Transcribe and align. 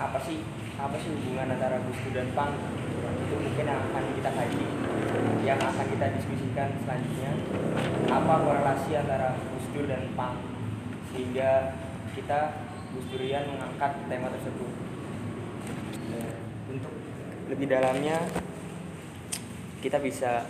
Apa 0.00 0.18
sih 0.26 0.42
apa 0.80 0.96
sih 0.96 1.12
hubungan 1.12 1.52
antara 1.54 1.76
Gus 1.84 1.98
Dur 2.02 2.14
dan 2.16 2.28
Pang? 2.32 2.56
Itu 3.20 3.34
mungkin 3.36 3.64
yang 3.68 3.80
akan 3.92 4.04
kita 4.16 4.30
kaji, 4.32 4.66
yang 5.44 5.60
akan 5.60 5.86
kita 5.92 6.06
diskusikan 6.18 6.68
selanjutnya. 6.82 7.32
Apa 8.10 8.34
korelasi 8.42 8.90
antara 8.96 9.36
Gus 9.38 9.66
Dur 9.76 9.86
dan 9.86 10.10
Pang 10.18 10.40
sehingga 11.14 11.78
kita 12.16 12.40
Gus 12.90 13.06
Durian 13.12 13.44
mengangkat 13.54 13.92
tema 14.10 14.28
tersebut. 14.34 14.72
Untuk 16.70 16.94
lebih 17.50 17.66
dalamnya 17.70 18.18
kita 19.82 19.98
bisa 20.02 20.46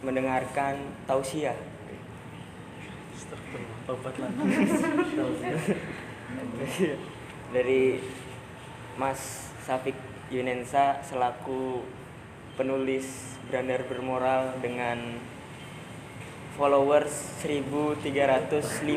mendengarkan 0.00 0.80
tausiah 1.04 1.56
Tobat 3.86 4.14
lah. 4.18 4.30
dari 7.54 7.98
Mas 8.94 9.50
Safik 9.66 9.98
Yunensa 10.30 11.02
selaku 11.02 11.82
penulis 12.54 13.34
Brandar 13.50 13.82
Bermoral 13.86 14.54
dengan 14.62 14.98
followers 16.54 17.42
1305 17.42 18.94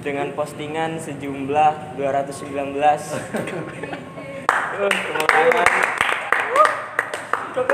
dengan 0.00 0.32
postingan 0.32 0.96
sejumlah 1.02 1.98
219 1.98 3.76
Uh, 4.76 4.92
tepuk 4.92 5.24
tangan. 5.32 5.68
Kok 7.56 7.64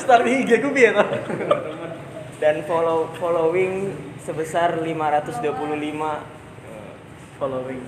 start 0.00 0.24
IG 0.24 0.64
ku 0.64 0.72
piye 0.72 0.96
to? 0.96 1.04
Dan 2.42 2.66
follow 2.66 3.06
following 3.22 3.94
sebesar 4.18 4.82
525 4.82 5.46
Following 7.38 7.82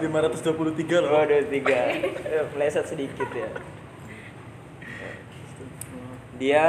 523 0.00 1.04
loh. 1.04 1.10
Waduh 1.12 1.44
tiga, 1.52 1.92
Eh, 1.92 2.44
meleset 2.56 2.88
sedikit 2.88 3.28
ya. 3.32 3.48
Dia 6.40 6.64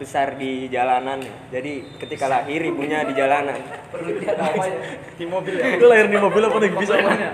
besar 0.00 0.40
di 0.40 0.64
jalanan, 0.72 1.20
jadi 1.52 1.84
ketika 2.00 2.24
lahir 2.24 2.64
ibunya 2.64 3.04
di 3.04 3.12
jalanan. 3.12 3.60
Perlu 3.92 4.16
lihat 4.16 4.38
apa 4.40 4.64
ya? 4.64 4.80
Di 5.12 5.24
mobil 5.28 5.54
ya. 5.60 5.76
Itu 5.76 5.86
lahir 5.92 6.08
di 6.08 6.16
mobil 6.16 6.42
apa 6.42 6.56
nih 6.56 6.70
bisa 6.72 6.94
mana? 7.04 7.30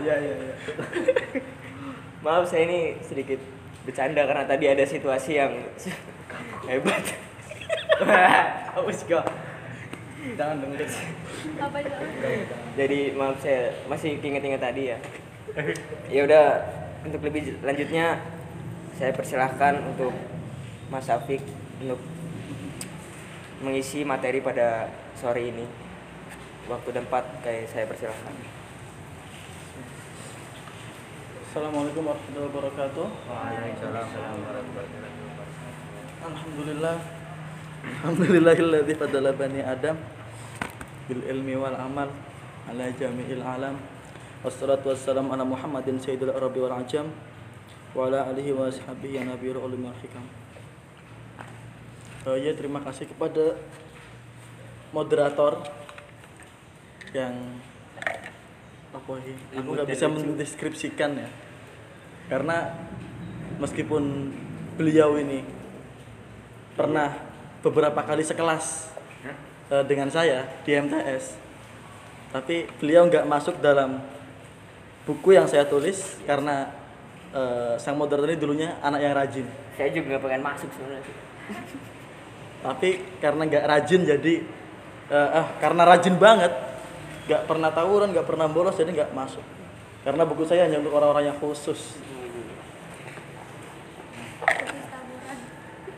Iya 0.00 0.14
iya 0.22 0.34
iya. 0.38 0.54
Maaf 2.22 2.46
saya 2.46 2.68
ini 2.70 2.94
sedikit 3.02 3.42
bercanda 3.82 4.22
karena 4.22 4.44
tadi 4.46 4.64
ada 4.70 4.84
situasi 4.86 5.34
yang 5.34 5.52
hebat. 6.68 7.04
Apa 8.76 8.90
sih 8.92 9.06
kok? 9.10 9.26
Jangan 10.36 10.60
dong. 10.60 10.76
apa 10.76 11.76
itu 11.80 11.96
Jadi 12.76 12.98
maaf 13.16 13.40
saya 13.40 13.72
masih 13.88 14.20
inget-inget 14.20 14.60
tadi 14.60 14.92
ya. 14.92 14.98
Ya 16.12 16.20
udah 16.28 16.44
untuk 17.08 17.24
lebih 17.24 17.56
lanjutnya 17.64 18.20
saya 19.00 19.16
persilahkan 19.16 19.80
untuk 19.80 20.12
Mas 20.92 21.08
Safik 21.08 21.40
untuk 21.80 22.00
mengisi 23.64 24.04
materi 24.04 24.44
pada 24.44 24.92
sore 25.16 25.48
ini. 25.48 25.64
Waktu 26.68 26.88
dan 26.92 27.08
tempat 27.08 27.24
kayak 27.40 27.66
saya 27.72 27.88
persilahkan. 27.88 28.60
Assalamualaikum 31.50 32.06
warahmatullahi 32.06 32.46
wabarakatuh. 32.46 33.06
Waalaikumsalam 33.26 34.06
warahmatullahi 34.06 34.68
wabarakatuh. 34.70 35.09
Alhamdulillah. 36.20 37.00
Alhamdulillahilladzi 37.80 38.92
fadala 38.92 39.32
bani 39.32 39.64
Adam 39.64 39.96
bil 41.08 41.24
ilmi 41.24 41.56
wal 41.56 41.72
amal 41.72 42.12
ala 42.68 42.92
jami'il 42.92 43.40
alam. 43.40 43.80
Wassalatu 44.44 44.92
wassalamu 44.92 45.32
ala 45.32 45.48
Muhammadin 45.48 45.96
sayyidil 45.96 46.28
arabi 46.28 46.60
wal 46.60 46.76
ajam 46.76 47.08
wa 47.96 48.12
ala 48.12 48.28
alihi 48.28 48.52
wa 48.52 48.68
sahbihi 48.68 49.16
ya 49.16 49.24
nabiyul 49.24 49.64
ulumi 49.64 49.88
wal 49.88 49.96
hikam. 50.04 50.24
Eh, 52.28 52.36
ya 52.44 52.52
terima 52.52 52.84
kasih 52.84 53.08
kepada 53.08 53.56
moderator 54.92 55.56
yang 57.16 57.64
apa 58.92 59.12
ini? 59.24 59.32
Aku 59.56 59.72
nggak 59.72 59.88
bisa 59.88 60.04
mendeskripsikan 60.04 61.16
ya. 61.16 61.32
Karena 62.28 62.76
meskipun 63.56 64.36
beliau 64.76 65.16
ini 65.16 65.59
pernah 66.80 67.12
beberapa 67.60 68.00
kali 68.00 68.24
sekelas 68.24 68.88
eh, 69.68 69.84
dengan 69.84 70.08
saya 70.08 70.48
di 70.64 70.72
MTS, 70.72 71.36
tapi 72.32 72.64
beliau 72.80 73.04
nggak 73.04 73.28
masuk 73.28 73.60
dalam 73.60 74.00
buku 75.04 75.36
yang 75.36 75.44
saya 75.44 75.68
tulis 75.68 76.16
karena 76.24 76.72
eh, 77.36 77.76
sang 77.76 78.00
moderator 78.00 78.32
ini 78.32 78.40
dulunya 78.40 78.80
anak 78.80 79.00
yang 79.04 79.12
rajin. 79.12 79.46
Saya 79.76 79.92
juga 79.92 80.16
pengen 80.24 80.40
masuk 80.40 80.72
sebenarnya. 80.72 81.16
Tapi 82.64 82.90
karena 83.20 83.42
nggak 83.44 83.64
rajin 83.68 84.00
jadi 84.08 84.34
eh, 85.12 85.28
ah 85.36 85.52
karena 85.60 85.84
rajin 85.84 86.16
banget 86.16 86.52
nggak 87.28 87.44
pernah 87.44 87.68
tawuran 87.68 88.08
nggak 88.16 88.24
pernah 88.24 88.48
bolos 88.48 88.80
jadi 88.80 88.88
nggak 88.88 89.12
masuk. 89.12 89.44
Karena 90.00 90.24
buku 90.24 90.48
saya 90.48 90.64
hanya 90.64 90.80
untuk 90.80 90.96
orang-orang 90.96 91.28
yang 91.28 91.36
khusus. 91.36 92.00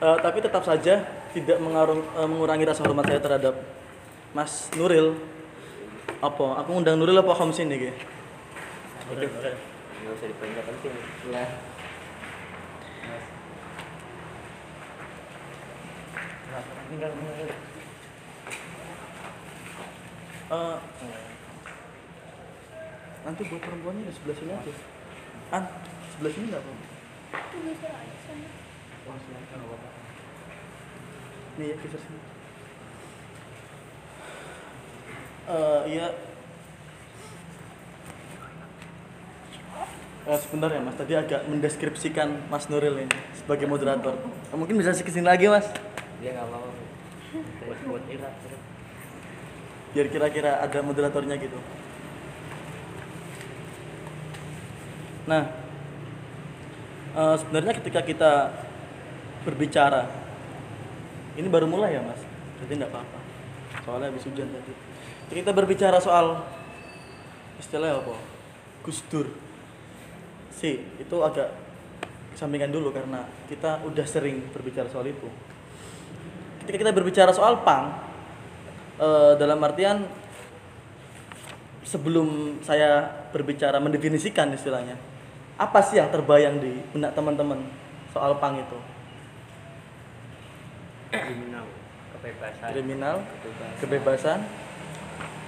Eh, 0.03 0.19
tapi 0.19 0.43
tetap 0.43 0.67
saja 0.67 0.99
tidak 1.31 1.63
mengarung- 1.63 2.03
eh, 2.03 2.27
mengurangi 2.27 2.67
rasa 2.67 2.83
hormat 2.83 3.07
saya 3.07 3.23
terhadap 3.23 3.55
Mas 4.35 4.67
Nuril. 4.75 5.15
Apa? 6.19 6.59
Aku 6.59 6.75
undang 6.75 6.99
Nuril 6.99 7.23
apa 7.23 7.31
Homsin 7.39 7.71
nih? 7.71 7.87
Ge? 7.87 7.93
Nggak 9.15 10.15
usah 10.19 10.27
dipegang 10.27 10.67
penting. 10.67 10.95
Ya. 11.31 11.47
Eh, 20.53 20.79
nanti 23.23 23.43
buat 23.47 23.63
perempuannya 23.63 24.03
di 24.03 24.13
sebelah 24.19 24.37
sini 24.37 24.51
aja. 24.51 24.73
An, 25.55 25.63
sebelah 26.11 26.33
sini 26.35 26.47
nggak 26.51 26.63
apa? 29.07 29.89
Nih 31.59 31.67
ya, 31.73 31.77
kisah 31.83 32.01
sini. 32.01 32.21
Eh, 35.43 35.81
iya. 35.91 36.09
Eh, 40.23 40.39
sebentar 40.39 40.71
ya 40.71 40.79
mas, 40.79 40.95
tadi 40.95 41.19
agak 41.19 41.51
mendeskripsikan 41.51 42.47
Mas 42.47 42.71
Nuril 42.71 42.95
ini 42.95 43.11
sebagai 43.35 43.67
moderator. 43.67 44.15
Eh, 44.55 44.57
mungkin 44.57 44.79
bisa 44.79 44.95
ke 44.95 45.11
sini 45.11 45.27
lagi 45.27 45.51
mas, 45.51 45.67
Dia 46.23 46.39
nggak 46.39 46.47
mau. 46.47 46.63
Buat 47.67 47.79
buat 47.91 48.05
Ira. 48.07 48.31
biar 49.93 50.09
kira-kira 50.09 50.57
ada 50.57 50.79
moderatornya 50.81 51.37
gitu. 51.37 51.59
Nah, 55.29 55.53
eh, 57.13 57.37
sebenarnya 57.43 57.73
ketika 57.83 58.01
kita 58.07 58.33
berbicara, 59.43 60.07
ini 61.35 61.49
baru 61.51 61.67
mulai 61.67 61.99
ya 61.99 62.03
mas, 62.03 62.21
jadi 62.65 62.83
nggak 62.83 62.91
apa-apa. 62.93 63.19
Soalnya 63.83 64.09
habis 64.15 64.25
hujan 64.29 64.49
tadi. 64.53 64.73
Kita 65.33 65.51
berbicara 65.51 65.97
soal 65.99 66.45
istilahnya 67.59 68.05
apa? 68.05 68.15
Gus 68.85 69.01
Dur. 69.09 69.27
Si, 70.53 70.79
itu 71.01 71.17
agak 71.25 71.51
sampingkan 72.37 72.71
dulu 72.71 72.93
karena 72.93 73.27
kita 73.49 73.83
udah 73.87 74.07
sering 74.07 74.51
berbicara 74.53 74.87
soal 74.93 75.09
itu. 75.09 75.27
Ketika 76.63 76.79
kita 76.87 76.93
berbicara 76.95 77.33
soal 77.35 77.65
pang, 77.67 77.97
eh, 79.01 79.35
dalam 79.41 79.59
artian 79.65 80.07
sebelum 81.83 82.61
saya 82.63 83.11
berbicara 83.35 83.83
mendefinisikan 83.83 84.53
istilahnya, 84.55 84.95
apa 85.59 85.83
sih 85.83 85.99
yang 85.99 86.09
terbayang 86.13 86.63
di 86.63 86.79
benak 86.95 87.17
teman-teman 87.17 87.59
soal 88.15 88.39
pang 88.39 88.61
itu? 88.61 88.92
Kriminal. 91.13 91.67
Kebebasan. 92.13 92.69
Kriminal, 92.73 93.17
Kebebasan. 93.21 93.79
kebebasan, 93.81 94.39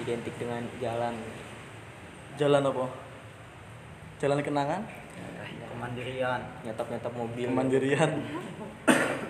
Identik 0.04 0.34
dengan 0.36 0.62
jalan. 0.76 1.14
jalan 2.34 2.62
apa? 2.66 2.86
Jalan 4.18 4.38
kenangan, 4.42 4.82
Kemandirian. 5.74 6.40
Nyetop-nyetop 6.64 7.12
mobil. 7.12 7.46
kemandirian. 7.50 8.10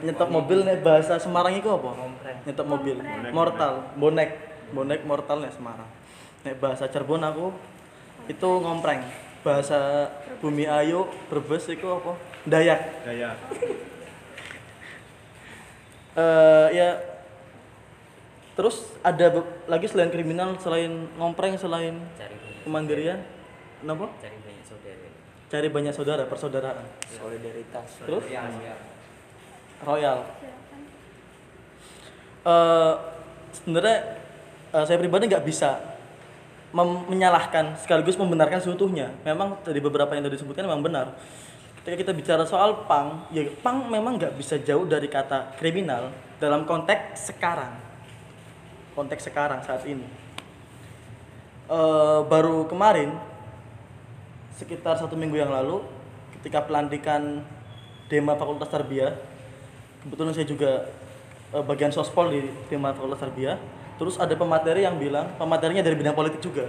Nyetop 0.05 0.29
mobil 0.29 0.59
nih 0.63 0.79
bahasa 0.81 1.17
Semarang 1.17 1.55
itu 1.57 1.67
apa? 1.67 1.91
Ngompreng. 1.95 2.39
Nyetop 2.45 2.67
mobil, 2.69 2.97
mortal, 3.33 3.73
bonek, 3.97 4.31
bonek 4.71 5.01
mortal 5.03 5.43
nih 5.43 5.53
Semarang. 5.53 5.89
Nek 6.45 6.61
bahasa 6.61 6.85
Cirebon 6.87 7.25
aku 7.25 7.47
itu 8.27 8.49
ngompreng. 8.61 9.03
Bahasa 9.45 10.09
Bumi 10.41 10.65
Ayu, 10.65 11.05
Brebes 11.29 11.69
itu 11.69 11.85
apa? 11.85 12.17
Dayak. 12.45 12.81
Gaya. 13.05 13.37
Eh 16.15 16.69
ya 16.71 16.89
terus 18.55 18.87
ada 19.03 19.43
lagi 19.67 19.91
selain 19.91 20.15
kriminal 20.15 20.55
selain 20.63 21.11
ngompreng 21.19 21.59
selain 21.59 21.99
Cari 22.15 22.37
kemandirian. 22.63 23.21
Kenapa? 23.83 24.09
Cari 24.23 24.39
banyak 24.41 24.65
saudara. 24.65 25.07
cari 25.45 25.69
banyak 25.69 25.95
saudara 25.95 26.23
persaudaraan. 26.25 26.87
Solidaritas. 27.11 27.89
Terus? 28.07 28.23
ya, 28.31 28.47
ya. 28.47 28.75
royal. 29.83 30.19
Eh 32.47 32.95
sebenarnya 33.59 33.99
eh, 34.71 34.85
saya 34.87 34.99
pribadi 34.99 35.31
nggak 35.31 35.47
bisa 35.47 35.79
menyalahkan 36.75 37.79
sekaligus 37.79 38.19
membenarkan 38.19 38.59
seutuhnya. 38.63 39.15
Memang 39.27 39.63
dari 39.63 39.79
beberapa 39.79 40.15
yang 40.15 40.27
tadi 40.27 40.39
disebutkan 40.39 40.67
memang 40.67 40.83
benar 40.83 41.15
ketika 41.85 42.01
kita 42.01 42.13
bicara 42.17 42.49
soal 42.49 42.89
pang 42.89 43.29
ya 43.29 43.45
pang 43.61 43.93
memang 43.93 44.17
nggak 44.17 44.41
bisa 44.41 44.57
jauh 44.57 44.89
dari 44.89 45.05
kata 45.05 45.53
kriminal 45.61 46.09
dalam 46.41 46.65
konteks 46.65 47.29
sekarang. 47.29 47.77
Konteks 48.97 49.29
sekarang 49.29 49.61
saat 49.61 49.85
ini. 49.85 50.09
Eh, 51.69 52.21
baru 52.25 52.65
kemarin 52.65 53.13
sekitar 54.57 54.97
satu 54.97 55.13
minggu 55.13 55.37
yang 55.37 55.53
lalu 55.53 55.85
ketika 56.41 56.65
pelantikan 56.65 57.45
Dema 58.09 58.33
Fakultas 58.37 58.73
Tarbiyah 58.73 59.13
kebetulan 60.05 60.33
saya 60.33 60.49
juga 60.49 60.89
eh, 61.53 61.65
bagian 61.69 61.93
sospol 61.93 62.33
di 62.33 62.49
Dema 62.73 62.97
Fakultas 62.97 63.21
Tarbiyah 63.21 63.61
terus 64.01 64.17
ada 64.17 64.33
pemateri 64.33 64.89
yang 64.89 64.97
bilang 64.97 65.37
pematerinya 65.37 65.85
dari 65.85 66.01
bidang 66.01 66.17
politik 66.17 66.41
juga. 66.41 66.65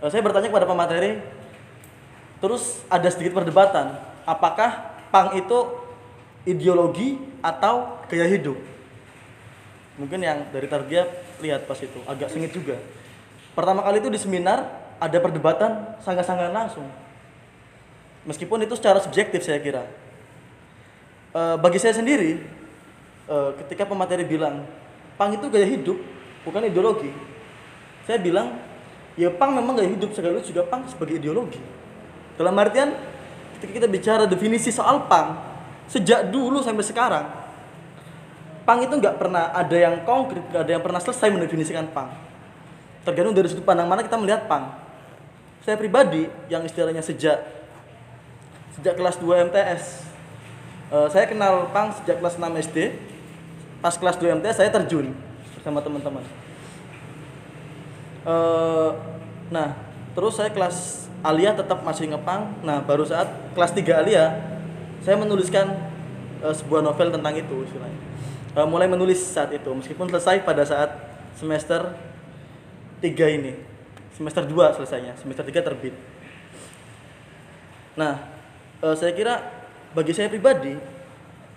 Eh, 0.00 0.08
saya 0.08 0.24
bertanya 0.24 0.48
kepada 0.48 0.64
pemateri 0.64 1.20
terus 2.38 2.82
ada 2.86 3.08
sedikit 3.10 3.38
perdebatan 3.38 3.98
apakah 4.22 4.94
pang 5.10 5.34
itu 5.34 5.58
ideologi 6.46 7.18
atau 7.42 8.02
gaya 8.06 8.26
hidup? 8.26 8.56
Mungkin 9.98 10.22
yang 10.22 10.46
dari 10.54 10.70
Tarbiyah 10.70 11.06
lihat 11.42 11.66
pas 11.66 11.78
itu 11.82 11.98
agak 12.06 12.30
sengit 12.30 12.54
juga. 12.54 12.78
Pertama 13.54 13.82
kali 13.82 13.98
itu 13.98 14.10
di 14.10 14.20
seminar 14.20 14.62
ada 15.02 15.18
perdebatan 15.18 15.98
sangat-sangat 16.06 16.54
langsung. 16.54 16.86
Meskipun 18.22 18.62
itu 18.62 18.78
secara 18.78 19.02
subjektif 19.02 19.42
saya 19.42 19.58
kira. 19.58 19.86
Eh, 21.38 21.56
bagi 21.60 21.76
saya 21.76 21.92
sendiri 21.92 22.40
eh, 23.28 23.50
ketika 23.60 23.84
pemateri 23.84 24.24
bilang 24.24 24.64
pang 25.20 25.28
itu 25.28 25.44
gaya 25.52 25.68
hidup 25.68 26.00
bukan 26.40 26.64
ideologi 26.64 27.12
saya 28.08 28.16
bilang 28.16 28.56
ya 29.12 29.28
pang 29.28 29.52
memang 29.52 29.76
gaya 29.76 29.92
hidup 29.92 30.16
sekaligus 30.16 30.48
juga 30.48 30.64
pang 30.64 30.88
sebagai 30.88 31.20
ideologi 31.20 31.60
dalam 32.38 32.54
artian 32.54 32.94
ketika 33.58 33.82
kita 33.82 33.88
bicara 33.90 34.24
definisi 34.30 34.70
soal 34.70 35.10
pang 35.10 35.34
sejak 35.90 36.30
dulu 36.30 36.62
sampai 36.62 36.86
sekarang 36.86 37.26
pang 38.62 38.78
itu 38.78 38.94
nggak 38.94 39.18
pernah 39.18 39.50
ada 39.50 39.74
yang 39.74 40.06
konkret 40.06 40.46
nggak 40.54 40.62
ada 40.62 40.72
yang 40.78 40.84
pernah 40.84 41.02
selesai 41.02 41.28
mendefinisikan 41.34 41.90
pang 41.90 42.14
tergantung 43.02 43.34
dari 43.34 43.50
sudut 43.50 43.66
pandang 43.66 43.90
mana 43.90 44.06
kita 44.06 44.14
melihat 44.14 44.46
pang 44.46 44.78
saya 45.66 45.74
pribadi 45.74 46.30
yang 46.46 46.62
istilahnya 46.62 47.02
sejak 47.02 47.42
sejak 48.78 48.94
kelas 48.94 49.18
2 49.18 49.50
MTS 49.50 49.82
eh, 50.94 51.08
saya 51.10 51.26
kenal 51.26 51.66
pang 51.74 51.90
sejak 51.98 52.22
kelas 52.22 52.38
6 52.38 52.64
SD 52.70 52.78
pas 53.82 53.94
kelas 53.98 54.16
2 54.22 54.38
MTS 54.38 54.62
saya 54.62 54.70
terjun 54.70 55.14
bersama 55.58 55.82
teman-teman. 55.82 56.24
Eh, 58.28 58.90
nah 59.48 59.74
terus 60.12 60.36
saya 60.36 60.52
kelas 60.52 61.07
alia 61.22 61.54
tetap 61.54 61.82
masih 61.82 62.10
ngepang. 62.10 62.54
Nah 62.62 62.82
baru 62.82 63.02
saat 63.02 63.28
kelas 63.54 63.72
3 63.74 64.00
alia 64.02 64.24
saya 65.02 65.18
menuliskan 65.18 65.70
eh, 66.42 66.54
sebuah 66.54 66.82
novel 66.82 67.14
tentang 67.14 67.34
itu 67.34 67.56
istilahnya. 67.66 68.00
Eh, 68.58 68.66
mulai 68.66 68.86
menulis 68.90 69.18
saat 69.22 69.50
itu 69.54 69.70
meskipun 69.70 70.10
selesai 70.10 70.42
pada 70.42 70.62
saat 70.62 70.90
semester 71.38 71.94
3 73.02 73.36
ini. 73.38 73.52
Semester 74.14 74.42
2 74.42 74.76
selesainya 74.82 75.14
semester 75.18 75.46
3 75.46 75.62
terbit. 75.62 75.94
Nah 77.98 78.18
eh, 78.82 78.94
saya 78.98 79.12
kira 79.14 79.42
bagi 79.94 80.12
saya 80.14 80.30
pribadi 80.30 80.76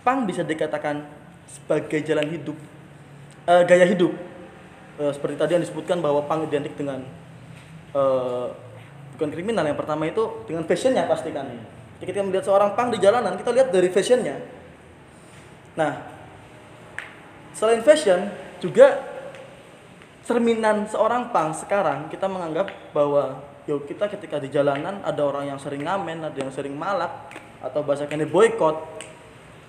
pang 0.02 0.26
bisa 0.26 0.42
dikatakan 0.42 1.06
sebagai 1.46 2.02
jalan 2.02 2.26
hidup 2.30 2.58
eh, 3.46 3.64
gaya 3.66 3.86
hidup. 3.86 4.14
Eh, 5.02 5.12
seperti 5.16 5.36
tadi 5.40 5.52
yang 5.58 5.64
disebutkan 5.64 5.98
bahwa 6.04 6.26
pang 6.30 6.46
identik 6.46 6.78
dengan 6.78 7.02
eh, 7.96 8.48
bukan 9.22 9.38
kriminal 9.38 9.62
yang 9.62 9.78
pertama 9.78 10.10
itu 10.10 10.42
dengan 10.50 10.66
fashionnya 10.66 11.06
pasti 11.06 11.30
kan. 11.30 11.46
Jadi 12.02 12.10
kita 12.10 12.26
melihat 12.26 12.50
seorang 12.50 12.74
pang 12.74 12.90
di 12.90 12.98
jalanan 12.98 13.38
kita 13.38 13.54
lihat 13.54 13.70
dari 13.70 13.94
fashionnya. 13.94 14.42
Nah 15.78 16.02
selain 17.54 17.86
fashion 17.86 18.34
juga 18.58 18.98
cerminan 20.26 20.90
seorang 20.90 21.30
pang 21.30 21.54
sekarang 21.54 22.10
kita 22.10 22.26
menganggap 22.26 22.74
bahwa 22.98 23.46
yo 23.70 23.86
kita 23.86 24.10
ketika 24.10 24.42
di 24.42 24.50
jalanan 24.50 25.06
ada 25.06 25.22
orang 25.22 25.54
yang 25.54 25.62
sering 25.62 25.86
ngamen 25.86 26.26
ada 26.26 26.38
yang 26.42 26.50
sering 26.50 26.74
malak 26.74 27.30
atau 27.62 27.86
bahasa 27.86 28.10
kene 28.10 28.26
boykot 28.26 28.82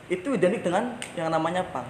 itu 0.08 0.32
identik 0.32 0.64
dengan 0.64 0.96
yang 1.12 1.28
namanya 1.28 1.60
pang 1.68 1.84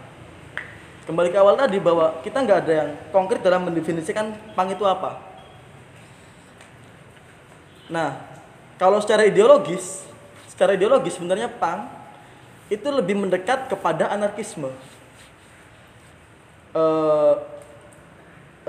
kembali 1.06 1.30
ke 1.30 1.38
awal 1.38 1.54
tadi 1.54 1.78
bahwa 1.78 2.18
kita 2.26 2.42
nggak 2.42 2.58
ada 2.66 2.72
yang 2.74 2.90
konkret 3.14 3.38
dalam 3.38 3.70
mendefinisikan 3.70 4.34
pang 4.58 4.66
itu 4.66 4.82
apa 4.82 5.31
nah 7.90 8.18
kalau 8.78 8.98
secara 9.02 9.26
ideologis 9.26 10.02
secara 10.46 10.74
ideologis 10.74 11.16
sebenarnya 11.18 11.50
pang 11.50 11.88
itu 12.70 12.88
lebih 12.88 13.20
mendekat 13.20 13.68
kepada 13.68 14.08
anarkisme. 14.08 14.72
Eh, 16.72 17.34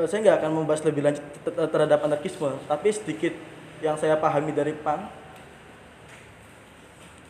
saya 0.09 0.19
nggak 0.19 0.37
akan 0.43 0.51
membahas 0.51 0.83
lebih 0.83 1.05
lanjut 1.05 1.23
ter- 1.45 1.55
ter- 1.55 1.69
terhadap 1.71 2.03
anarkisme 2.03 2.51
tapi 2.67 2.91
sedikit 2.91 3.31
yang 3.79 3.95
saya 3.95 4.17
pahami 4.19 4.51
dari 4.51 4.73
pang 4.75 5.07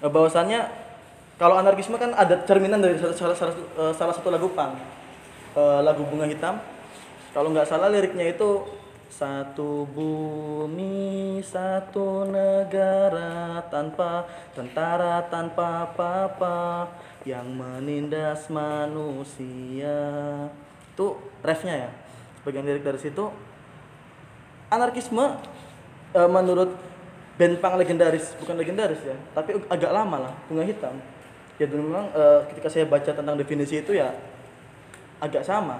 eh, 0.01 0.09
bahwasannya 0.09 0.65
kalau 1.37 1.59
anarkisme 1.59 1.99
kan 1.99 2.15
ada 2.15 2.41
cerminan 2.47 2.81
dari 2.81 2.97
salah, 2.97 3.13
salah, 3.13 3.37
salah, 3.37 3.55
salah 3.93 4.13
satu 4.15 4.31
lagu 4.33 4.49
pang 4.55 4.73
Eh, 5.53 5.79
lagu 5.85 6.01
bunga 6.01 6.25
hitam. 6.25 6.57
Kalau 7.29 7.53
nggak 7.53 7.69
salah 7.69 7.85
liriknya 7.93 8.33
itu 8.33 8.65
satu 9.13 9.85
bumi 9.93 11.37
satu 11.45 12.25
negara 12.25 13.61
tanpa 13.69 14.25
tentara 14.57 15.21
tanpa 15.29 15.85
apa-apa 15.85 16.89
yang 17.21 17.45
menindas 17.45 18.49
manusia. 18.49 20.01
Itu 20.89 21.21
refnya 21.45 21.87
ya 21.87 21.89
bagian 22.41 22.65
lirik 22.65 22.81
dari 22.81 22.97
situ. 22.97 23.29
Anarkisme 24.73 25.37
eh, 26.17 26.29
menurut 26.29 26.73
band 27.37 27.61
punk 27.61 27.77
legendaris 27.77 28.33
bukan 28.41 28.57
legendaris 28.57 29.01
ya 29.05 29.17
tapi 29.33 29.57
agak 29.69 29.93
lama 29.93 30.25
lah 30.29 30.33
bunga 30.49 30.65
hitam. 30.65 30.97
Ya 31.61 31.69
dan 31.69 31.85
memang 31.85 32.09
eh, 32.17 32.49
ketika 32.49 32.65
saya 32.65 32.89
baca 32.89 33.13
tentang 33.13 33.37
definisi 33.37 33.77
itu 33.77 33.93
ya 33.93 34.09
agak 35.21 35.45
sama. 35.45 35.77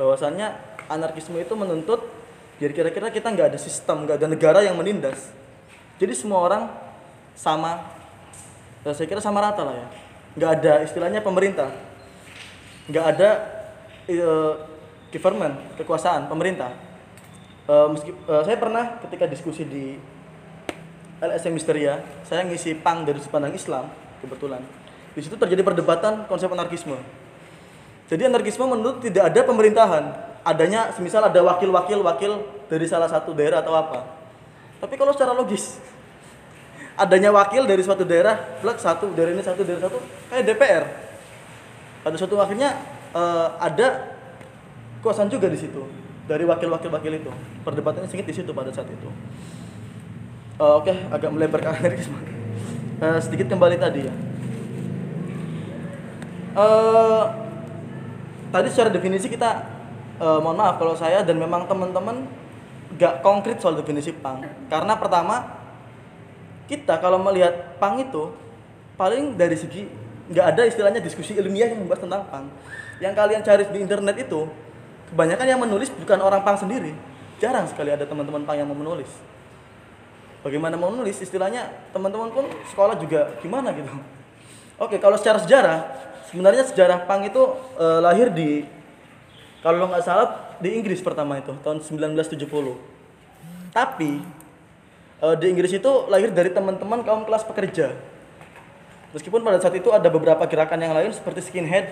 Bahwasannya 0.00 0.48
anarkisme 0.88 1.36
itu 1.36 1.52
menuntut 1.52 2.19
jadi 2.60 2.76
kira-kira 2.76 3.08
kita 3.08 3.32
nggak 3.32 3.56
ada 3.56 3.58
sistem 3.58 4.04
nggak 4.04 4.20
ada 4.20 4.28
negara 4.28 4.60
yang 4.60 4.76
menindas. 4.76 5.32
Jadi 5.96 6.12
semua 6.12 6.44
orang 6.44 6.68
sama. 7.32 7.80
Ya, 8.84 8.92
saya 8.92 9.08
kira 9.08 9.24
sama 9.24 9.40
rata 9.40 9.64
lah 9.64 9.76
ya. 9.80 9.88
Nggak 10.36 10.50
ada 10.60 10.72
istilahnya 10.84 11.24
pemerintah. 11.24 11.72
Nggak 12.84 13.04
ada 13.16 13.28
eh, 14.12 14.52
government 15.08 15.56
kekuasaan 15.80 16.28
pemerintah. 16.28 16.76
Eh, 17.64 17.86
meski 17.96 18.12
eh, 18.12 18.42
saya 18.44 18.56
pernah 18.60 19.00
ketika 19.08 19.24
diskusi 19.24 19.64
di 19.64 19.96
LSM 21.20 21.56
Misteria 21.56 22.04
saya 22.28 22.44
ngisi 22.44 22.76
pang 22.76 23.08
dari 23.08 23.24
sudut 23.24 23.40
pandang 23.40 23.56
Islam 23.56 23.88
kebetulan. 24.20 24.60
Di 25.16 25.24
situ 25.24 25.40
terjadi 25.40 25.64
perdebatan 25.64 26.28
konsep 26.28 26.52
anarkisme. 26.52 27.00
Jadi 28.12 28.28
anarkisme 28.28 28.68
menurut 28.68 29.00
tidak 29.00 29.32
ada 29.32 29.40
pemerintahan 29.48 30.29
adanya 30.44 30.92
semisal 30.96 31.24
ada 31.24 31.40
wakil-wakil 31.44 32.00
wakil 32.04 32.32
dari 32.70 32.86
salah 32.88 33.08
satu 33.10 33.36
daerah 33.36 33.60
atau 33.60 33.74
apa. 33.76 34.06
Tapi 34.80 34.94
kalau 34.96 35.12
secara 35.12 35.36
logis 35.36 35.76
adanya 36.96 37.32
wakil 37.32 37.64
dari 37.64 37.80
suatu 37.80 38.04
daerah 38.04 38.60
blok 38.60 38.76
satu 38.76 39.12
dari 39.16 39.32
ini 39.32 39.40
satu 39.40 39.64
dari 39.64 39.80
satu 39.80 39.96
kayak 40.28 40.44
DPR 40.44 40.84
pada 42.04 42.16
suatu 42.16 42.36
akhirnya 42.36 42.76
eh, 43.12 43.48
ada 43.60 44.16
kekuasaan 45.00 45.32
juga 45.32 45.48
di 45.48 45.56
situ 45.56 45.80
dari 46.28 46.44
wakil-wakil 46.44 46.88
wakil 46.92 47.12
itu. 47.16 47.30
Perdebatannya 47.64 48.08
sengit 48.08 48.28
di 48.28 48.36
situ 48.36 48.52
pada 48.52 48.72
saat 48.72 48.88
itu. 48.88 49.08
Eh, 50.60 50.74
oke 50.76 50.92
agak 51.08 51.30
melebar 51.32 51.60
ke 51.64 51.68
anarkisme 51.72 52.20
Eh, 53.00 53.18
sedikit 53.24 53.48
kembali 53.48 53.80
tadi 53.80 54.04
ya. 54.04 54.12
Eh, 56.52 57.24
tadi 58.52 58.68
secara 58.68 58.92
definisi 58.92 59.32
kita 59.32 59.79
eh, 60.20 60.38
mohon 60.44 60.56
maaf 60.60 60.76
kalau 60.76 60.92
saya 60.92 61.24
dan 61.24 61.40
memang 61.40 61.64
teman-teman 61.64 62.28
gak 63.00 63.24
konkret 63.24 63.56
soal 63.58 63.80
definisi 63.80 64.12
pang. 64.12 64.44
Karena 64.68 64.94
pertama 65.00 65.58
kita 66.68 67.00
kalau 67.00 67.18
melihat 67.18 67.80
pang 67.82 67.98
itu 67.98 68.30
paling 68.94 69.34
dari 69.34 69.56
segi 69.56 69.88
nggak 70.30 70.46
ada 70.54 70.62
istilahnya 70.62 71.02
diskusi 71.02 71.34
ilmiah 71.34 71.66
yang 71.72 71.82
membahas 71.82 72.06
tentang 72.06 72.22
pang. 72.30 72.46
Yang 73.02 73.14
kalian 73.18 73.40
cari 73.42 73.62
di 73.66 73.78
internet 73.82 74.16
itu 74.22 74.46
kebanyakan 75.10 75.46
yang 75.48 75.58
menulis 75.58 75.90
bukan 75.90 76.20
orang 76.22 76.46
pang 76.46 76.54
sendiri. 76.54 76.94
Jarang 77.42 77.66
sekali 77.66 77.90
ada 77.90 78.06
teman-teman 78.06 78.46
pang 78.46 78.54
yang 78.54 78.70
mau 78.70 78.78
menulis. 78.78 79.10
Bagaimana 80.46 80.78
mau 80.78 80.94
menulis? 80.94 81.18
Istilahnya 81.18 81.68
teman-teman 81.90 82.30
pun 82.30 82.46
sekolah 82.70 82.94
juga 83.00 83.34
gimana 83.42 83.74
gitu? 83.74 83.90
Oke 84.78 85.02
kalau 85.02 85.18
secara 85.18 85.42
sejarah 85.42 85.78
sebenarnya 86.30 86.64
sejarah 86.70 87.04
pang 87.10 87.26
itu 87.26 87.42
eh, 87.76 88.00
lahir 88.00 88.30
di 88.30 88.62
kalau 89.60 89.88
nggak 89.88 90.04
salah 90.04 90.56
di 90.60 90.76
Inggris 90.76 91.04
pertama 91.04 91.40
itu 91.40 91.52
tahun 91.60 91.84
1970 91.84 92.48
tapi 93.70 94.20
eh, 95.20 95.34
di 95.36 95.46
Inggris 95.48 95.72
itu 95.76 95.90
lahir 96.08 96.32
dari 96.32 96.50
teman-teman 96.52 97.04
kaum 97.04 97.24
kelas 97.24 97.44
pekerja 97.44 97.94
Meskipun 99.10 99.42
pada 99.42 99.58
saat 99.58 99.74
itu 99.74 99.90
ada 99.90 100.06
beberapa 100.06 100.46
gerakan 100.46 100.78
yang 100.78 100.94
lain 100.94 101.10
seperti 101.10 101.42
skinhead 101.42 101.90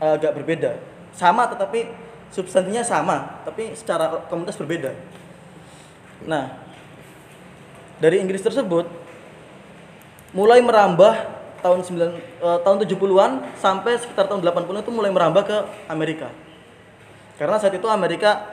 eh, 0.00 0.12
agak 0.12 0.36
berbeda. 0.36 0.76
Sama 1.16 1.48
tetapi 1.48 1.88
substansinya 2.28 2.84
sama, 2.84 3.40
tapi 3.48 3.72
secara 3.72 4.28
komunitas 4.28 4.60
berbeda. 4.60 4.92
Nah, 6.28 6.52
dari 7.96 8.20
Inggris 8.20 8.44
tersebut 8.44 8.84
mulai 10.36 10.60
merambah 10.60 11.16
tahun 11.60 11.80
9 11.84 11.96
eh, 11.96 12.58
tahun 12.64 12.76
70-an 12.84 13.30
sampai 13.60 13.98
sekitar 14.00 14.28
tahun 14.28 14.44
80 14.44 14.84
itu 14.84 14.92
mulai 14.92 15.10
merambah 15.12 15.42
ke 15.44 15.56
Amerika. 15.88 16.28
Karena 17.36 17.60
saat 17.60 17.76
itu 17.76 17.86
Amerika 17.88 18.44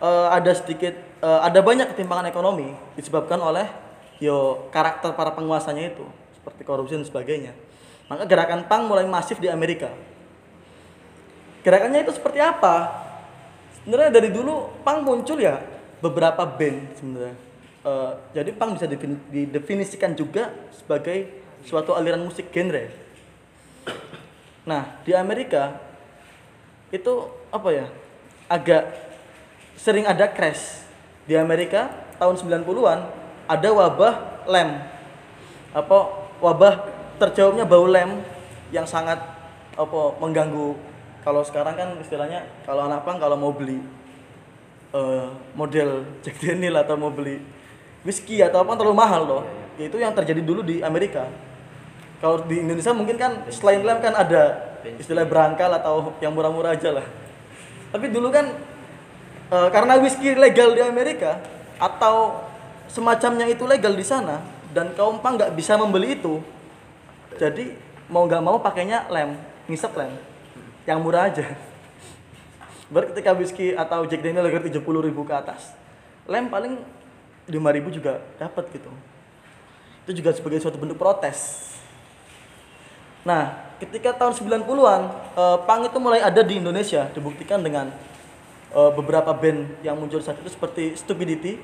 eh, 0.00 0.28
ada 0.32 0.52
sedikit 0.56 0.94
eh, 0.98 1.40
ada 1.40 1.60
banyak 1.60 1.92
ketimpangan 1.92 2.28
ekonomi 2.28 2.72
disebabkan 2.96 3.40
oleh 3.40 3.68
yo 4.20 4.68
karakter 4.68 5.16
para 5.16 5.32
penguasanya 5.32 5.96
itu 5.96 6.04
seperti 6.36 6.64
korupsi 6.64 6.96
dan 6.96 7.04
sebagainya. 7.04 7.52
Maka 8.10 8.26
gerakan 8.26 8.66
pang 8.66 8.84
mulai 8.90 9.06
masif 9.06 9.38
di 9.38 9.46
Amerika. 9.46 9.92
Gerakannya 11.60 12.02
itu 12.02 12.12
seperti 12.16 12.40
apa? 12.40 13.06
Sebenarnya 13.80 14.10
dari 14.12 14.32
dulu 14.32 14.82
pang 14.82 15.04
muncul 15.04 15.36
ya 15.40 15.60
beberapa 16.00 16.42
band 16.44 16.96
sebenarnya. 16.96 17.36
Eh, 17.80 18.12
jadi 18.36 18.50
pang 18.52 18.76
bisa 18.76 18.84
didefinisikan 19.32 20.12
juga 20.12 20.52
sebagai 20.76 21.39
suatu 21.64 21.96
aliran 21.96 22.22
musik 22.22 22.48
genre. 22.52 22.90
Nah, 24.64 25.00
di 25.02 25.16
Amerika 25.16 25.76
itu 26.92 27.26
apa 27.50 27.68
ya? 27.72 27.86
Agak 28.50 28.88
sering 29.78 30.04
ada 30.04 30.28
crash. 30.28 30.84
Di 31.24 31.38
Amerika 31.38 31.90
tahun 32.20 32.36
90-an 32.36 33.00
ada 33.48 33.68
wabah 33.70 34.14
lem. 34.46 34.70
Apa 35.72 35.98
wabah 36.42 36.74
terjauhnya 37.20 37.68
bau 37.68 37.86
lem 37.86 38.24
yang 38.74 38.88
sangat 38.88 39.20
apa 39.76 40.00
mengganggu 40.18 40.74
kalau 41.20 41.44
sekarang 41.44 41.76
kan 41.76 41.88
istilahnya 42.00 42.48
kalau 42.64 42.88
anak 42.88 43.04
pang 43.04 43.20
kalau 43.20 43.36
mau 43.36 43.52
beli 43.52 43.80
eh, 44.92 45.28
model 45.52 46.04
Jack 46.24 46.40
Daniel 46.40 46.80
atau 46.80 46.96
mau 46.96 47.12
beli 47.12 47.40
whisky 48.04 48.40
atau 48.40 48.64
apa 48.64 48.72
terlalu 48.76 48.96
mahal 48.96 49.22
loh 49.24 49.42
itu 49.76 49.96
yang 49.96 50.12
terjadi 50.12 50.40
dulu 50.44 50.64
di 50.64 50.80
Amerika 50.80 51.28
kalau 52.20 52.44
di 52.44 52.60
Indonesia 52.60 52.92
mungkin 52.92 53.16
kan 53.16 53.48
selain 53.48 53.80
lem 53.80 53.96
kan 54.04 54.12
ada 54.12 54.76
istilah 55.00 55.24
berangkal 55.24 55.72
atau 55.72 56.12
yang 56.20 56.36
murah-murah 56.36 56.76
aja 56.76 57.00
lah. 57.00 57.06
Tapi 57.96 58.12
dulu 58.12 58.28
kan 58.28 58.52
eh, 59.48 59.68
karena 59.72 59.96
whisky 59.96 60.36
legal 60.36 60.76
di 60.76 60.84
Amerika 60.84 61.40
atau 61.80 62.44
semacamnya 62.92 63.48
itu 63.48 63.64
legal 63.64 63.96
di 63.96 64.04
sana 64.04 64.44
dan 64.76 64.92
kaum 64.92 65.16
pang 65.24 65.40
nggak 65.40 65.56
bisa 65.56 65.80
membeli 65.80 66.20
itu 66.20 66.44
jadi 67.40 67.72
mau 68.12 68.28
nggak 68.28 68.42
mau 68.44 68.60
pakainya 68.60 69.08
lem 69.08 69.40
ngisep 69.64 69.96
lem 69.96 70.12
yang 70.84 71.00
murah 71.00 71.32
aja. 71.32 71.56
Baru 72.92 73.16
ketika 73.16 73.32
whisky 73.32 73.72
atau 73.72 74.04
Jack 74.04 74.20
Daniel 74.20 74.44
harga 74.44 74.68
70 74.68 74.82
ribu 74.82 75.24
ke 75.24 75.32
atas 75.32 75.72
lem 76.28 76.52
paling 76.52 76.76
5 77.48 77.56
ribu 77.80 77.88
juga 77.88 78.20
dapat 78.36 78.68
gitu. 78.76 78.92
Itu 80.04 80.12
juga 80.20 80.36
sebagai 80.36 80.60
suatu 80.60 80.76
bentuk 80.76 81.00
protes 81.00 81.70
nah 83.20 83.70
ketika 83.80 84.12
tahun 84.16 84.36
90-an 84.36 85.00
eh, 85.36 85.58
pang 85.64 85.80
itu 85.84 85.98
mulai 86.00 86.20
ada 86.20 86.44
di 86.44 86.60
Indonesia 86.60 87.08
dibuktikan 87.16 87.64
dengan 87.64 87.88
eh, 88.72 88.90
beberapa 88.92 89.32
band 89.32 89.80
yang 89.80 89.96
muncul 89.96 90.20
saat 90.20 90.36
itu 90.40 90.52
seperti 90.52 90.94
Stupidity 90.96 91.56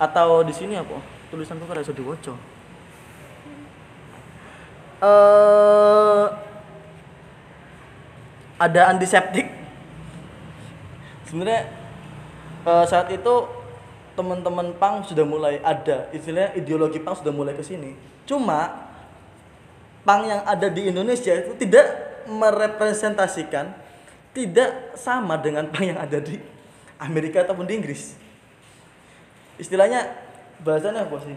atau 0.00 0.42
di 0.42 0.50
sini 0.50 0.74
apa? 0.74 0.98
Tulisan 1.30 1.60
tuh 1.60 1.94
diwaca. 1.94 2.34
Eh 5.02 6.26
ada 8.62 8.94
antiseptik. 8.94 9.46
Sebenarnya 11.26 11.70
eh, 12.66 12.84
saat 12.86 13.10
itu 13.10 13.34
teman-teman 14.12 14.76
pang 14.76 15.00
sudah 15.02 15.24
mulai 15.24 15.56
ada 15.64 16.12
istilahnya 16.12 16.52
ideologi 16.54 17.00
pang 17.00 17.16
sudah 17.16 17.32
mulai 17.32 17.56
ke 17.56 17.64
sini. 17.64 17.96
Cuma 18.28 18.91
pang 20.02 20.26
yang 20.26 20.42
ada 20.42 20.66
di 20.66 20.90
Indonesia 20.90 21.32
itu 21.34 21.54
tidak 21.58 21.86
merepresentasikan 22.26 23.74
tidak 24.32 24.96
sama 24.96 25.36
dengan 25.38 25.68
pang 25.68 25.84
yang 25.84 25.98
ada 26.00 26.18
di 26.18 26.40
Amerika 26.96 27.42
ataupun 27.44 27.66
di 27.68 27.74
Inggris. 27.78 28.16
Istilahnya 29.60 30.08
bahasanya 30.62 31.04
apa 31.04 31.16
sih? 31.22 31.36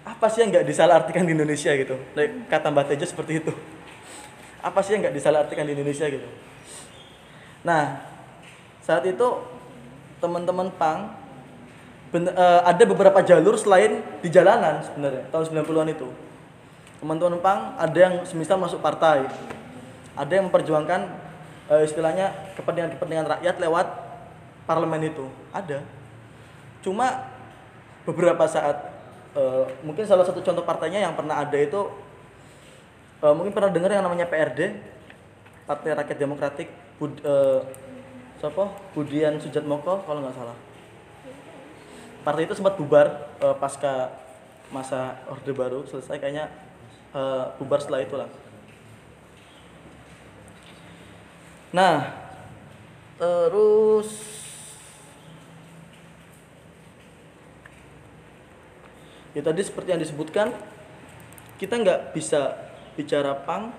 Apa 0.00 0.26
sih 0.32 0.40
yang 0.42 0.50
nggak 0.54 0.66
disalahartikan 0.66 1.28
di 1.28 1.36
Indonesia 1.36 1.70
gitu? 1.76 1.98
Like, 2.16 2.48
kata 2.48 2.72
Mbak 2.72 2.94
Tejo 2.94 3.06
seperti 3.06 3.44
itu. 3.44 3.52
Apa 4.64 4.80
sih 4.80 4.96
yang 4.96 5.04
nggak 5.04 5.16
disalahartikan 5.16 5.68
di 5.68 5.76
Indonesia 5.76 6.08
gitu? 6.08 6.28
Nah 7.62 8.00
saat 8.80 9.04
itu 9.04 9.26
teman-teman 10.18 10.72
pang 10.74 11.12
eh, 12.16 12.60
ada 12.64 12.84
beberapa 12.88 13.20
jalur 13.20 13.54
selain 13.60 14.00
di 14.24 14.28
jalanan 14.32 14.80
sebenarnya 14.82 15.28
tahun 15.28 15.44
90-an 15.62 15.88
itu 15.92 16.08
teman-teman 17.00 17.40
pang 17.40 17.72
ada 17.80 17.98
yang 17.98 18.14
semisal 18.28 18.60
masuk 18.60 18.84
partai. 18.84 19.24
Ada 20.12 20.36
yang 20.36 20.52
memperjuangkan 20.52 21.00
eh, 21.72 21.82
istilahnya 21.88 22.52
kepentingan-kepentingan 22.60 23.26
rakyat 23.40 23.56
lewat 23.56 23.86
parlemen 24.68 25.08
itu. 25.08 25.26
Ada. 25.50 25.80
Cuma 26.84 27.32
beberapa 28.04 28.44
saat 28.44 28.92
eh, 29.32 29.64
mungkin 29.80 30.04
salah 30.04 30.28
satu 30.28 30.44
contoh 30.44 30.62
partainya 30.62 31.00
yang 31.08 31.16
pernah 31.16 31.40
ada 31.40 31.56
itu 31.56 31.88
eh, 33.24 33.32
mungkin 33.32 33.56
pernah 33.56 33.72
dengar 33.72 33.90
yang 33.90 34.04
namanya 34.04 34.28
PRD 34.28 34.76
Partai 35.64 35.94
Rakyat 35.94 36.18
Demokratik 36.20 36.68
Bud, 37.00 37.16
eh, 37.24 37.60
siapa? 38.44 38.76
Budian 38.92 39.40
Sujatmoko 39.40 40.04
kalau 40.04 40.20
nggak 40.20 40.36
salah. 40.36 40.56
Partai 42.20 42.44
itu 42.44 42.52
sempat 42.52 42.76
bubar 42.76 43.32
eh, 43.40 43.56
pasca 43.56 44.12
masa 44.68 45.16
orde 45.26 45.50
baru 45.50 45.82
selesai 45.88 46.20
kayaknya 46.20 46.69
eh, 47.14 47.44
bubar 47.58 47.78
setelah 47.82 48.02
itulah. 48.02 48.30
Nah 51.70 52.18
terus 53.20 54.08
ya 59.36 59.44
tadi 59.44 59.60
seperti 59.60 59.88
yang 59.92 60.00
disebutkan 60.00 60.56
kita 61.60 61.76
nggak 61.76 62.16
bisa 62.16 62.56
bicara 62.96 63.36
pang 63.44 63.70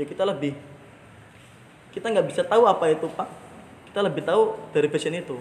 ya 0.00 0.08
kita 0.08 0.24
lebih 0.24 0.56
kita 1.92 2.08
nggak 2.08 2.26
bisa 2.32 2.42
tahu 2.42 2.64
apa 2.64 2.88
itu 2.90 3.06
pang 3.12 3.28
kita 3.94 4.00
lebih 4.02 4.26
tahu 4.26 4.58
dari 4.74 4.90
fashion 4.90 5.14
itu. 5.14 5.38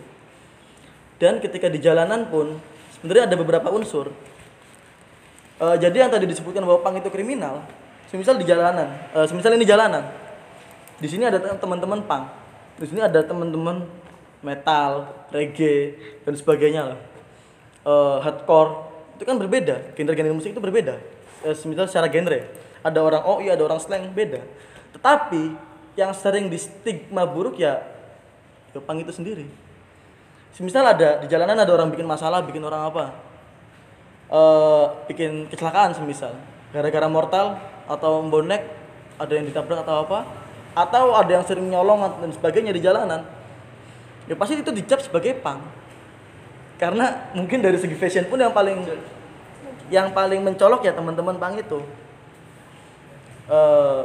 Dan 1.18 1.42
ketika 1.42 1.74
di 1.74 1.82
jalanan 1.82 2.30
pun 2.30 2.62
sebenarnya 2.94 3.32
ada 3.32 3.38
beberapa 3.40 3.74
unsur 3.74 4.14
Eh, 5.64 5.76
jadi 5.80 5.96
yang 6.04 6.12
tadi 6.12 6.28
disebutkan 6.28 6.60
bahwa 6.68 6.84
pang 6.84 6.96
itu 7.00 7.08
kriminal 7.08 7.64
semisal 8.12 8.36
di 8.36 8.44
jalanan 8.44 8.84
eh, 9.16 9.24
semisal 9.24 9.56
ini 9.56 9.64
jalanan 9.64 10.04
di 11.00 11.08
sini 11.08 11.24
ada 11.24 11.40
tem- 11.40 11.56
teman-teman 11.56 12.04
pang 12.04 12.28
di 12.76 12.84
sini 12.84 13.00
ada 13.00 13.24
teman-teman 13.24 13.88
metal 14.44 15.08
reggae 15.32 15.96
dan 16.28 16.36
sebagainya 16.36 16.82
lah. 16.92 17.00
Eh, 17.88 18.18
hardcore 18.28 18.92
itu 19.16 19.24
kan 19.24 19.40
berbeda 19.40 19.96
genre-genre 19.96 20.36
musik 20.36 20.52
itu 20.52 20.60
berbeda. 20.60 21.00
Eh, 21.48 21.56
semisal 21.56 21.88
secara 21.88 22.12
genre 22.12 22.44
ada 22.84 23.00
orang 23.00 23.24
iya 23.40 23.56
ada 23.56 23.64
orang 23.64 23.80
slang 23.80 24.12
beda. 24.12 24.44
Tetapi 25.00 25.56
yang 25.96 26.12
sering 26.12 26.52
di 26.52 26.60
stigma 26.60 27.24
buruk 27.24 27.56
ya 27.56 27.80
ya 28.76 28.84
pang 28.84 29.00
itu 29.00 29.16
sendiri. 29.16 29.48
Semisal 30.52 30.84
ada 30.84 31.24
di 31.24 31.32
jalanan 31.32 31.56
ada 31.56 31.72
orang 31.72 31.88
bikin 31.88 32.04
masalah 32.04 32.44
bikin 32.44 32.60
orang 32.68 32.92
apa 32.92 33.33
eh 34.30 34.86
bikin 35.10 35.50
kecelakaan 35.52 35.96
semisal. 35.98 36.36
Gara-gara 36.72 37.08
mortal 37.08 37.60
atau 37.90 38.24
bonek 38.28 38.64
ada 39.20 39.34
yang 39.34 39.46
ditabrak 39.46 39.84
atau 39.84 40.08
apa 40.08 40.20
atau 40.74 41.14
ada 41.14 41.30
yang 41.30 41.46
sering 41.46 41.70
nyolong 41.70 42.02
dan 42.18 42.34
sebagainya 42.34 42.74
di 42.74 42.82
jalanan 42.82 43.22
ya 44.26 44.34
pasti 44.34 44.58
itu 44.58 44.74
dicap 44.74 44.98
sebagai 45.06 45.38
pang 45.38 45.62
karena 46.82 47.30
mungkin 47.38 47.62
dari 47.62 47.78
segi 47.78 47.94
fashion 47.94 48.26
pun 48.26 48.42
yang 48.42 48.52
paling 48.52 48.82
yang 49.94 50.10
paling 50.16 50.42
mencolok 50.42 50.82
ya 50.84 50.92
teman-teman 50.96 51.38
pang 51.38 51.54
itu. 51.56 51.80
Eh, 53.48 54.02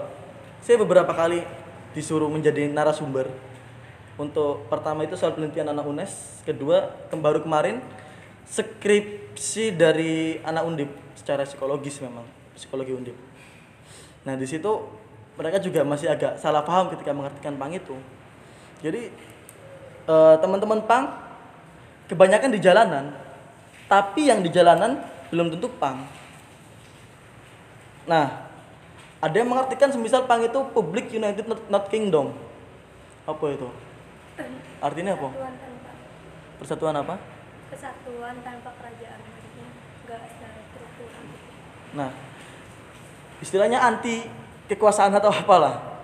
saya 0.61 0.77
beberapa 0.77 1.11
kali 1.17 1.43
disuruh 1.97 2.29
menjadi 2.29 2.69
narasumber. 2.69 3.31
Untuk 4.19 4.67
pertama 4.67 5.07
itu 5.07 5.15
soal 5.15 5.33
penelitian 5.33 5.71
anak 5.71 5.87
UNES 5.87 6.43
kedua 6.43 6.91
kem- 7.09 7.23
baru 7.23 7.39
kemarin 7.39 7.79
skripsi 9.39 9.79
dari 9.79 10.43
anak 10.43 10.67
undip 10.67 10.91
secara 11.15 11.47
psikologis 11.47 12.03
memang 12.03 12.27
psikologi 12.59 12.91
undip. 12.91 13.15
Nah 14.27 14.35
di 14.35 14.43
situ 14.51 14.67
mereka 15.39 15.63
juga 15.63 15.87
masih 15.87 16.11
agak 16.11 16.43
salah 16.43 16.67
paham 16.67 16.91
ketika 16.91 17.15
mengartikan 17.15 17.55
pang 17.55 17.71
itu. 17.71 17.95
Jadi 18.83 19.15
eh, 20.11 20.35
teman-teman 20.43 20.83
pang 20.83 21.23
kebanyakan 22.11 22.51
di 22.51 22.59
jalanan 22.59 23.15
tapi 23.87 24.27
yang 24.27 24.43
di 24.43 24.51
jalanan 24.51 25.07
belum 25.31 25.55
tentu 25.55 25.71
pang. 25.79 26.03
Nah 28.11 28.43
ada 29.23 29.35
yang 29.39 29.55
mengartikan 29.55 29.95
semisal 29.95 30.27
pang 30.27 30.43
itu 30.43 30.59
public 30.75 31.15
united 31.15 31.47
not, 31.47 31.63
not 31.71 31.85
kingdom. 31.87 32.35
Apa 33.23 33.55
itu? 33.55 33.71
Artinya 34.83 35.15
apa? 35.15 35.31
Persatuan 36.59 36.99
apa? 36.99 37.39
Kesatuan 37.69 38.41
tanpa 38.41 38.73
kerajaan 38.81 39.21
maksudnya 39.29 39.69
nggak 40.09 40.25
ada 40.25 40.49
struktur 40.73 41.11
Nah, 41.97 42.13
istilahnya 43.41 43.81
anti 43.81 44.25
kekuasaan 44.69 45.15
atau 45.17 45.33
apalah. 45.33 46.01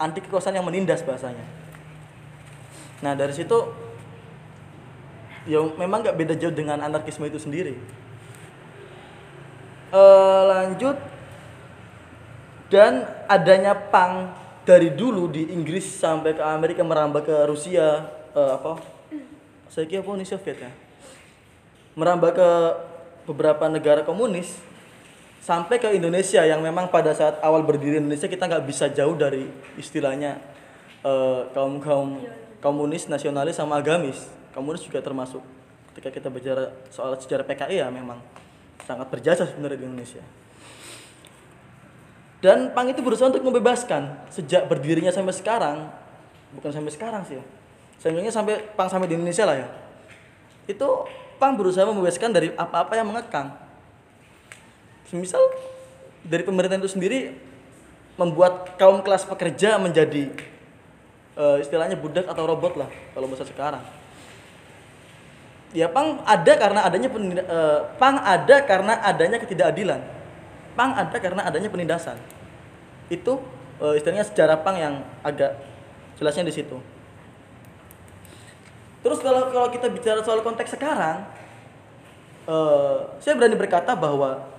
Anti 0.00 0.24
kekuasaan 0.24 0.56
yang 0.56 0.66
menindas 0.66 1.04
bahasanya. 1.04 1.44
Nah, 3.04 3.12
dari 3.14 3.32
situ 3.36 3.56
ya 5.48 5.60
memang 5.76 6.04
nggak 6.04 6.16
beda 6.16 6.34
jauh 6.36 6.52
dengan 6.52 6.80
anarkisme 6.80 7.24
itu 7.28 7.40
sendiri. 7.40 7.76
Eh, 9.90 10.42
lanjut 10.46 10.94
dan 12.70 13.02
adanya 13.26 13.74
pang 13.74 14.30
dari 14.62 14.94
dulu 14.94 15.26
di 15.26 15.50
Inggris 15.50 15.82
sampai 15.98 16.38
ke 16.38 16.42
Amerika 16.46 16.86
merambah 16.86 17.26
ke 17.26 17.34
Rusia 17.50 18.06
eh, 18.30 18.50
apa? 18.54 18.78
Saya 19.66 19.90
kira 19.90 20.06
apa 20.06 20.14
Uni 20.14 20.22
Soviet 20.22 20.62
ya. 20.62 20.70
Merambah 21.98 22.30
ke 22.30 22.48
beberapa 23.26 23.66
negara 23.66 24.06
komunis 24.06 24.54
sampai 25.40 25.80
ke 25.80 25.88
Indonesia 25.96 26.44
yang 26.44 26.60
memang 26.60 26.92
pada 26.92 27.16
saat 27.16 27.40
awal 27.40 27.64
berdiri 27.64 27.98
Indonesia 27.98 28.28
kita 28.28 28.44
nggak 28.44 28.64
bisa 28.68 28.92
jauh 28.92 29.16
dari 29.16 29.48
istilahnya 29.80 30.36
eh, 31.00 31.40
kaum 31.56 31.80
kaum 31.80 32.20
komunis 32.60 33.08
nasionalis 33.08 33.56
sama 33.56 33.80
agamis. 33.80 34.28
Komunis 34.52 34.84
juga 34.84 35.00
termasuk 35.00 35.40
ketika 35.92 36.12
kita 36.12 36.28
bicara 36.28 36.70
soal 36.92 37.16
sejarah 37.16 37.46
PKI 37.48 37.80
ya 37.80 37.88
memang 37.88 38.20
sangat 38.84 39.08
berjasa 39.08 39.48
sebenarnya 39.48 39.80
di 39.80 39.86
Indonesia. 39.88 40.22
Dan 42.40 42.72
Pang 42.72 42.88
itu 42.88 43.04
berusaha 43.04 43.28
untuk 43.28 43.44
membebaskan 43.44 44.32
sejak 44.32 44.64
berdirinya 44.64 45.12
sampai 45.12 45.36
sekarang 45.36 45.92
bukan 46.56 46.72
sampai 46.72 46.92
sekarang 46.92 47.22
sih 47.28 47.36
ya 47.36 47.44
sebenarnya 48.00 48.32
sampai 48.32 48.64
Pang 48.74 48.88
sampai 48.88 49.08
di 49.08 49.14
Indonesia 49.16 49.44
lah 49.44 49.56
ya. 49.60 49.68
Itu 50.64 51.04
Pang 51.36 51.56
berusaha 51.56 51.84
membebaskan 51.88 52.32
dari 52.32 52.52
apa-apa 52.56 52.96
yang 52.96 53.08
mengekang 53.12 53.69
Semisal 55.10 55.42
dari 56.22 56.46
pemerintah 56.46 56.78
itu 56.78 56.86
sendiri 56.86 57.34
membuat 58.14 58.78
kaum 58.78 59.02
kelas 59.02 59.26
pekerja 59.26 59.74
menjadi 59.82 60.30
eh, 61.34 61.56
istilahnya 61.58 61.98
budak 61.98 62.30
atau 62.30 62.46
robot 62.46 62.78
lah 62.78 62.90
kalau 63.10 63.26
masa 63.26 63.42
sekarang. 63.42 63.82
Ya 65.74 65.90
pang 65.90 66.22
ada 66.22 66.52
karena 66.54 66.86
adanya 66.86 67.10
eh, 67.10 67.80
pang 67.98 68.22
ada 68.22 68.56
karena 68.62 69.02
adanya 69.02 69.42
ketidakadilan. 69.42 69.98
Pang 70.78 70.94
ada 70.94 71.16
karena 71.18 71.42
adanya 71.42 71.66
penindasan. 71.66 72.14
Itu 73.10 73.42
eh, 73.82 73.98
istilahnya 73.98 74.30
sejarah 74.30 74.62
pang 74.62 74.78
yang 74.78 74.94
agak 75.26 75.58
jelasnya 76.22 76.46
di 76.46 76.54
situ. 76.54 76.78
Terus 79.00 79.18
kalau 79.24 79.48
kalau 79.50 79.68
kita 79.72 79.88
bicara 79.88 80.20
soal 80.20 80.44
konteks 80.44 80.76
sekarang, 80.76 81.24
eh, 82.46 82.98
saya 83.18 83.34
berani 83.34 83.56
berkata 83.56 83.96
bahwa 83.96 84.49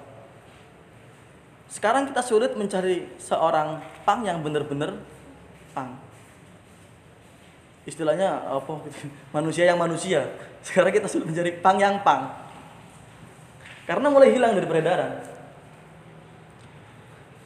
sekarang 1.71 2.03
kita 2.11 2.19
sulit 2.19 2.51
mencari 2.59 3.07
seorang 3.15 3.79
pang 4.03 4.27
yang 4.27 4.43
benar-benar 4.43 4.91
pang. 5.71 5.95
Istilahnya 7.87 8.43
apa? 8.43 8.71
gitu, 8.91 9.07
Manusia 9.35 9.63
yang 9.63 9.79
manusia. 9.79 10.27
Sekarang 10.59 10.91
kita 10.91 11.07
sulit 11.07 11.31
mencari 11.31 11.55
pang 11.63 11.79
yang 11.79 12.03
pang. 12.03 12.27
Karena 13.87 14.11
mulai 14.11 14.35
hilang 14.35 14.51
dari 14.51 14.67
peredaran. 14.67 15.23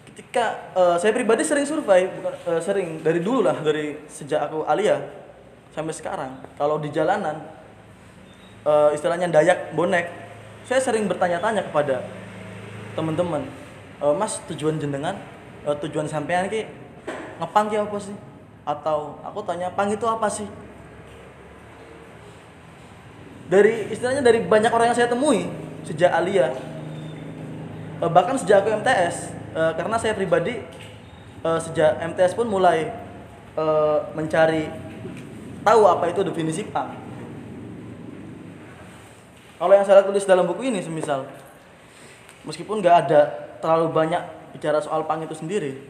Ketika 0.09 0.73
eh, 0.73 0.97
saya 0.97 1.13
pribadi 1.13 1.45
sering 1.45 1.69
survei, 1.69 2.09
eh, 2.09 2.61
sering 2.65 3.05
dari 3.05 3.21
dulu 3.21 3.45
lah, 3.45 3.61
dari 3.61 4.09
sejak 4.09 4.49
aku 4.49 4.65
alia 4.65 5.05
sampai 5.77 5.93
sekarang. 5.93 6.31
Kalau 6.57 6.81
di 6.81 6.89
jalanan 6.89 7.45
eh, 8.65 8.89
istilahnya 8.97 9.29
dayak 9.29 9.77
bonek, 9.77 10.09
saya 10.65 10.81
sering 10.81 11.05
bertanya-tanya 11.05 11.69
kepada 11.69 12.01
teman-teman 12.97 13.64
"Eh, 14.03 14.13
mas 14.15 14.43
tujuan 14.51 14.75
jenengan 14.75 15.15
eh, 15.63 15.75
tujuan 15.87 16.03
sampean 16.09 16.51
ki 16.51 16.67
ngepang 17.39 17.71
ki 17.71 17.75
apa 17.79 17.97
sih? 17.99 18.15
Atau 18.67 19.21
aku 19.23 19.39
tanya 19.47 19.71
pang 19.71 19.87
itu 19.87 20.03
apa 20.03 20.27
sih? 20.27 20.47
Dari 23.45 23.93
istilahnya 23.93 24.25
dari 24.25 24.41
banyak 24.41 24.73
orang 24.73 24.91
yang 24.91 24.97
saya 24.97 25.07
temui 25.07 25.47
sejak 25.85 26.11
alia 26.11 26.51
eh, 28.01 28.09
bahkan 28.11 28.35
sejak 28.35 28.65
aku 28.65 28.73
MTS 28.83 29.31
eh, 29.55 29.71
karena 29.79 29.95
saya 29.95 30.17
pribadi 30.17 30.59
eh, 31.45 31.59
sejak 31.63 32.01
MTS 32.03 32.35
pun 32.35 32.51
mulai 32.51 32.91
eh, 33.55 33.97
mencari 34.11 34.67
tahu 35.63 35.81
apa 35.87 36.11
itu 36.11 36.21
definisi 36.21 36.67
pang. 36.67 36.93
Kalau 39.55 39.71
yang 39.71 39.87
saya 39.87 40.03
tulis 40.03 40.27
dalam 40.27 40.43
buku 40.51 40.67
ini 40.67 40.83
semisal 40.83 41.23
meskipun 42.43 42.83
nggak 42.83 42.97
ada 43.07 43.44
terlalu 43.65 43.89
banyak 43.89 44.21
bicara 44.53 44.77
soal 44.77 45.09
pang 45.09 45.25
itu 45.25 45.33
sendiri 45.33 45.81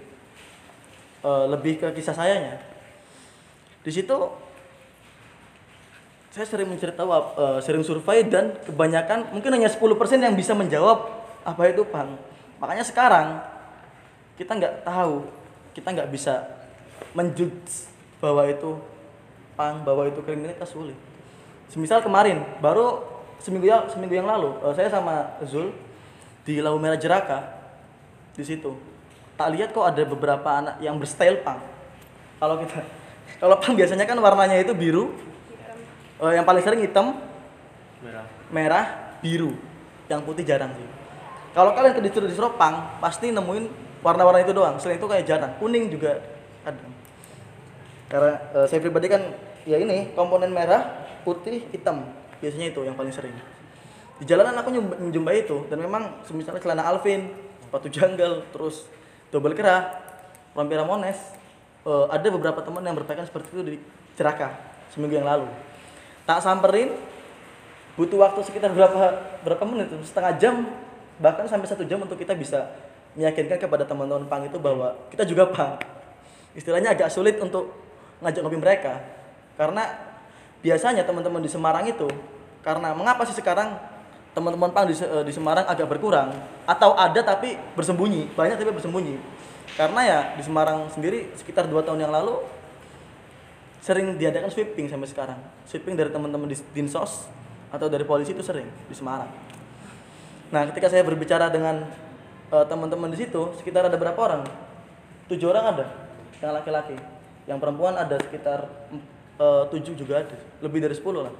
eh, 1.27 1.45
lebih 1.51 1.83
ke 1.83 1.91
kisah 1.91 2.15
sayanya. 2.15 2.63
Di 3.83 3.91
situ 3.91 4.15
saya 6.31 6.47
sering 6.47 6.71
menceritakan 6.71 7.07
eh, 7.35 7.59
sering 7.59 7.83
survei 7.83 8.23
dan 8.23 8.55
kebanyakan 8.63 9.35
mungkin 9.35 9.51
hanya 9.59 9.67
10% 9.67 9.83
yang 10.23 10.35
bisa 10.39 10.55
menjawab 10.55 11.27
apa 11.43 11.61
itu 11.69 11.85
pang 11.85 12.17
makanya 12.57 12.81
sekarang 12.81 13.39
kita 14.35 14.51
nggak 14.51 14.75
tahu 14.83 15.23
kita 15.71 15.95
nggak 15.95 16.09
bisa 16.11 16.43
menjudge 17.15 17.87
bahwa 18.19 18.43
itu 18.51 18.75
pang 19.55 19.83
bahwa 19.87 20.07
itu 20.07 20.19
kriminalitas 20.23 20.71
sulit. 20.71 20.95
Semisal 21.71 22.03
kemarin 22.03 22.43
baru 22.59 22.99
seminggu 23.39 23.67
yang 23.67 23.87
seminggu 23.87 24.15
yang 24.19 24.27
lalu 24.27 24.51
eh, 24.63 24.73
saya 24.75 24.91
sama 24.91 25.39
Zul 25.47 25.71
di 26.43 26.59
Lampu 26.59 26.83
Merah 26.83 26.99
Jeraka 26.99 27.54
di 28.35 28.43
situ. 28.43 28.75
Tak 29.35 29.51
lihat 29.51 29.75
kok 29.75 29.83
ada 29.83 30.03
beberapa 30.07 30.47
anak 30.47 30.79
yang 30.79 30.95
berstyle 30.95 31.43
pang 31.43 31.59
kalau 32.39 32.61
kita 32.61 32.79
kalau 33.41 33.55
pang 33.59 33.73
biasanya 33.75 34.05
kan 34.07 34.17
warnanya 34.19 34.59
itu 34.59 34.75
biru. 34.75 35.15
Eh, 36.15 36.33
yang 36.39 36.47
paling 36.47 36.63
sering 36.63 36.83
hitam. 36.83 37.19
Merah. 37.99 38.25
Merah 38.51 38.85
biru. 39.19 39.55
Yang 40.07 40.21
putih 40.23 40.43
jarang 40.47 40.71
sih. 40.75 40.87
Kalau 41.55 41.71
kalian 41.71 41.95
ke 41.95 42.01
distro 42.03 42.23
distro 42.27 42.55
pang 42.55 42.99
pasti 42.99 43.31
nemuin 43.31 43.65
warna-warna 44.03 44.43
itu 44.43 44.55
doang. 44.55 44.79
Selain 44.79 44.99
itu 44.99 45.07
kayak 45.07 45.25
jarang. 45.27 45.51
Kuning 45.59 45.91
juga 45.91 46.19
kadang. 46.63 46.91
Karena 48.07 48.33
eh, 48.55 48.65
saya 48.71 48.79
pribadi 48.79 49.07
kan 49.11 49.21
ya 49.67 49.79
ini 49.79 50.15
komponen 50.15 50.51
merah 50.51 51.07
putih 51.27 51.67
hitam. 51.71 52.07
Biasanya 52.39 52.71
itu 52.71 52.79
yang 52.83 52.95
paling 52.95 53.11
sering. 53.11 53.35
Di 54.15 54.23
jalanan 54.23 54.55
aku 54.55 54.71
menjumpai 54.71 55.43
itu. 55.43 55.67
Dan 55.67 55.83
memang 55.83 56.23
misalnya 56.31 56.63
celana 56.63 56.87
Alvin 56.87 57.27
sepatu 57.75 57.91
jungle 57.91 58.39
terus 58.55 58.87
double 59.35 59.51
kerah 59.51 59.99
rompi 60.55 60.79
Ramones 60.79 61.19
eh, 61.83 62.05
ada 62.07 62.23
beberapa 62.31 62.63
teman 62.63 62.79
yang 62.79 62.95
berpakaian 62.95 63.27
seperti 63.27 63.51
itu 63.51 63.63
di 63.67 63.77
Ceraka 64.15 64.55
seminggu 64.95 65.19
yang 65.19 65.27
lalu. 65.27 65.51
Tak 66.23 66.39
samperin 66.39 66.95
butuh 67.99 68.15
waktu 68.15 68.47
sekitar 68.47 68.71
berapa 68.71 69.19
berapa 69.43 69.63
menit? 69.67 69.91
Setengah 70.07 70.39
jam 70.39 70.63
bahkan 71.19 71.51
sampai 71.51 71.67
satu 71.67 71.83
jam 71.83 71.99
untuk 71.99 72.15
kita 72.15 72.31
bisa 72.31 72.71
meyakinkan 73.19 73.59
kepada 73.59 73.83
teman-teman 73.83 74.23
pang 74.31 74.47
itu 74.47 74.55
bahwa 74.55 74.95
kita 75.11 75.27
juga 75.27 75.51
pang 75.51 75.75
istilahnya 76.55 76.95
agak 76.95 77.11
sulit 77.11 77.35
untuk 77.43 77.75
ngajak 78.23 78.39
ngopi 78.39 78.55
mereka. 78.55 79.03
Karena 79.59 79.83
biasanya 80.63 81.03
teman-teman 81.03 81.43
di 81.43 81.51
Semarang 81.51 81.83
itu 81.83 82.07
karena 82.63 82.95
mengapa 82.95 83.27
sih 83.27 83.35
sekarang 83.35 83.75
teman-teman 84.35 84.69
pang 84.75 84.83
di, 84.83 84.93
eh, 84.99 85.23
di 85.23 85.31
Semarang 85.31 85.63
agak 85.63 85.87
berkurang. 85.87 86.35
Atau 86.67 86.91
ada 86.93 87.23
tapi 87.23 87.55
bersembunyi. 87.73 88.35
Banyak 88.35 88.59
tapi 88.59 88.75
bersembunyi. 88.75 89.15
Karena 89.79 90.01
ya 90.03 90.19
di 90.35 90.43
Semarang 90.43 90.91
sendiri 90.91 91.31
sekitar 91.39 91.71
dua 91.71 91.81
tahun 91.81 92.03
yang 92.03 92.11
lalu 92.11 92.43
sering 93.79 94.19
diadakan 94.19 94.51
sweeping 94.51 94.91
sampai 94.91 95.07
sekarang. 95.07 95.39
Sweeping 95.71 95.95
dari 95.95 96.11
teman-teman 96.11 96.51
di 96.51 96.59
dinsos 96.75 97.31
atau 97.71 97.87
dari 97.87 98.03
polisi 98.03 98.35
itu 98.35 98.43
sering 98.43 98.67
di 98.91 98.93
Semarang. 98.93 99.31
Nah 100.51 100.61
ketika 100.69 100.91
saya 100.91 101.07
berbicara 101.07 101.47
dengan 101.47 101.87
eh, 102.51 102.65
teman-teman 102.67 103.07
di 103.15 103.23
situ 103.23 103.55
sekitar 103.55 103.87
ada 103.87 103.95
berapa 103.95 104.19
orang? 104.19 104.43
Tujuh 105.31 105.47
orang 105.47 105.65
ada 105.79 105.85
yang 106.43 106.51
laki-laki. 106.51 106.99
Yang 107.47 107.57
perempuan 107.63 107.95
ada 107.95 108.19
sekitar 108.19 108.67
eh, 109.39 109.63
tujuh 109.71 109.95
juga 109.95 110.27
ada. 110.27 110.35
Lebih 110.59 110.83
dari 110.83 110.95
10 110.95 111.23
lah. 111.23 111.33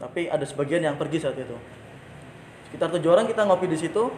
Tapi 0.00 0.26
ada 0.32 0.42
sebagian 0.48 0.82
yang 0.82 0.96
pergi 0.96 1.22
saat 1.22 1.36
itu 1.36 1.79
sekitar 2.70 2.94
tujuh 2.94 3.10
orang 3.10 3.26
kita 3.26 3.42
ngopi 3.42 3.66
di 3.66 3.74
situ. 3.74 4.14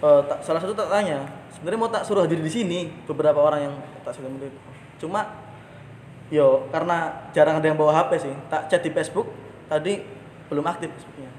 Eh, 0.00 0.20
tak- 0.24 0.40
salah 0.40 0.64
satu 0.64 0.72
tak 0.72 0.88
tanya 0.88 1.28
sebenarnya 1.52 1.80
mau 1.80 1.92
tak 1.92 2.08
suruh 2.08 2.24
hadir 2.24 2.40
di 2.40 2.48
sini? 2.48 2.88
Beberapa 3.04 3.36
orang 3.44 3.68
yang 3.68 3.74
tak 4.00 4.16
sudah 4.16 4.32
menurut 4.32 4.52
cuma 4.96 5.28
yo 6.32 6.64
karena 6.72 7.28
jarang 7.36 7.60
ada 7.60 7.66
yang 7.68 7.76
bawa 7.76 7.92
HP 7.92 8.24
sih. 8.24 8.34
Tak 8.48 8.72
chat 8.72 8.80
di 8.80 8.88
Facebook 8.88 9.28
tadi 9.68 10.00
belum 10.48 10.64
aktif 10.64 10.88
Facebooknya. 10.88 11.30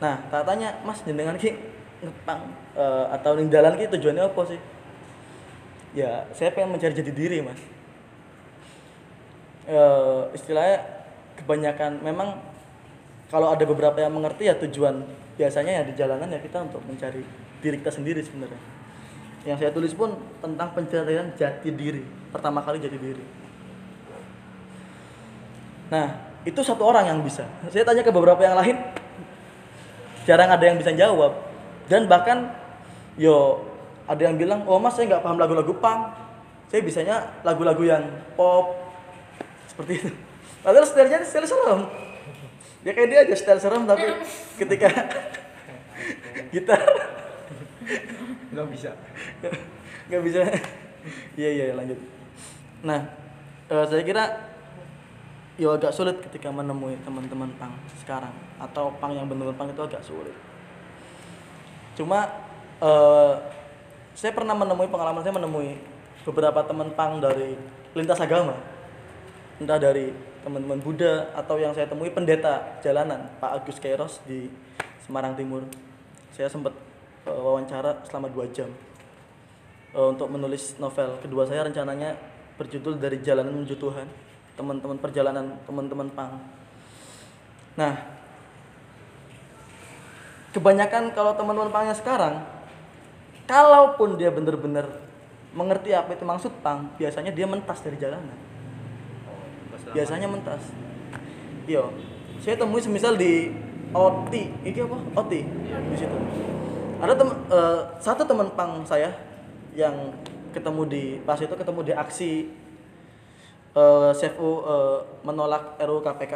Nah 0.00 0.16
tak 0.32 0.48
tanya 0.48 0.80
mas 0.80 1.04
jenengan 1.04 1.36
ki 1.36 1.52
ngepang 2.00 2.40
eh, 2.72 3.04
atau 3.12 3.36
ning 3.36 3.52
dalan 3.52 3.76
ki 3.76 3.92
tujuannya 3.92 4.24
apa 4.24 4.42
sih? 4.48 4.60
Ya 5.92 6.24
saya 6.32 6.56
pengen 6.56 6.72
mencari 6.72 6.96
jati 6.96 7.12
diri 7.12 7.44
mas. 7.44 7.60
Eh, 9.68 10.20
istilahnya 10.32 10.82
kebanyakan 11.40 12.00
memang 12.04 12.49
kalau 13.30 13.54
ada 13.54 13.62
beberapa 13.62 13.94
yang 14.02 14.10
mengerti 14.10 14.50
ya 14.50 14.58
tujuan 14.58 15.06
biasanya 15.38 15.80
ya 15.80 15.82
di 15.86 15.94
jalanan 15.94 16.26
ya 16.34 16.42
kita 16.42 16.66
untuk 16.66 16.82
mencari 16.82 17.22
diri 17.62 17.78
kita 17.78 17.94
sendiri 17.94 18.20
sebenarnya. 18.26 18.58
Yang 19.46 19.56
saya 19.62 19.70
tulis 19.72 19.94
pun 19.94 20.18
tentang 20.42 20.74
pencarian 20.74 21.32
jati 21.38 21.70
diri 21.70 22.02
pertama 22.34 22.60
kali 22.60 22.82
jati 22.82 22.98
diri. 22.98 23.24
Nah 25.94 26.34
itu 26.42 26.60
satu 26.60 26.82
orang 26.82 27.06
yang 27.06 27.18
bisa. 27.22 27.46
Saya 27.70 27.86
tanya 27.86 28.02
ke 28.02 28.10
beberapa 28.10 28.42
yang 28.42 28.58
lain 28.58 28.76
jarang 30.26 30.50
ada 30.50 30.64
yang 30.66 30.76
bisa 30.76 30.90
jawab. 30.90 31.38
Dan 31.86 32.10
bahkan 32.10 32.50
yo 33.14 33.62
ada 34.10 34.26
yang 34.26 34.34
bilang 34.34 34.66
oh 34.66 34.82
mas 34.82 34.98
saya 34.98 35.06
nggak 35.06 35.22
paham 35.22 35.38
lagu-lagu 35.38 35.70
punk. 35.78 36.18
Saya 36.66 36.82
bisanya 36.82 37.16
lagu-lagu 37.46 37.82
yang 37.86 38.02
pop 38.34 38.74
seperti 39.70 40.02
itu. 40.02 40.10
Padahal 40.66 40.82
stylenya 40.82 41.22
style 41.22 41.46
serem 41.46 42.09
ya 42.80 42.90
kayak 42.96 43.08
dia 43.12 43.18
aja 43.28 43.34
style 43.36 43.60
serem 43.60 43.84
tapi 43.84 44.08
ketika 44.56 44.88
gitar 46.54 46.80
nggak 48.50 48.68
bisa. 48.70 48.90
Nggak 50.10 50.22
bisa. 50.26 50.40
Iya 51.38 51.48
iya 51.48 51.64
lanjut. 51.72 51.98
Nah 52.84 53.00
eh, 53.70 53.84
saya 53.88 54.02
kira 54.04 54.24
ya 55.60 55.76
agak 55.76 55.92
sulit 55.92 56.16
ketika 56.24 56.48
menemui 56.48 56.96
teman-teman 57.04 57.52
pang 57.60 57.76
sekarang 58.00 58.32
atau 58.56 58.96
pang 58.96 59.12
yang 59.12 59.28
benar 59.28 59.52
pang 59.54 59.68
itu 59.70 59.80
agak 59.80 60.02
sulit. 60.04 60.34
Cuma 61.96 62.26
eh, 62.80 63.34
saya 64.16 64.32
pernah 64.34 64.56
menemui 64.56 64.88
pengalaman 64.90 65.22
saya 65.22 65.36
menemui 65.36 65.78
beberapa 66.26 66.60
teman 66.66 66.92
pang 66.92 67.22
dari 67.22 67.56
lintas 67.96 68.20
agama. 68.20 68.56
Entah 69.60 69.76
dari 69.76 70.12
teman-teman 70.40 70.80
Buddha 70.80 71.28
atau 71.36 71.60
yang 71.60 71.76
saya 71.76 71.84
temui 71.84 72.08
pendeta 72.12 72.80
jalanan 72.80 73.28
Pak 73.38 73.60
Agus 73.60 73.76
Kairos 73.76 74.24
di 74.24 74.48
Semarang 75.04 75.36
Timur. 75.36 75.64
Saya 76.32 76.48
sempat 76.48 76.72
eh, 77.28 77.32
wawancara 77.32 78.00
selama 78.08 78.32
dua 78.32 78.48
jam 78.48 78.68
eh, 79.92 80.06
untuk 80.08 80.32
menulis 80.32 80.80
novel. 80.80 81.20
Kedua 81.20 81.44
saya 81.44 81.68
rencananya 81.68 82.16
berjudul 82.56 82.96
dari 83.00 83.20
jalanan 83.20 83.56
menuju 83.56 83.76
Tuhan 83.76 84.08
teman-teman 84.56 84.98
perjalanan 85.00 85.56
teman-teman 85.64 86.08
pang. 86.12 86.36
Nah 87.76 87.94
kebanyakan 90.50 91.14
kalau 91.14 91.32
teman-teman 91.36 91.70
pangnya 91.70 91.94
sekarang 91.94 92.42
kalaupun 93.46 94.18
dia 94.18 94.34
benar-benar 94.34 94.86
mengerti 95.54 95.94
apa 95.94 96.14
itu 96.14 96.26
maksud 96.26 96.52
pang 96.62 96.90
biasanya 96.98 97.30
dia 97.30 97.46
mentas 97.46 97.82
dari 97.82 97.98
jalanan 97.98 98.49
biasanya 99.94 100.26
mentas. 100.30 100.62
Iya. 101.66 101.86
Saya 102.40 102.56
temui 102.56 102.80
semisal 102.80 103.20
di 103.20 103.52
OT 103.92 104.32
ini 104.64 104.78
apa? 104.80 104.98
OT 105.20 105.32
di 105.44 105.96
situ. 105.98 106.16
Ada 107.00 107.12
tem 107.16 107.28
eh, 107.30 107.80
satu 108.00 108.22
teman 108.24 108.48
pang 108.54 108.84
saya 108.86 109.12
yang 109.76 110.14
ketemu 110.50 110.82
di 110.90 111.02
pas 111.22 111.38
itu 111.38 111.54
ketemu 111.54 111.80
di 111.86 111.92
aksi 111.94 112.30
CFU 114.18 114.50
eh, 114.66 114.98
menolak 115.22 115.78
RUU 115.78 116.02
KPK 116.02 116.34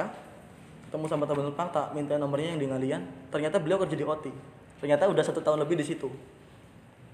ketemu 0.87 1.05
sama 1.11 1.27
teman 1.27 1.51
pang 1.59 1.67
tak 1.75 1.91
minta 1.91 2.15
nomornya 2.15 2.55
yang 2.55 2.61
di 2.63 2.69
ngalian. 2.71 3.03
Ternyata 3.35 3.59
beliau 3.59 3.83
kerja 3.83 3.99
di 3.99 4.07
OT 4.07 4.27
ternyata 4.85 5.09
udah 5.09 5.25
satu 5.25 5.41
tahun 5.41 5.65
lebih 5.65 5.81
di 5.81 5.87
situ. 5.87 6.13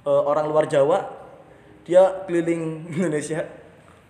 Eh, 0.03 0.23
orang 0.27 0.49
luar 0.49 0.67
Jawa 0.67 1.07
dia 1.85 2.27
keliling 2.27 2.83
Indonesia. 2.97 3.47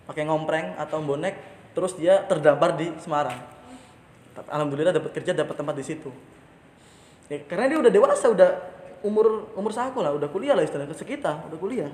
Pakai 0.09 0.27
ngompreng 0.27 0.75
atau 0.75 0.99
bonek 0.99 1.37
terus 1.71 1.95
dia 1.95 2.23
terdampar 2.27 2.75
di 2.75 2.91
Semarang. 2.99 3.37
Alhamdulillah 4.47 4.95
dapat 4.95 5.11
kerja 5.11 5.35
dapat 5.35 5.55
tempat 5.55 5.75
di 5.75 5.83
situ. 5.85 6.09
Ya, 7.27 7.39
karena 7.47 7.71
dia 7.71 7.77
udah 7.79 7.91
dewasa 7.91 8.27
udah 8.27 8.49
umur 9.01 9.49
umur 9.57 9.71
saku 9.73 10.03
lah 10.03 10.13
udah 10.13 10.29
kuliah 10.29 10.53
lah 10.53 10.63
istilahnya 10.63 10.95
sekitar 10.95 11.47
udah 11.47 11.59
kuliah. 11.59 11.91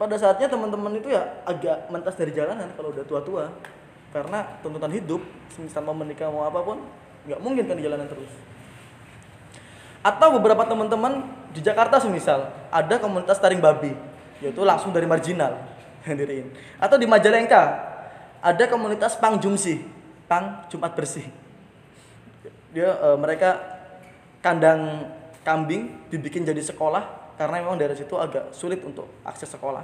Pada 0.00 0.16
saatnya 0.16 0.48
teman-teman 0.48 0.96
itu 0.96 1.12
ya 1.12 1.44
agak 1.44 1.92
mentas 1.92 2.16
dari 2.16 2.32
jalanan 2.32 2.72
kalau 2.72 2.92
udah 2.92 3.04
tua-tua. 3.04 3.52
Karena 4.10 4.42
tuntutan 4.58 4.90
hidup 4.90 5.22
semisal 5.54 5.86
mau 5.86 5.94
menikah 5.94 6.26
mau 6.34 6.42
apa 6.42 6.58
pun 6.66 6.82
nggak 7.30 7.40
mungkin 7.40 7.62
kan 7.68 7.78
di 7.78 7.84
jalanan 7.84 8.10
terus. 8.10 8.32
Atau 10.00 10.40
beberapa 10.40 10.64
teman-teman 10.66 11.28
di 11.52 11.60
Jakarta 11.60 12.00
semisal 12.00 12.48
ada 12.72 12.94
komunitas 12.98 13.38
taring 13.38 13.60
babi 13.60 13.92
yaitu 14.40 14.64
langsung 14.64 14.90
dari 14.90 15.04
marginal 15.04 15.69
yang 16.08 16.16
diriin 16.16 16.48
atau 16.80 16.96
di 16.96 17.04
Majalengka 17.04 17.62
ada 18.40 18.64
komunitas 18.68 19.20
pang 19.20 19.36
jumsi 19.36 19.84
pang 20.24 20.64
Jumat 20.70 20.94
bersih. 20.94 21.26
Dia 22.70 22.94
eh, 22.94 23.18
mereka 23.18 23.58
kandang 24.40 25.10
kambing 25.42 26.08
dibikin 26.08 26.46
jadi 26.46 26.62
sekolah 26.62 27.34
karena 27.36 27.60
memang 27.64 27.76
dari 27.76 27.98
situ 27.98 28.14
agak 28.16 28.54
sulit 28.54 28.80
untuk 28.86 29.10
akses 29.26 29.50
sekolah. 29.50 29.82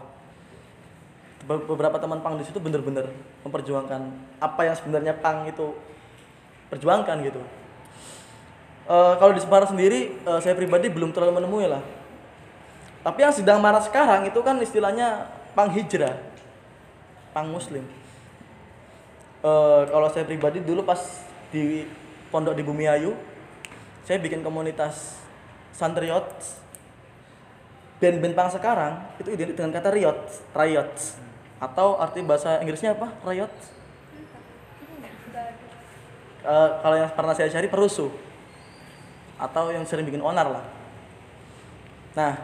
Be- 1.45 1.67
beberapa 1.67 1.99
teman 1.99 2.23
pang 2.23 2.39
di 2.39 2.47
situ 2.47 2.63
benar-benar 2.63 3.11
memperjuangkan 3.43 4.01
apa 4.39 4.61
yang 4.65 4.77
sebenarnya 4.79 5.19
pang 5.19 5.45
itu 5.51 5.75
perjuangkan 6.71 7.17
gitu. 7.27 7.43
Eh, 8.87 9.15
kalau 9.19 9.35
di 9.35 9.43
Semarang 9.43 9.69
sendiri 9.69 10.15
eh, 10.15 10.39
saya 10.41 10.55
pribadi 10.55 10.87
belum 10.87 11.11
terlalu 11.11 11.43
menemui 11.43 11.67
lah 11.67 11.83
tapi 13.07 13.23
yang 13.23 13.31
sedang 13.31 13.63
marah 13.63 13.79
sekarang 13.79 14.27
itu 14.27 14.35
kan 14.43 14.59
istilahnya 14.59 15.31
pang 15.57 15.73
hijrah 15.73 16.21
pang 17.33 17.49
muslim 17.49 17.89
Eh, 19.47 19.83
kalau 19.93 20.09
saya 20.11 20.27
pribadi 20.27 20.59
dulu 20.59 20.83
pas 20.83 20.99
di 21.55 21.87
pondok 22.35 22.59
di 22.59 22.67
Bumi 22.67 22.91
Ayu 22.91 23.15
saya 24.03 24.19
bikin 24.19 24.43
komunitas 24.43 25.23
santriot. 25.71 26.27
Band-band 27.97 28.35
pang 28.37 28.51
sekarang 28.53 28.93
itu 29.23 29.29
identik 29.33 29.55
dengan 29.57 29.73
kata 29.73 29.95
riot 29.95 30.19
riot. 30.51 30.91
Atau 31.63 31.97
arti 31.97 32.21
bahasa 32.27 32.61
Inggrisnya 32.61 32.99
apa? 32.99 33.09
Riot? 33.25 33.53
Eh, 36.47 36.71
kalau 36.83 36.97
yang 36.99 37.11
pernah 37.15 37.35
saya 37.37 37.49
cari 37.49 37.71
perusuh. 37.71 38.11
Atau 39.39 39.71
yang 39.71 39.87
sering 39.87 40.11
bikin 40.11 40.21
onar 40.21 40.49
lah. 40.49 40.65
Nah, 42.19 42.35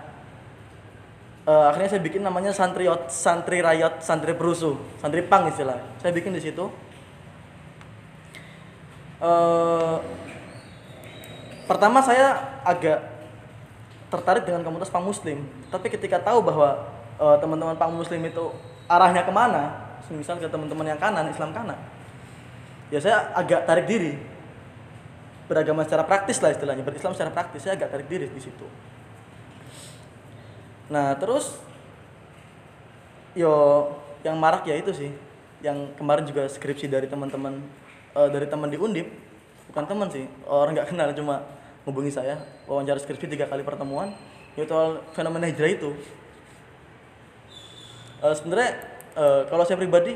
eh, 1.47 1.65
akhirnya 1.69 1.91
saya 1.91 2.03
bikin 2.03 2.23
namanya 2.23 2.51
santriot, 2.55 3.11
santri 3.11 3.63
rayot, 3.63 4.03
santri 4.03 4.35
perusuh, 4.35 4.79
santri 5.03 5.23
pang 5.27 5.49
istilah. 5.51 5.79
Saya 5.99 6.13
bikin 6.15 6.35
di 6.35 6.43
situ. 6.43 6.71
Eh, 9.23 9.97
pertama 11.67 12.03
saya 12.03 12.59
agak 12.67 13.01
tertarik 14.11 14.45
dengan 14.45 14.67
komunitas 14.67 14.93
pang 14.93 15.07
muslim, 15.07 15.47
tapi 15.73 15.89
ketika 15.89 16.21
tahu 16.21 16.43
bahwa 16.43 16.91
eh, 17.17 17.37
teman-teman 17.39 17.79
pang 17.79 17.95
muslim 17.95 18.21
itu 18.27 18.51
arahnya 18.91 19.23
ke 19.23 19.33
mana, 19.33 19.95
misal 20.11 20.37
ke 20.37 20.51
teman-teman 20.51 20.85
yang 20.85 21.01
kanan, 21.01 21.31
Islam 21.31 21.55
kanan, 21.55 21.79
ya 22.93 23.01
saya 23.01 23.33
agak 23.33 23.65
tarik 23.65 23.89
diri 23.89 24.21
beragama 25.49 25.85
secara 25.89 26.05
praktis 26.05 26.41
lah 26.45 26.53
istilahnya 26.53 26.85
berislam 26.85 27.17
secara 27.17 27.33
praktis 27.33 27.65
saya 27.65 27.77
agak 27.77 27.89
tarik 27.89 28.09
diri 28.09 28.29
di 28.29 28.41
situ 28.41 28.65
nah 30.93 31.17
terus 31.17 31.57
yo 33.33 33.89
yang 34.23 34.39
marak 34.39 34.69
ya 34.69 34.79
itu 34.79 34.93
sih. 34.95 35.11
Yang 35.63 35.95
kemarin 35.95 36.25
juga 36.27 36.43
skripsi 36.51 36.91
dari 36.91 37.07
teman-teman 37.07 37.63
eh, 38.15 38.29
dari 38.31 38.47
teman 38.47 38.71
di 38.71 38.79
undip. 38.79 39.09
Bukan 39.71 39.85
teman 39.89 40.09
sih 40.11 40.27
orang 40.47 40.77
nggak 40.77 40.89
kenal 40.95 41.09
cuma 41.17 41.43
hubungi 41.89 42.13
saya. 42.13 42.39
Wawancara 42.69 42.99
skripsi 43.03 43.31
tiga 43.31 43.47
kali 43.51 43.65
pertemuan. 43.67 44.15
Yaitu 44.55 44.71
soal 44.75 45.01
fenomena 45.17 45.49
hijrah 45.49 45.71
itu. 45.71 45.91
Eh, 48.23 48.35
sebenarnya 48.39 48.71
eh, 49.19 49.43
kalau 49.51 49.65
saya 49.67 49.79
pribadi 49.81 50.15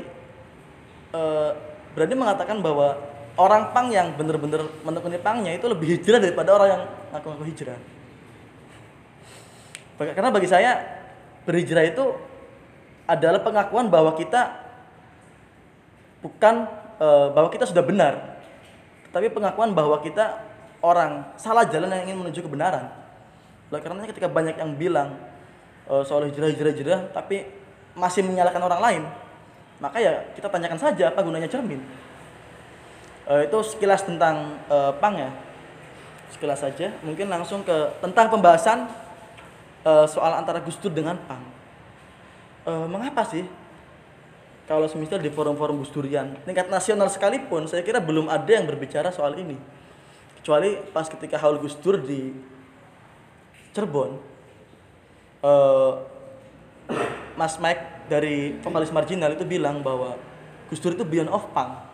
eh, 1.11 1.51
berani 1.91 2.15
mengatakan 2.15 2.61
bahwa 2.61 2.95
orang 3.37 3.71
pang 3.71 3.87
yang 3.91 4.15
benar-benar 4.15 4.65
menekuni 4.81 5.19
pangnya 5.19 5.51
itu 5.53 5.67
lebih 5.67 5.99
hijrah 5.99 6.21
daripada 6.21 6.55
orang 6.55 6.69
yang 6.69 6.83
ngaku-ngaku 7.11 7.45
hijrah. 7.51 7.79
Karena 9.97 10.29
bagi 10.29 10.45
saya 10.45 10.77
berhijrah 11.49 11.89
itu 11.89 12.13
adalah 13.09 13.41
pengakuan 13.41 13.89
bahwa 13.89 14.13
kita 14.13 14.53
bukan 16.21 16.69
eh, 17.01 17.27
bahwa 17.33 17.49
kita 17.49 17.65
sudah 17.65 17.81
benar, 17.81 18.37
tapi 19.09 19.31
pengakuan 19.33 19.73
bahwa 19.73 19.97
kita 20.03 20.43
orang 20.85 21.33
salah 21.39 21.65
jalan 21.65 21.89
yang 21.89 22.13
ingin 22.13 22.17
menuju 22.21 22.45
kebenaran. 22.45 22.93
Oleh 23.73 23.81
karenanya 23.81 24.13
ketika 24.13 24.29
banyak 24.29 24.59
yang 24.59 24.77
bilang 24.77 25.17
eh, 25.89 26.03
soal 26.05 26.29
hijrah 26.29 26.51
hijrah 26.51 26.71
hijrah, 26.75 27.01
tapi 27.15 27.47
masih 27.97 28.21
menyalahkan 28.21 28.61
orang 28.61 28.81
lain, 28.83 29.03
maka 29.81 29.97
ya 29.97 30.21
kita 30.37 30.45
tanyakan 30.51 30.77
saja 30.77 31.09
apa 31.09 31.25
gunanya 31.25 31.49
cermin. 31.49 31.81
Eh, 33.25 33.49
itu 33.49 33.57
sekilas 33.65 34.05
tentang 34.05 34.61
eh, 34.69 34.91
pang 34.99 35.15
ya, 35.17 35.33
sekilas 36.35 36.61
saja. 36.61 36.93
Mungkin 37.01 37.31
langsung 37.31 37.65
ke 37.65 37.97
tentang 38.03 38.29
pembahasan 38.29 39.06
eh, 39.87 40.05
soal 40.11 40.35
antara 40.35 40.59
Gus 40.59 40.75
Dur 40.83 40.91
dengan 40.91 41.15
pang. 41.23 41.43
Eh, 42.67 42.87
mengapa 42.91 43.23
sih? 43.23 43.47
Kalau 44.67 44.83
semisal 44.91 45.23
di 45.23 45.31
forum-forum 45.31 45.79
Gus 45.79 45.95
Durian 45.95 46.35
tingkat 46.43 46.67
nasional 46.67 47.07
sekalipun 47.07 47.71
saya 47.71 47.87
kira 47.87 48.03
belum 48.03 48.27
ada 48.27 48.51
yang 48.51 48.67
berbicara 48.67 49.15
soal 49.15 49.39
ini. 49.39 49.55
Kecuali 50.43 50.75
pas 50.91 51.07
ketika 51.07 51.39
haul 51.39 51.63
Gus 51.63 51.79
Dur 51.79 52.03
di 52.03 52.35
Cirebon 53.71 54.19
eh, 55.45 55.93
Mas 57.39 57.55
Mike 57.61 58.11
dari 58.11 58.59
vokalis 58.59 58.91
marginal 58.91 59.31
itu 59.31 59.47
bilang 59.47 59.79
bahwa 59.79 60.19
Gus 60.67 60.83
Dur 60.83 60.99
itu 60.99 61.07
beyond 61.07 61.31
of 61.31 61.47
punk 61.55 61.87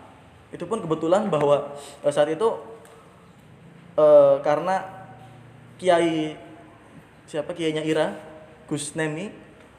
itu 0.54 0.70
pun 0.70 0.82
kebetulan 0.82 1.30
bahwa 1.34 1.74
saat 2.10 2.30
itu 2.30 2.50
eh, 3.98 4.36
karena 4.42 5.06
Kiai 5.78 6.38
siapa 7.28 7.56
Kiainya 7.56 7.84
Ira 7.84 8.16
Gus 8.68 8.96
Nemi 8.96 9.32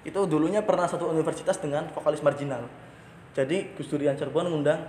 itu 0.05 0.21
dulunya 0.29 0.61
pernah 0.61 0.85
satu 0.85 1.09
universitas 1.09 1.57
dengan 1.57 1.89
vokalis 1.93 2.21
marginal. 2.21 2.69
Jadi 3.33 3.73
Gus 3.75 3.89
Durian 3.89 4.15
Cirebon 4.15 4.47
ngundang 4.47 4.85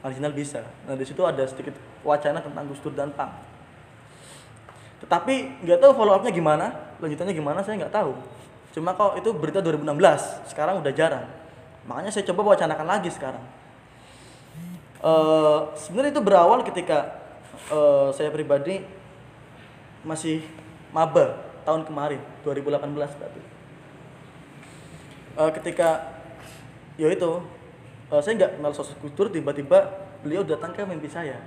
marginal 0.00 0.32
bisa. 0.32 0.62
Nah 0.86 0.94
di 0.94 1.04
situ 1.04 1.20
ada 1.26 1.42
sedikit 1.44 1.74
wacana 2.06 2.38
tentang 2.38 2.64
Gus 2.70 2.80
Dur 2.80 2.94
dan 2.94 3.10
Pang. 3.12 3.34
Tetapi 5.02 5.66
nggak 5.66 5.78
tahu 5.82 5.92
follow 5.92 6.16
upnya 6.16 6.32
gimana 6.32 6.96
lanjutannya 7.02 7.34
gimana 7.34 7.60
saya 7.60 7.82
nggak 7.84 7.92
tahu. 7.92 8.14
Cuma 8.72 8.96
kok 8.96 9.20
itu 9.20 9.30
berita 9.36 9.60
2016 9.60 10.48
sekarang 10.54 10.80
udah 10.80 10.92
jarang. 10.94 11.26
Makanya 11.84 12.10
saya 12.14 12.24
coba 12.32 12.54
wacanakan 12.54 12.86
lagi 12.88 13.12
sekarang. 13.12 13.44
Eh, 15.04 15.60
sebenarnya 15.76 16.16
itu 16.16 16.22
berawal 16.24 16.64
ketika 16.64 17.20
eh, 17.68 18.08
saya 18.16 18.32
pribadi 18.32 18.80
masih 20.00 20.40
maba 20.88 21.43
tahun 21.64 21.82
kemarin 21.88 22.20
2018 22.44 22.94
berarti. 22.94 23.40
Eh, 25.34 25.50
ketika 25.60 25.88
ya 26.94 27.10
itu 27.10 27.30
eh, 28.12 28.20
saya 28.22 28.32
nggak 28.38 28.52
kenal 28.60 28.72
sosok 28.76 29.02
Gus 29.02 29.14
Dur 29.18 29.28
tiba-tiba 29.32 29.90
beliau 30.22 30.46
datang 30.46 30.70
ke 30.70 30.86
mimpi 30.86 31.10
saya. 31.10 31.40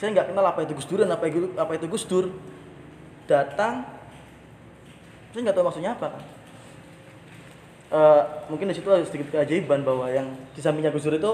Saya 0.00 0.16
nggak 0.16 0.32
kenal 0.32 0.44
apa 0.46 0.64
itu 0.64 0.72
Gus 0.72 0.88
Dur 0.88 1.04
dan 1.04 1.12
apa 1.12 1.28
itu 1.28 1.52
apa 1.60 1.72
itu 1.76 1.86
Gus 1.90 2.08
Dur. 2.08 2.32
Datang 3.28 3.84
saya 5.30 5.40
nggak 5.44 5.56
tahu 5.58 5.66
maksudnya 5.68 5.92
apa 5.92 6.06
kan. 6.16 6.22
Eh, 7.90 8.22
mungkin 8.48 8.70
di 8.70 8.74
situ 8.78 8.86
ada 8.86 9.02
sedikit 9.02 9.34
keajaiban 9.34 9.82
bahwa 9.82 10.06
yang 10.08 10.30
di 10.54 10.60
sampingnya 10.62 10.94
Gus 10.94 11.04
Dur 11.04 11.18
itu 11.18 11.32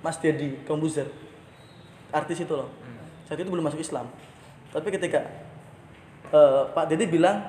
Mas 0.00 0.16
Dedi 0.18 0.62
Kombuzer 0.64 1.10
artis 2.12 2.44
itu 2.44 2.54
loh. 2.56 2.70
Saat 3.26 3.40
itu 3.40 3.48
belum 3.48 3.64
masuk 3.64 3.80
Islam. 3.80 4.06
Tapi 4.72 4.88
ketika 4.92 5.28
eh, 6.32 6.60
Pak 6.72 6.84
Dedi 6.88 7.04
bilang 7.06 7.44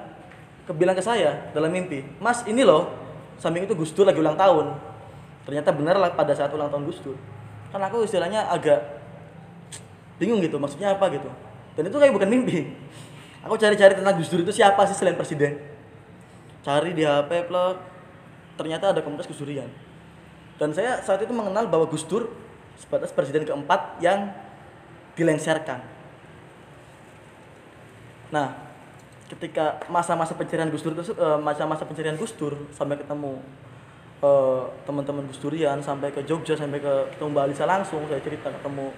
ke 0.63 0.71
bilang 0.71 0.95
ke 0.95 1.03
saya 1.03 1.51
dalam 1.51 1.67
mimpi 1.67 2.07
Mas 2.23 2.43
ini 2.47 2.63
loh 2.63 3.03
samping 3.43 3.67
itu 3.67 3.75
Gus 3.75 3.91
Dur 3.91 4.07
lagi 4.07 4.19
ulang 4.23 4.39
tahun. 4.39 4.75
Ternyata 5.43 5.75
benar 5.75 5.99
lah 5.99 6.15
pada 6.15 6.31
saat 6.31 6.55
ulang 6.55 6.71
tahun 6.71 6.87
Gus 6.87 7.03
Dur. 7.03 7.17
Kan 7.75 7.83
aku 7.83 8.07
istilahnya 8.07 8.47
agak 8.47 9.03
bingung 10.21 10.39
gitu 10.39 10.55
maksudnya 10.55 10.95
apa 10.95 11.11
gitu. 11.11 11.27
Dan 11.75 11.89
itu 11.91 11.97
kayak 11.99 12.13
bukan 12.15 12.29
mimpi. 12.31 12.71
Aku 13.43 13.59
cari-cari 13.59 13.97
tentang 13.97 14.15
Gus 14.15 14.31
Dur 14.31 14.47
itu 14.47 14.55
siapa 14.55 14.87
sih 14.87 14.95
selain 14.95 15.19
presiden? 15.19 15.59
Cari 16.63 16.95
di 16.95 17.03
HP 17.03 17.51
plek 17.51 17.75
ternyata 18.55 18.95
ada 18.95 19.03
komunitas 19.03 19.27
Gus 19.27 19.43
Durian. 19.43 19.67
Dan 20.55 20.71
saya 20.71 21.03
saat 21.03 21.19
itu 21.19 21.33
mengenal 21.35 21.67
bahwa 21.67 21.89
Gus 21.91 22.07
Dur 22.07 22.31
sebatas 22.79 23.11
presiden 23.11 23.43
keempat 23.43 23.99
yang 23.99 24.31
dilengsarkan. 25.19 25.83
Nah 28.31 28.72
ketika 29.33 29.81
masa-masa 29.89 30.37
pencarian 30.37 30.69
Gus 30.69 30.85
Dur 30.85 30.93
eh, 30.93 31.39
masa-masa 31.41 31.83
pencarian 31.89 32.13
Gus 32.15 32.37
Dur 32.37 32.53
sampai 32.69 33.01
ketemu 33.01 33.41
eh, 34.21 34.63
teman-teman 34.85 35.25
Gus 35.25 35.41
Durian 35.41 35.81
sampai 35.81 36.13
ke 36.13 36.21
Jogja 36.23 36.53
sampai 36.53 36.77
ke 36.77 36.93
ketemu 37.17 37.29
Mbak 37.33 37.43
Alisa 37.49 37.65
langsung 37.65 38.05
saya 38.05 38.21
cerita 38.21 38.53
ketemu 38.53 38.93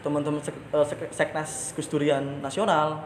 teman-teman 0.00 0.40
eh, 0.40 0.86
sek- 0.88 1.12
seknas 1.12 1.76
Gus 1.76 1.88
Durian 1.92 2.40
nasional. 2.40 3.04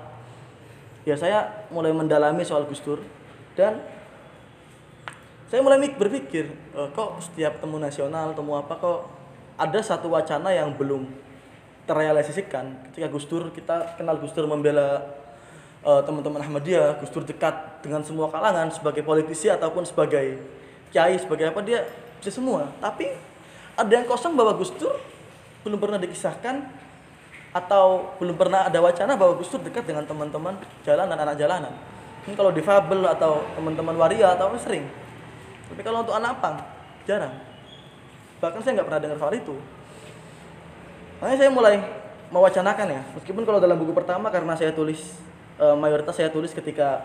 Ya 1.09 1.17
saya 1.17 1.67
mulai 1.73 1.91
mendalami 1.97 2.45
soal 2.45 2.69
Gus 2.69 2.85
Dur 2.85 3.01
dan 3.57 3.81
saya 5.51 5.65
mulai 5.67 5.83
berpikir 5.83 6.47
kok 6.95 7.19
setiap 7.19 7.59
temu 7.59 7.83
nasional 7.83 8.31
temu 8.39 8.55
apa 8.55 8.79
kok 8.79 9.11
ada 9.59 9.81
satu 9.83 10.13
wacana 10.13 10.55
yang 10.55 10.71
belum 10.77 11.11
terrealisasikan. 11.89 12.87
Ketika 12.93 13.11
Gus 13.11 13.27
Dur 13.27 13.51
kita 13.51 13.99
kenal 13.99 14.21
Gus 14.23 14.31
Dur 14.37 14.47
membela 14.47 15.20
eh, 15.85 16.03
teman-teman 16.05 16.41
Ahmadiyah 16.45 17.01
Gus 17.01 17.11
Dur 17.13 17.25
dekat 17.25 17.85
dengan 17.85 18.05
semua 18.05 18.29
kalangan 18.29 18.69
sebagai 18.73 19.05
politisi 19.05 19.49
ataupun 19.49 19.85
sebagai 19.89 20.41
kiai 20.91 21.17
sebagai 21.17 21.51
apa 21.51 21.61
dia 21.65 21.87
bisa 22.21 22.31
semua. 22.35 22.69
Tapi 22.83 23.09
ada 23.79 23.93
yang 23.93 24.05
kosong 24.05 24.37
bahwa 24.37 24.57
Gus 24.59 24.73
Dur 24.77 24.97
belum 25.65 25.81
pernah 25.81 25.99
dikisahkan 26.01 26.69
atau 27.51 28.15
belum 28.23 28.39
pernah 28.39 28.71
ada 28.71 28.79
wacana 28.79 29.19
bahwa 29.19 29.41
Gus 29.41 29.51
Dur 29.51 29.65
dekat 29.65 29.89
dengan 29.89 30.05
teman-teman 30.05 30.55
jalanan 30.85 31.17
anak 31.17 31.37
jalanan. 31.41 31.73
Ini 32.29 32.37
kalau 32.37 32.53
difabel 32.53 33.01
atau 33.09 33.41
teman-teman 33.57 33.97
waria 33.97 34.37
atau 34.37 34.53
sering. 34.61 34.85
Tapi 35.73 35.81
kalau 35.81 36.05
untuk 36.05 36.13
anak 36.13 36.37
pang 36.43 36.61
jarang. 37.09 37.33
Bahkan 38.41 38.61
saya 38.61 38.73
nggak 38.81 38.89
pernah 38.89 39.01
dengar 39.01 39.19
soal 39.21 39.35
itu. 39.37 39.57
Makanya 41.21 41.37
saya 41.37 41.51
mulai 41.53 41.75
mewacanakan 42.33 42.87
ya. 42.89 43.03
Meskipun 43.17 43.43
kalau 43.45 43.61
dalam 43.61 43.77
buku 43.77 43.93
pertama 43.93 44.29
karena 44.29 44.57
saya 44.57 44.73
tulis 44.73 45.17
eh, 45.61 45.77
mayoritas 45.77 46.17
saya 46.17 46.33
tulis 46.33 46.57
ketika 46.57 47.05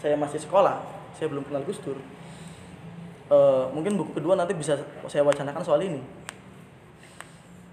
saya 0.00 0.16
masih 0.16 0.40
sekolah. 0.40 0.80
Saya 1.14 1.28
belum 1.28 1.44
kenal 1.44 1.62
Gus 1.62 1.78
Dur. 1.84 2.00
Eh, 3.30 3.64
mungkin 3.76 4.00
buku 4.00 4.16
kedua 4.16 4.34
nanti 4.34 4.56
bisa 4.56 4.80
saya 5.06 5.22
wacanakan 5.22 5.62
soal 5.62 5.84
ini. 5.84 6.00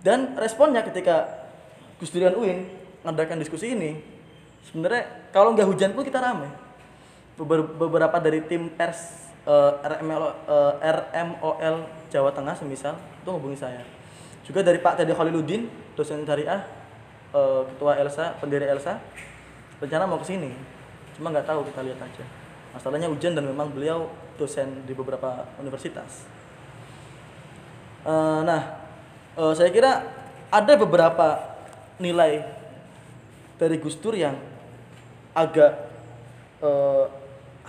Dan 0.04 0.36
responnya 0.36 0.84
ketika 0.84 1.48
Gus 2.00 2.12
Durian 2.12 2.36
UIN 2.36 2.68
ngadakan 3.04 3.40
diskusi 3.40 3.76
ini 3.76 4.00
sebenarnya 4.64 5.32
kalau 5.32 5.56
nggak 5.56 5.68
hujan 5.68 5.92
pun 5.96 6.04
kita 6.04 6.20
rame. 6.20 6.48
Beber- 7.40 7.72
beberapa 7.76 8.20
dari 8.20 8.44
tim 8.44 8.68
pers 8.72 9.32
eh, 9.48 9.72
RML, 9.84 10.24
eh, 10.48 10.74
RMOL 10.84 11.76
Jawa 12.12 12.32
Tengah 12.36 12.56
semisal 12.56 12.96
itu 12.96 13.30
hubungi 13.32 13.58
saya. 13.60 13.84
Juga 14.44 14.64
dari 14.64 14.80
Pak 14.80 15.00
Teddy 15.00 15.16
Khaliludin 15.16 15.68
dosen 15.96 16.24
syariah 16.24 16.64
eh, 17.36 17.62
ketua 17.74 18.00
Elsa 18.00 18.36
pendiri 18.40 18.68
Elsa 18.68 19.00
rencana 19.80 20.04
mau 20.06 20.20
ke 20.20 20.28
sini 20.28 20.52
cuma 21.16 21.32
nggak 21.32 21.48
tahu 21.48 21.66
kita 21.72 21.84
lihat 21.84 22.00
aja 22.00 22.26
masalahnya 22.76 23.10
hujan 23.10 23.34
dan 23.34 23.48
memang 23.48 23.74
beliau 23.74 24.12
dosen 24.38 24.86
di 24.86 24.94
beberapa 24.96 25.48
universitas 25.60 26.30
Eh, 28.00 28.40
nah 28.48 28.80
eh, 29.36 29.54
saya 29.56 29.70
kira 29.76 30.08
ada 30.48 30.74
beberapa 30.80 31.60
nilai 32.00 32.48
dari 33.60 33.76
Gus 33.76 34.00
Dur 34.00 34.16
yang 34.16 34.40
agak 35.36 35.72
eh, 36.64 37.06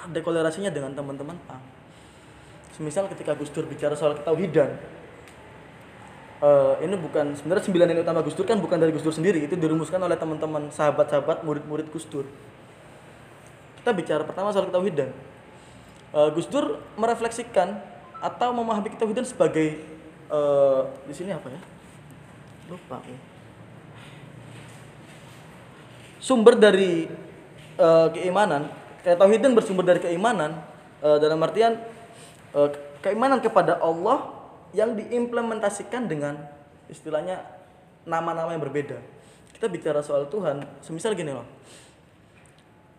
ada 0.01 0.19
kolerasinya 0.23 0.71
dengan 0.71 0.95
teman-teman 0.95 1.35
PAM. 1.51 1.63
Semisal 2.79 3.11
ketika 3.11 3.35
Gus 3.35 3.51
Dur 3.51 3.67
bicara 3.67 3.99
soal 3.99 4.15
ketauhidan, 4.15 4.79
eh, 6.41 6.75
ini 6.85 6.97
bukan 6.97 7.37
sebenarnya 7.37 7.65
sembilan 7.69 7.87
nilai 7.93 8.03
utama 8.03 8.25
Gus 8.25 8.35
Dur 8.35 8.49
kan 8.49 8.59
bukan 8.59 8.81
dari 8.81 8.91
Gus 8.91 9.05
Dur 9.05 9.15
sendiri, 9.15 9.45
itu 9.45 9.55
dirumuskan 9.55 10.01
oleh 10.01 10.17
teman-teman 10.17 10.73
sahabat-sahabat 10.73 11.45
murid-murid 11.45 11.93
Gus 11.93 12.09
Dur. 12.09 12.25
Kita 13.81 13.93
bicara 13.97 14.25
pertama 14.25 14.53
soal 14.53 14.69
ketauhidan. 14.69 15.13
Eh, 16.11 16.29
Gus 16.35 16.49
Dur 16.49 16.81
merefleksikan 16.97 17.81
atau 18.21 18.53
memahami 18.53 18.93
ketauhidan 18.93 19.25
sebagai 19.25 19.81
eh, 20.29 20.81
di 21.05 21.15
sini 21.17 21.33
apa 21.33 21.49
ya? 21.49 21.61
Lupa 22.73 23.01
aku. 23.01 23.15
Sumber 26.21 26.57
dari 26.57 27.09
eh, 27.81 28.09
keimanan, 28.13 28.69
ketauhidan 29.01 29.57
bersumber 29.57 29.85
dari 29.85 30.01
keimanan 30.05 30.61
eh, 31.01 31.17
dalam 31.17 31.41
artian 31.41 31.81
eh, 32.53 32.69
keimanan 33.01 33.41
kepada 33.41 33.81
Allah 33.81 34.40
yang 34.77 34.95
diimplementasikan 34.95 36.07
dengan 36.07 36.39
istilahnya 36.91 37.43
nama-nama 38.07 38.55
yang 38.55 38.63
berbeda. 38.63 38.99
Kita 39.55 39.67
bicara 39.69 40.01
soal 40.01 40.27
Tuhan, 40.31 40.65
semisal 40.81 41.13
gini 41.13 41.35
loh. 41.35 41.45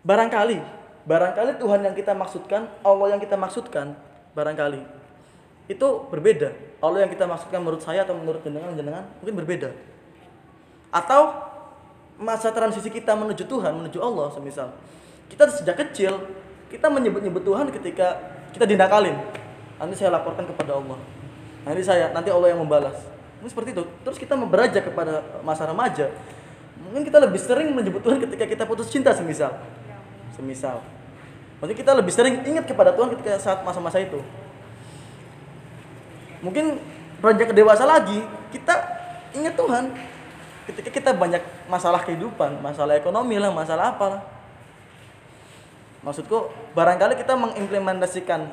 Barangkali 0.02 0.82
barangkali 1.02 1.58
Tuhan 1.58 1.80
yang 1.82 1.94
kita 1.98 2.14
maksudkan, 2.14 2.70
Allah 2.86 3.06
yang 3.14 3.20
kita 3.22 3.34
maksudkan, 3.34 3.98
barangkali 4.34 4.82
itu 5.70 5.88
berbeda. 6.10 6.54
Allah 6.82 7.06
yang 7.06 7.10
kita 7.10 7.26
maksudkan 7.26 7.62
menurut 7.62 7.82
saya 7.82 8.02
atau 8.02 8.14
menurut 8.14 8.42
jenengan 8.42 8.74
jenengan 8.74 9.04
mungkin 9.22 9.34
berbeda. 9.42 9.70
Atau 10.92 11.32
masa 12.18 12.52
transisi 12.52 12.90
kita 12.92 13.16
menuju 13.16 13.46
Tuhan, 13.46 13.72
menuju 13.82 13.98
Allah 13.98 14.30
semisal. 14.34 14.68
Kita 15.30 15.48
sejak 15.48 15.78
kecil 15.78 16.18
kita 16.68 16.88
menyebut-nyebut 16.88 17.42
Tuhan 17.44 17.68
ketika 17.72 18.20
kita 18.52 18.68
dinakalin. 18.68 19.16
Nanti 19.80 19.94
saya 19.98 20.14
laporkan 20.14 20.46
kepada 20.46 20.78
Allah. 20.78 20.98
Nanti 21.62 21.82
saya, 21.86 22.10
nanti 22.10 22.28
Allah 22.28 22.50
yang 22.50 22.60
membalas. 22.62 22.98
Mungkin 23.38 23.50
seperti 23.50 23.70
itu. 23.74 23.84
Terus 24.06 24.18
kita 24.18 24.34
beranjak 24.38 24.86
kepada 24.86 25.22
masa 25.46 25.66
remaja. 25.66 26.10
Mungkin 26.82 27.06
kita 27.06 27.18
lebih 27.22 27.38
sering 27.38 27.70
menyebut 27.70 28.02
Tuhan 28.02 28.18
ketika 28.22 28.44
kita 28.46 28.62
putus 28.66 28.90
cinta 28.90 29.14
semisal. 29.14 29.54
Semisal. 30.34 30.82
Maksudnya 31.62 31.78
kita 31.78 31.92
lebih 31.94 32.10
sering 32.10 32.42
ingat 32.42 32.66
kepada 32.66 32.90
Tuhan 32.90 33.14
ketika 33.14 33.38
saat 33.38 33.62
masa-masa 33.62 34.02
itu. 34.02 34.18
Mungkin 36.42 36.82
beranjak 37.22 37.50
ke 37.50 37.54
dewasa 37.54 37.86
lagi, 37.86 38.18
kita 38.50 38.74
ingat 39.30 39.54
Tuhan 39.54 39.94
ketika 40.66 40.90
kita 40.90 41.10
banyak 41.14 41.42
masalah 41.70 42.02
kehidupan, 42.02 42.58
masalah 42.58 42.98
ekonomi 42.98 43.38
lah, 43.38 43.54
masalah 43.54 43.94
apa 43.94 44.06
lah. 44.18 44.22
Maksudku, 46.02 46.50
barangkali 46.74 47.14
kita 47.14 47.38
mengimplementasikan 47.38 48.50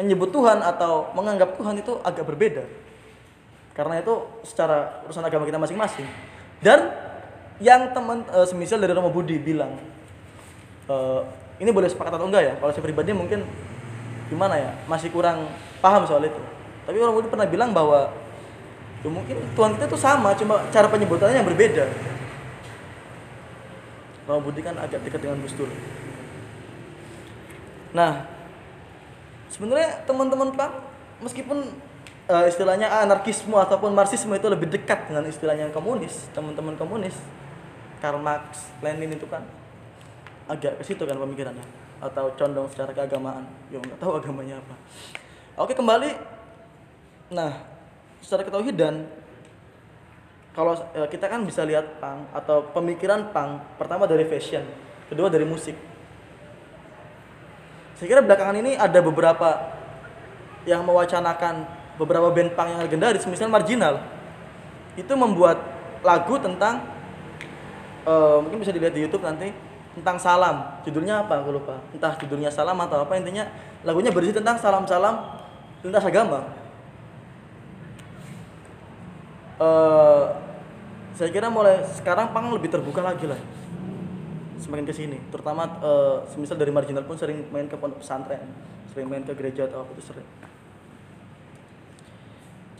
menyebut 0.00 0.32
Tuhan 0.32 0.64
atau 0.64 1.12
menganggap 1.12 1.60
Tuhan 1.60 1.76
itu 1.76 2.00
agak 2.00 2.24
berbeda. 2.24 2.64
Karena 3.76 4.00
itu 4.00 4.24
secara 4.48 5.04
urusan 5.04 5.24
agama 5.24 5.44
kita 5.44 5.60
masing-masing. 5.60 6.08
Dan 6.64 6.88
yang 7.60 7.92
teman 7.92 8.24
e, 8.32 8.48
semisal 8.48 8.80
dari 8.80 8.96
Romo 8.96 9.12
Budi 9.12 9.36
bilang, 9.36 9.76
e, 10.88 10.96
ini 11.60 11.68
boleh 11.68 11.92
sepakat 11.92 12.16
atau 12.16 12.26
enggak 12.26 12.42
ya? 12.44 12.54
Kalau 12.56 12.72
saya 12.72 12.84
pribadi 12.84 13.12
mungkin 13.12 13.44
gimana 14.32 14.56
ya, 14.56 14.70
masih 14.88 15.12
kurang 15.12 15.48
paham 15.84 16.08
soal 16.08 16.24
itu. 16.24 16.40
Tapi 16.88 16.96
Romo 16.96 17.20
Budi 17.20 17.28
pernah 17.28 17.44
bilang 17.44 17.76
bahwa 17.76 18.08
ya 19.04 19.08
mungkin 19.12 19.36
Tuhan 19.52 19.70
kita 19.76 19.84
itu 19.84 19.98
sama, 20.00 20.32
cuma 20.36 20.64
cara 20.72 20.88
penyebutannya 20.88 21.44
yang 21.44 21.48
berbeda. 21.48 21.84
Romo 24.24 24.40
Budi 24.48 24.64
kan 24.64 24.76
agak 24.80 25.04
dekat 25.04 25.20
dengan 25.20 25.44
Gus 25.44 25.56
Dur. 25.56 25.68
Nah, 27.90 28.39
sebenarnya 29.50 30.06
teman-teman 30.06 30.54
Pak, 30.54 30.70
meskipun 31.20 31.68
uh, 32.30 32.44
istilahnya 32.46 32.86
anarkisme 33.02 33.58
ataupun 33.58 33.90
marxisme 33.90 34.32
itu 34.32 34.46
lebih 34.46 34.70
dekat 34.70 35.10
dengan 35.10 35.26
istilahnya 35.26 35.68
komunis, 35.74 36.30
teman-teman 36.30 36.78
komunis, 36.78 37.18
Karl 37.98 38.22
Marx, 38.22 38.70
Lenin 38.80 39.18
itu 39.18 39.26
kan 39.26 39.42
agak 40.46 40.78
ke 40.80 40.84
situ 40.86 41.02
kan 41.06 41.18
pemikirannya 41.18 41.62
atau 42.00 42.32
condong 42.38 42.66
secara 42.72 42.94
keagamaan. 42.94 43.44
Ya 43.68 43.78
nggak 43.82 44.00
tahu 44.00 44.18
agamanya 44.18 44.56
apa. 44.58 44.74
Oke 45.60 45.76
kembali. 45.76 46.10
Nah, 47.30 47.62
secara 48.24 48.42
ketauhidan 48.42 49.06
kalau 50.50 50.74
uh, 50.74 51.06
kita 51.06 51.30
kan 51.30 51.46
bisa 51.46 51.62
lihat 51.62 52.02
pang 52.02 52.26
atau 52.34 52.66
pemikiran 52.74 53.30
pang 53.30 53.62
pertama 53.78 54.06
dari 54.10 54.26
fashion, 54.26 54.66
kedua 55.06 55.30
dari 55.30 55.46
musik 55.46 55.89
saya 58.00 58.16
kira 58.16 58.24
belakangan 58.24 58.56
ini 58.56 58.80
ada 58.80 58.96
beberapa 59.04 59.76
yang 60.64 60.80
mewacanakan 60.88 61.68
beberapa 62.00 62.32
band 62.32 62.56
punk 62.56 62.72
yang 62.72 62.80
legendaris, 62.80 63.28
misalnya 63.28 63.60
Marginal. 63.60 64.00
Itu 64.96 65.12
membuat 65.20 65.60
lagu 66.00 66.40
tentang 66.40 66.80
uh, 68.08 68.40
mungkin 68.40 68.64
bisa 68.64 68.72
dilihat 68.72 68.96
di 68.96 69.04
YouTube 69.04 69.20
nanti 69.20 69.52
tentang 69.92 70.16
salam. 70.16 70.80
Judulnya 70.80 71.28
apa? 71.28 71.44
Aku 71.44 71.52
lupa. 71.52 71.76
Entah 71.92 72.16
judulnya 72.16 72.48
salam 72.48 72.80
atau 72.80 73.04
apa 73.04 73.20
intinya 73.20 73.44
lagunya 73.84 74.08
berisi 74.08 74.32
tentang 74.32 74.56
salam-salam 74.56 75.36
lintas 75.84 76.08
agama. 76.08 76.56
Uh, 79.60 80.40
saya 81.20 81.28
kira 81.28 81.52
mulai 81.52 81.84
sekarang 82.00 82.32
pang 82.32 82.48
lebih 82.48 82.72
terbuka 82.72 83.04
lagi 83.04 83.28
lah 83.28 83.36
semakin 84.60 84.84
ke 84.86 84.94
sini. 84.94 85.18
Terutama 85.32 85.66
uh, 85.80 86.22
semisal 86.30 86.60
dari 86.60 86.70
marginal 86.70 87.02
pun 87.08 87.16
sering 87.16 87.48
main 87.48 87.66
ke 87.66 87.74
pondok 87.74 88.04
pesantren. 88.04 88.44
Sering 88.92 89.08
main 89.08 89.24
ke 89.24 89.32
gereja 89.32 89.66
atau 89.66 89.82
apa 89.82 89.90
itu 89.96 90.04
sering. 90.04 90.28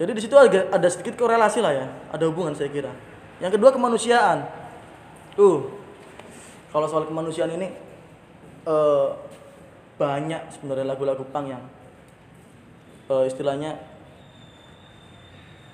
Jadi 0.01 0.11
di 0.17 0.21
situ 0.25 0.33
ada, 0.37 0.89
sedikit 0.89 1.17
korelasi 1.17 1.61
lah 1.61 1.73
ya. 1.77 1.87
Ada 2.13 2.25
hubungan 2.29 2.57
saya 2.57 2.73
kira. 2.73 2.93
Yang 3.41 3.61
kedua 3.61 3.73
kemanusiaan. 3.73 4.49
Tuh 5.37 5.69
kalau 6.71 6.87
soal 6.87 7.05
kemanusiaan 7.09 7.53
ini 7.57 7.69
uh, 8.65 9.17
banyak 10.01 10.57
sebenarnya 10.57 10.87
lagu-lagu 10.89 11.25
pang 11.29 11.45
yang 11.45 11.63
uh, 13.13 13.27
istilahnya 13.29 13.77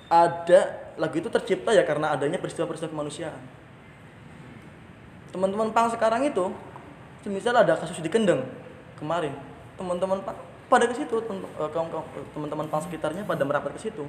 ada 0.07 0.91
lagu 0.95 1.15
itu 1.19 1.29
tercipta 1.31 1.71
ya 1.75 1.83
karena 1.83 2.15
adanya 2.15 2.39
peristiwa-peristiwa 2.39 2.91
kemanusiaan 2.91 3.56
teman-teman 5.37 5.69
pang 5.69 5.85
sekarang 5.93 6.25
itu 6.25 6.49
misal 7.29 7.53
ada 7.53 7.77
kasus 7.77 8.01
di 8.01 8.09
Kendeng 8.09 8.41
kemarin 8.97 9.37
teman-teman 9.77 10.17
pang 10.25 10.33
pada 10.67 10.89
ke 10.89 10.97
situ 10.97 11.21
eh, 11.21 11.69
kaum 11.71 11.87
teman-teman 12.33 12.65
pang 12.67 12.81
sekitarnya 12.81 13.23
pada 13.23 13.45
merapat 13.47 13.71
ke 13.77 13.87
situ. 13.87 14.03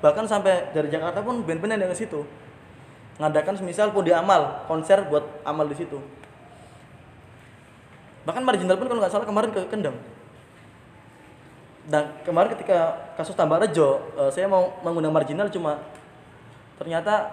Bahkan 0.00 0.26
sampai 0.26 0.72
dari 0.74 0.90
Jakarta 0.90 1.22
pun 1.22 1.44
band-band 1.44 1.76
yang 1.76 1.92
ke 1.92 1.98
situ. 2.02 2.26
Ngadakan 3.20 3.60
semisal 3.60 3.92
pun 3.92 4.02
di 4.02 4.10
amal 4.10 4.64
konser 4.66 5.04
buat 5.06 5.22
amal 5.44 5.68
di 5.68 5.76
situ. 5.76 6.00
Bahkan 8.26 8.42
marginal 8.42 8.80
pun 8.80 8.90
kalau 8.90 9.00
nggak 9.04 9.12
salah 9.12 9.28
kemarin 9.28 9.54
ke 9.54 9.62
Kendeng. 9.70 9.94
Dan 11.86 12.10
kemarin 12.26 12.58
ketika 12.58 13.12
kasus 13.14 13.38
tambah 13.38 13.60
rejo 13.60 14.02
eh, 14.18 14.30
saya 14.34 14.50
mau 14.50 14.82
mengundang 14.82 15.14
marginal 15.14 15.46
cuma 15.46 15.78
ternyata 16.80 17.28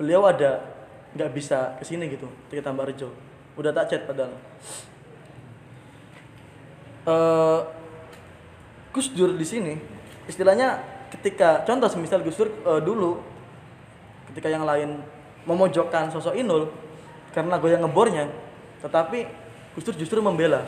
beliau 0.00 0.24
ada 0.24 0.71
nggak 1.12 1.30
bisa 1.36 1.76
ke 1.76 1.84
sini 1.84 2.08
gitu 2.08 2.28
kita 2.48 2.72
tambah 2.72 2.88
rejo. 2.88 3.12
Udah 3.56 3.72
tak 3.72 3.92
chat 3.92 4.02
padahal. 4.08 4.32
Uh, 7.02 7.60
Gus 8.94 9.10
Dur 9.12 9.34
di 9.34 9.44
sini 9.44 9.74
istilahnya 10.30 10.78
ketika 11.10 11.66
contoh 11.66 11.90
semisal 11.90 12.22
Gus 12.22 12.38
Dur 12.38 12.48
uh, 12.64 12.80
dulu 12.80 13.20
ketika 14.32 14.48
yang 14.48 14.64
lain 14.64 15.02
memojokkan 15.44 16.14
sosok 16.14 16.38
Inul 16.38 16.70
karena 17.34 17.58
goyang 17.58 17.82
ngebornya 17.84 18.30
tetapi 18.80 19.26
Gus 19.76 19.84
Dur 19.84 19.96
justru 19.98 20.20
membela. 20.20 20.64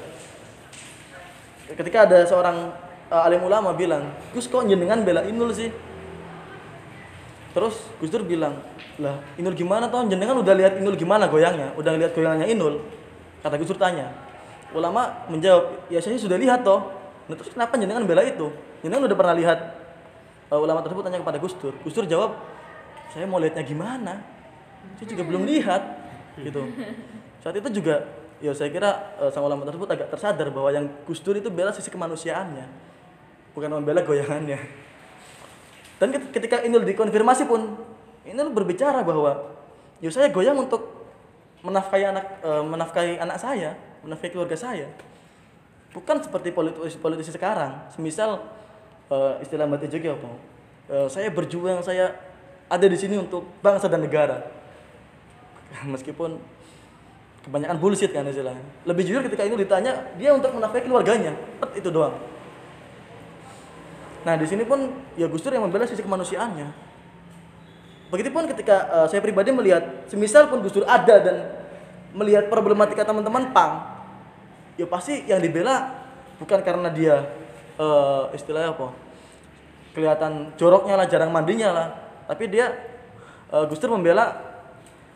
Ketika 1.64 2.04
ada 2.04 2.28
seorang 2.28 2.76
uh, 3.08 3.22
alim 3.24 3.40
ulama 3.40 3.72
bilang 3.72 4.12
Gus 4.36 4.50
kok 4.50 4.66
jenengan 4.68 5.00
bela 5.00 5.24
Inul 5.24 5.54
sih 5.56 5.72
terus 7.54 7.86
Gus 8.02 8.10
Dur 8.10 8.26
bilang 8.26 8.58
lah 8.98 9.22
Inul 9.38 9.54
gimana 9.54 9.86
toh? 9.86 10.02
Jenengan 10.10 10.36
udah 10.42 10.54
lihat 10.54 10.72
Inul 10.82 10.98
gimana 10.98 11.30
goyangnya? 11.30 11.70
Udah 11.78 11.94
lihat 11.94 12.12
goyangannya 12.12 12.50
Inul? 12.50 12.82
Kata 13.40 13.54
Gus 13.56 13.70
Dur 13.70 13.78
tanya. 13.78 14.10
Ulama 14.74 15.24
menjawab 15.30 15.86
ya 15.86 16.02
saya 16.02 16.18
sudah 16.18 16.34
lihat 16.34 16.66
toh. 16.66 16.90
Nah, 17.30 17.34
terus 17.38 17.54
kenapa 17.54 17.78
jenengan 17.78 18.04
bela 18.04 18.20
itu? 18.26 18.50
Jenengan 18.82 19.06
udah 19.06 19.16
pernah 19.16 19.34
lihat 19.38 19.58
uh, 20.50 20.60
ulama 20.60 20.82
tersebut 20.82 21.06
tanya 21.06 21.22
kepada 21.22 21.38
Gus 21.38 21.54
Dur. 21.56 21.74
Gus 21.86 21.94
Dur 21.94 22.04
jawab 22.10 22.36
saya 23.14 23.24
mau 23.30 23.38
lihatnya 23.38 23.62
gimana? 23.62 24.20
Saya 24.98 25.06
juga 25.14 25.22
belum 25.22 25.46
lihat. 25.46 25.82
Gitu. 26.34 26.62
Saat 27.40 27.54
itu 27.54 27.68
juga 27.78 28.02
ya 28.42 28.50
saya 28.52 28.68
kira 28.68 29.14
uh, 29.22 29.30
sang 29.30 29.46
ulama 29.46 29.62
tersebut 29.62 29.86
agak 29.86 30.10
tersadar 30.10 30.50
bahwa 30.50 30.68
yang 30.74 30.90
Gus 31.06 31.22
Dur 31.22 31.38
itu 31.38 31.48
bela 31.48 31.70
sisi 31.70 31.88
kemanusiaannya 31.88 32.66
bukan 33.54 33.70
membela 33.70 34.02
goyangannya 34.02 34.58
dan 36.02 36.08
ketika 36.10 36.62
Inul 36.66 36.82
dikonfirmasi 36.82 37.46
pun 37.46 37.78
ini 38.26 38.40
berbicara 38.50 39.04
bahwa 39.04 39.52
ya 40.02 40.10
saya 40.10 40.32
goyang 40.32 40.58
untuk 40.58 40.90
menafkahi 41.64 42.04
anak 42.04 42.24
e, 42.42 42.50
menafkahi 42.66 43.12
anak 43.20 43.38
saya, 43.38 43.78
menafkahi 44.02 44.30
keluarga 44.34 44.56
saya. 44.58 44.90
Bukan 45.94 46.18
seperti 46.20 46.50
politisi 46.50 46.98
politisi 46.98 47.30
sekarang. 47.30 47.88
Semisal 47.94 48.42
e, 49.08 49.16
istilah 49.46 49.70
Mbak 49.70 49.86
juga 49.88 50.18
apa? 50.18 50.30
E, 50.90 50.96
saya 51.08 51.28
berjuang, 51.30 51.80
saya 51.86 52.16
ada 52.66 52.86
di 52.88 52.98
sini 52.98 53.20
untuk 53.20 53.46
bangsa 53.62 53.86
dan 53.86 54.02
negara. 54.02 54.50
Meskipun 55.94 56.36
kebanyakan 57.46 57.76
bullshit 57.78 58.10
kan 58.10 58.26
istilahnya. 58.26 58.64
Lebih 58.88 59.02
jujur 59.06 59.22
ketika 59.30 59.46
ini 59.46 59.56
ditanya, 59.62 60.10
dia 60.18 60.34
untuk 60.34 60.50
menafkahi 60.52 60.84
keluarganya. 60.84 61.32
Itu 61.76 61.94
doang. 61.94 62.33
Nah, 64.24 64.34
di 64.40 64.48
sini 64.48 64.64
pun 64.64 64.88
ya 65.20 65.28
Gus 65.28 65.44
Dur 65.44 65.52
yang 65.52 65.68
membela 65.68 65.84
sisi 65.84 66.00
kemanusiaannya 66.00 66.94
Begitupun 68.14 68.46
ketika 68.46 68.76
uh, 68.94 69.06
saya 69.10 69.18
pribadi 69.18 69.50
melihat, 69.50 70.06
semisal 70.06 70.46
pun 70.46 70.62
Gus 70.62 70.70
Dur 70.70 70.86
ada 70.86 71.18
dan 71.18 71.36
melihat 72.14 72.46
problematika 72.46 73.02
teman-teman 73.02 73.50
pang, 73.50 73.90
ya 74.78 74.86
pasti 74.86 75.26
yang 75.26 75.42
dibela 75.42 75.90
bukan 76.38 76.62
karena 76.62 76.94
dia 76.94 77.26
uh, 77.74 78.30
istilahnya 78.30 78.70
apa, 78.70 78.94
kelihatan 79.98 80.54
joroknya 80.54 80.94
lah, 80.94 81.10
jarang 81.10 81.34
mandinya 81.34 81.74
lah, 81.74 81.86
tapi 82.30 82.46
dia 82.46 82.70
uh, 83.50 83.66
Gus 83.66 83.82
Dur 83.82 83.90
membela 83.90 84.36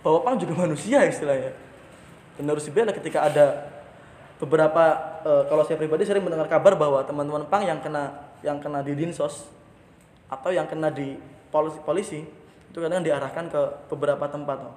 bahwa 0.03 0.19
pang 0.27 0.35
juga 0.35 0.59
manusia 0.67 1.07
istilahnya. 1.07 1.55
Dan 2.35 2.51
harus 2.51 2.67
dibela 2.67 2.91
ketika 2.91 3.31
ada 3.31 3.67
beberapa 4.39 4.83
eh, 5.27 5.43
kalau 5.51 5.67
saya 5.67 5.75
pribadi 5.75 6.07
sering 6.07 6.23
mendengar 6.23 6.47
kabar 6.47 6.79
bahwa 6.79 7.03
teman-teman 7.03 7.51
pang 7.51 7.67
yang 7.67 7.83
kena 7.83 8.28
yang 8.43 8.63
kena 8.63 8.85
di 8.85 8.95
dinsos 8.95 9.51
atau 10.29 10.53
yang 10.53 10.69
kena 10.69 10.93
di 10.93 11.17
polisi, 11.49 11.79
polisi 11.83 12.21
itu 12.69 12.79
kadang 12.79 13.01
diarahkan 13.01 13.49
ke 13.49 13.61
beberapa 13.89 14.29
tempat 14.29 14.61
Om. 14.61 14.75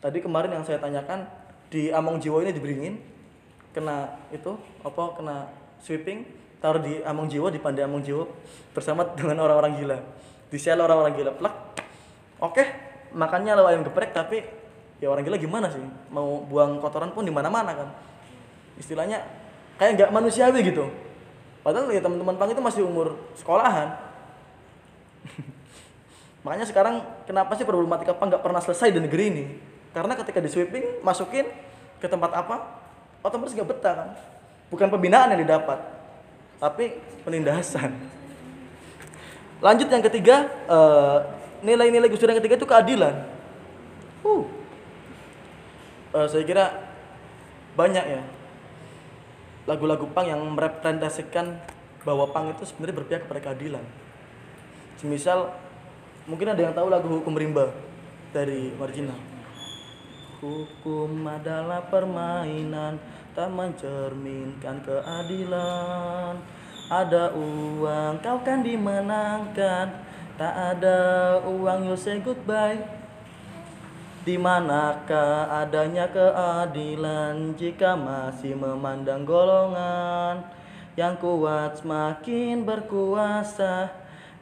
tadi 0.00 0.18
kemarin 0.22 0.54
yang 0.54 0.64
saya 0.64 0.78
tanyakan 0.78 1.26
di 1.68 1.90
Among 1.90 2.22
Jiwo 2.22 2.40
ini 2.40 2.54
diberingin 2.54 2.94
kena 3.74 4.18
itu 4.30 4.58
apa 4.82 5.02
kena 5.18 5.36
sweeping 5.82 6.26
taruh 6.62 6.82
di 6.82 7.02
Among 7.02 7.26
Jiwo 7.26 7.50
di 7.50 7.58
Pandai 7.58 7.86
Among 7.86 8.02
Jiwo 8.02 8.26
bersama 8.74 9.06
dengan 9.18 9.42
orang-orang 9.42 9.78
gila. 9.78 9.98
Di 10.50 10.58
sel 10.58 10.82
orang-orang 10.82 11.14
gila 11.14 11.30
plak 11.38 11.54
oke 12.42 12.64
makannya 13.14 13.54
lo 13.54 13.70
ayam 13.70 13.86
geprek 13.86 14.10
tapi 14.10 14.42
ya 14.98 15.10
orang 15.10 15.22
gila 15.26 15.38
gimana 15.38 15.70
sih? 15.70 15.82
Mau 16.10 16.42
buang 16.46 16.78
kotoran 16.78 17.10
pun 17.14 17.26
di 17.26 17.34
mana-mana 17.34 17.74
kan? 17.74 17.88
Istilahnya 18.78 19.22
kayak 19.78 19.98
nggak 19.98 20.10
manusiawi 20.14 20.62
gitu 20.62 21.09
padahal 21.60 21.88
ya 21.92 22.00
teman-teman 22.00 22.36
pang 22.36 22.50
itu 22.50 22.62
masih 22.62 22.82
umur 22.84 23.20
sekolahan. 23.36 23.96
Makanya 26.44 26.66
sekarang 26.68 27.04
kenapa 27.24 27.56
sih 27.56 27.68
problematika 27.68 28.16
pang 28.16 28.32
nggak 28.32 28.44
pernah 28.44 28.60
selesai 28.64 28.92
di 28.92 29.00
negeri 29.00 29.24
ini? 29.28 29.44
Karena 29.90 30.14
ketika 30.16 30.38
di 30.38 30.48
sweeping 30.48 31.02
masukin 31.04 31.46
ke 32.00 32.06
tempat 32.06 32.30
apa 32.32 32.80
otomatis 33.20 33.52
nggak 33.52 33.68
betah 33.68 33.94
kan? 33.94 34.10
Bukan 34.70 34.88
pembinaan 34.88 35.34
yang 35.34 35.42
didapat 35.42 35.78
tapi 36.60 36.96
penindasan. 37.26 37.96
Lanjut 39.60 39.88
yang 39.92 40.04
ketiga 40.04 40.48
eh, 40.68 41.18
nilai-nilai 41.60 42.08
Gus 42.08 42.20
Dur 42.20 42.32
yang 42.32 42.40
ketiga 42.40 42.56
itu 42.56 42.68
keadilan. 42.68 43.28
Uh 44.24 44.60
Eh, 46.10 46.26
saya 46.26 46.42
kira 46.42 46.74
banyak 47.78 48.02
ya 48.02 48.22
lagu-lagu 49.68 50.08
pang 50.12 50.28
yang 50.28 50.40
merepresentasikan 50.54 51.60
bahwa 52.04 52.28
pang 52.32 52.48
itu 52.52 52.64
sebenarnya 52.64 52.96
berpihak 53.04 53.20
kepada 53.28 53.40
keadilan. 53.50 53.84
Semisal 54.96 55.52
mungkin 56.28 56.52
ada 56.52 56.60
yang 56.60 56.72
tahu 56.76 56.88
lagu 56.92 57.08
Hukum 57.08 57.36
Rimba 57.36 57.72
dari 58.32 58.72
Marginal. 58.76 59.16
Hukum 60.40 61.28
adalah 61.28 61.84
permainan 61.92 62.96
tak 63.36 63.52
mencerminkan 63.52 64.80
keadilan. 64.84 66.36
Ada 66.90 67.36
uang 67.38 68.18
kau 68.18 68.38
kan 68.42 68.66
dimenangkan, 68.66 69.86
tak 70.34 70.54
ada 70.56 70.98
uang 71.46 71.86
you 71.86 71.96
say 71.96 72.18
goodbye. 72.18 72.99
Di 74.20 74.36
manakah 74.36 75.48
adanya 75.64 76.04
keadilan 76.12 77.56
jika 77.56 77.96
masih 77.96 78.52
memandang 78.52 79.24
golongan 79.24 80.44
yang 80.92 81.16
kuat 81.16 81.80
semakin 81.80 82.60
berkuasa, 82.60 83.88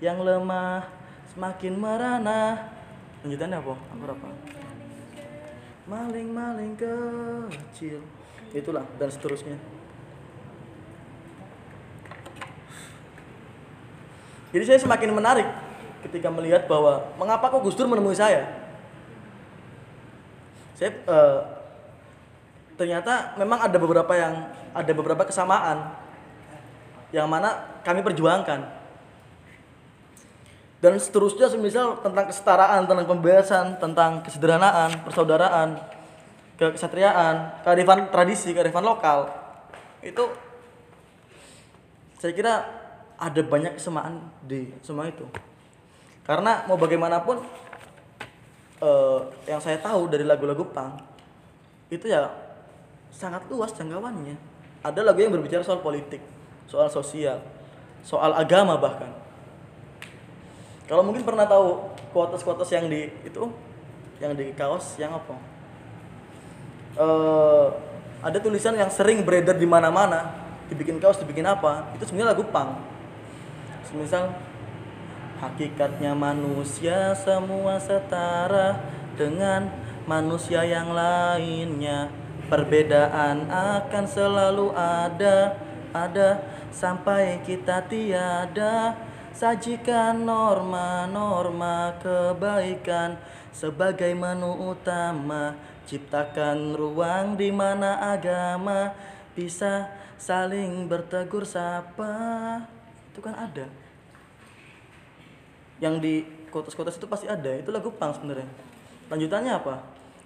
yang 0.03 0.19
lemah 0.19 0.83
semakin 1.31 1.79
merana. 1.79 2.75
Lanjutannya 3.23 3.63
apa? 3.63 3.75
Aku 3.79 4.05
apa? 4.11 4.29
Maling-maling 5.87 6.75
kecil. 6.75 8.03
Itulah 8.51 8.83
dan 8.99 9.15
seterusnya. 9.15 9.55
Jadi 14.51 14.65
saya 14.67 14.83
semakin 14.83 15.15
menarik 15.15 15.47
ketika 16.03 16.35
melihat 16.35 16.67
bahwa 16.67 17.15
mengapa 17.15 17.47
kok 17.47 17.63
Gus 17.63 17.79
Dur 17.79 17.87
menemui 17.87 18.19
saya 18.19 18.58
saya 20.79 20.95
eh, 20.95 21.39
ternyata 22.79 23.35
memang 23.35 23.67
ada 23.67 23.75
beberapa 23.83 24.15
yang 24.15 24.47
ada 24.71 24.93
beberapa 24.95 25.27
kesamaan. 25.27 25.91
Yang 27.11 27.27
mana 27.27 27.49
kami 27.83 28.07
perjuangkan. 28.07 28.79
Dan 30.79 30.95
seterusnya 31.03 31.51
semisal 31.51 31.99
tentang 31.99 32.31
kesetaraan 32.31 32.87
tentang 32.87 33.11
pembebasan 33.11 33.83
tentang 33.83 34.23
kesederhanaan 34.23 35.03
persaudaraan 35.03 35.75
kekesatriaan 36.55 37.67
kearifan 37.67 38.15
tradisi 38.15 38.55
kearifan 38.55 38.87
lokal. 38.87 39.27
Itu 39.99 40.31
saya 42.23 42.31
kira 42.31 42.55
ada 43.19 43.41
banyak 43.43 43.75
kesamaan 43.75 44.23
di 44.47 44.71
semua 44.87 45.11
itu. 45.11 45.27
Karena 46.23 46.63
mau 46.71 46.79
bagaimanapun 46.79 47.43
eh, 48.79 49.19
yang 49.51 49.61
saya 49.63 49.79
tahu 49.83 50.07
dari 50.11 50.23
lagu-lagu 50.23 50.63
punk 50.71 51.03
itu 51.89 52.07
ya 52.07 52.29
sangat 53.13 53.45
luas 53.49 53.73
jangkauannya. 53.75 54.37
Ada 54.85 55.03
lagu 55.03 55.19
yang 55.19 55.35
berbicara 55.35 55.65
soal 55.67 55.83
politik, 55.83 56.23
soal 56.71 56.87
sosial, 56.87 57.43
soal 58.07 58.31
agama 58.37 58.79
bahkan. 58.79 59.11
Kalau 60.87 61.03
mungkin 61.05 61.27
pernah 61.27 61.45
tahu 61.45 61.93
kuotas-kuotas 62.15 62.71
yang 62.73 62.87
di 62.89 63.11
itu, 63.27 63.43
yang 64.23 64.33
di 64.39 64.55
kaos 64.55 64.97
yang 64.97 65.19
apa? 65.19 65.37
Eh, 66.99 67.67
ada 68.19 68.39
tulisan 68.43 68.75
yang 68.79 68.91
sering 68.91 69.23
beredar 69.27 69.59
di 69.59 69.67
mana-mana, 69.67 70.35
dibikin 70.71 71.03
kaos, 71.03 71.19
dibikin 71.19 71.45
apa? 71.45 71.93
Itu 71.99 72.07
sebenarnya 72.07 72.35
lagu 72.35 72.45
punk. 72.47 72.71
Semisal 73.89 74.48
Hakikatnya 75.39 76.19
manusia 76.19 77.15
semua 77.15 77.79
setara 77.79 78.83
dengan 79.15 79.71
manusia 80.03 80.67
yang 80.67 80.91
lainnya. 80.91 82.11
Perbedaan 82.51 83.47
akan 83.47 84.05
selalu 84.11 84.75
ada, 84.75 85.55
ada 85.95 86.43
sampai 86.75 87.39
kita 87.47 87.87
tiada. 87.87 88.99
Sajikan 89.31 90.27
norma-norma 90.27 91.95
kebaikan 92.03 93.15
sebagai 93.55 94.11
menu 94.19 94.75
utama. 94.75 95.55
Ciptakan 95.87 96.75
ruang 96.75 97.39
di 97.39 97.55
mana 97.55 98.11
agama 98.11 98.91
bisa 99.39 99.87
saling 100.19 100.91
bertegur 100.91 101.47
sapa. 101.47 102.67
Itu 103.15 103.23
kan 103.23 103.39
ada 103.39 103.88
yang 105.79 106.03
di 106.03 106.27
kotas-kotas 106.51 106.99
itu 106.99 107.07
pasti 107.07 107.27
ada 107.31 107.55
itu 107.55 107.71
lagu 107.71 107.91
punk 107.95 108.19
sebenarnya. 108.19 108.49
Lanjutannya 109.09 109.53
apa? 109.55 109.75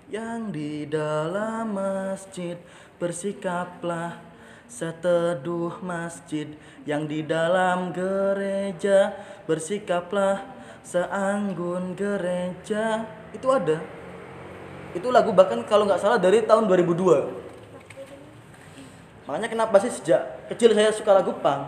Yang 0.09 0.41
di 0.53 0.73
dalam 0.89 1.73
masjid 1.73 2.57
bersikaplah 2.97 4.21
seteduh 4.67 5.81
masjid. 5.85 6.49
Yang 6.89 7.03
di 7.09 7.21
dalam 7.25 7.93
gereja 7.93 9.15
bersikaplah 9.45 10.43
seanggun 10.83 11.95
gereja. 11.95 13.07
Itu 13.31 13.53
ada. 13.53 13.79
Itu 14.93 15.09
lagu 15.09 15.33
bahkan 15.33 15.65
kalau 15.65 15.89
nggak 15.89 16.01
salah 16.01 16.21
dari 16.21 16.45
tahun 16.45 16.69
2002 16.69 17.43
makanya 19.23 19.49
kenapa 19.49 19.79
sih 19.81 19.89
sejak 19.89 20.51
kecil 20.51 20.75
saya 20.75 20.91
suka 20.91 21.15
lagu 21.15 21.33
punk? 21.39 21.63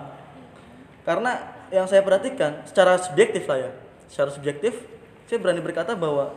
Karena 1.07 1.53
yang 1.74 1.90
saya 1.90 2.06
perhatikan 2.06 2.62
secara 2.62 2.94
subjektif 3.02 3.50
lah 3.50 3.58
ya. 3.66 3.70
Secara 4.06 4.30
subjektif 4.30 4.78
saya 5.26 5.42
berani 5.42 5.58
berkata 5.58 5.98
bahwa 5.98 6.30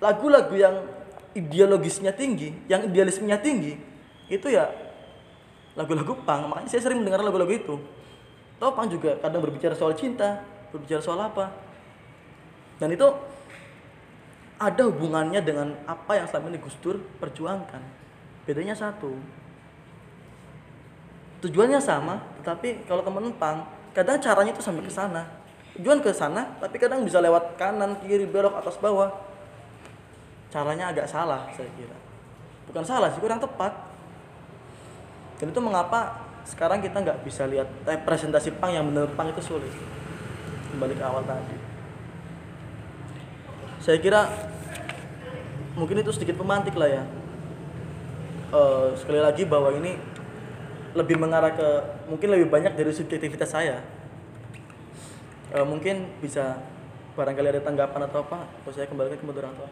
lagu-lagu 0.00 0.54
yang 0.56 0.88
ideologisnya 1.36 2.16
tinggi 2.16 2.56
yang 2.70 2.88
idealismenya 2.88 3.36
tinggi 3.36 3.76
itu 4.32 4.48
ya 4.48 4.72
lagu-lagu 5.76 6.16
pang 6.24 6.48
makanya 6.48 6.70
saya 6.72 6.88
sering 6.88 7.04
mendengar 7.04 7.20
lagu-lagu 7.20 7.52
itu. 7.52 7.76
Tahu 8.58 8.70
pang 8.74 8.88
juga 8.88 9.20
kadang 9.20 9.44
berbicara 9.44 9.76
soal 9.76 9.92
cinta 9.92 10.42
berbicara 10.72 11.04
soal 11.04 11.20
apa. 11.20 11.52
Dan 12.78 12.94
itu 12.94 13.06
ada 14.58 14.82
hubungannya 14.90 15.38
dengan 15.42 15.74
apa 15.86 16.18
yang 16.18 16.26
selama 16.26 16.50
ini 16.50 16.58
Gus 16.58 16.74
Dur 16.82 16.98
perjuangkan. 17.22 17.82
Bedanya 18.42 18.74
satu 18.74 19.14
tujuannya 21.38 21.78
sama 21.78 22.18
tetapi 22.42 22.88
kalau 22.88 23.02
temen 23.06 23.30
pang 23.38 23.62
kadang 23.94 24.18
caranya 24.18 24.50
itu 24.54 24.62
sampai 24.62 24.82
ke 24.82 24.92
sana. 24.92 25.22
Tujuan 25.78 26.02
ke 26.02 26.10
sana 26.10 26.58
tapi 26.58 26.78
kadang 26.78 27.06
bisa 27.06 27.22
lewat 27.22 27.54
kanan 27.54 27.98
kiri 28.02 28.26
belok 28.26 28.58
atas 28.58 28.78
bawah. 28.78 29.10
Caranya 30.50 30.90
agak 30.90 31.06
salah 31.06 31.46
saya 31.54 31.70
kira. 31.78 31.94
Bukan 32.70 32.84
salah 32.84 33.12
sih 33.14 33.20
kurang 33.22 33.38
tepat. 33.38 33.70
Dan 35.38 35.54
itu 35.54 35.60
mengapa 35.62 36.18
sekarang 36.42 36.82
kita 36.82 36.98
nggak 36.98 37.22
bisa 37.22 37.46
lihat 37.46 37.68
representasi 37.86 38.56
pang 38.58 38.74
yang 38.74 38.88
benar 38.90 39.06
pang 39.14 39.30
itu 39.30 39.38
sulit. 39.44 39.70
Kembali 40.74 40.94
ke 40.98 41.04
awal 41.04 41.22
tadi. 41.22 41.56
Saya 43.78 44.02
kira 44.02 44.26
mungkin 45.78 46.02
itu 46.02 46.10
sedikit 46.10 46.34
pemantik 46.40 46.74
lah 46.74 46.90
ya. 46.90 47.04
Eh, 48.48 48.88
sekali 48.96 49.20
lagi 49.20 49.44
bahwa 49.44 49.68
ini 49.76 50.00
lebih 50.96 51.20
mengarah 51.20 51.52
ke 51.52 51.68
mungkin 52.08 52.28
lebih 52.32 52.48
banyak 52.48 52.72
dari 52.76 52.92
subjektivitas 52.92 53.52
saya. 53.52 53.80
Eh, 55.48 55.64
mungkin 55.64 56.20
bisa 56.20 56.60
barangkali 57.18 57.50
ada 57.50 57.62
tanggapan 57.64 58.06
atau 58.06 58.22
apa 58.22 58.46
atau 58.62 58.70
saya 58.70 58.86
kembalikan 58.86 59.18
ke 59.18 59.26
moderator 59.26 59.66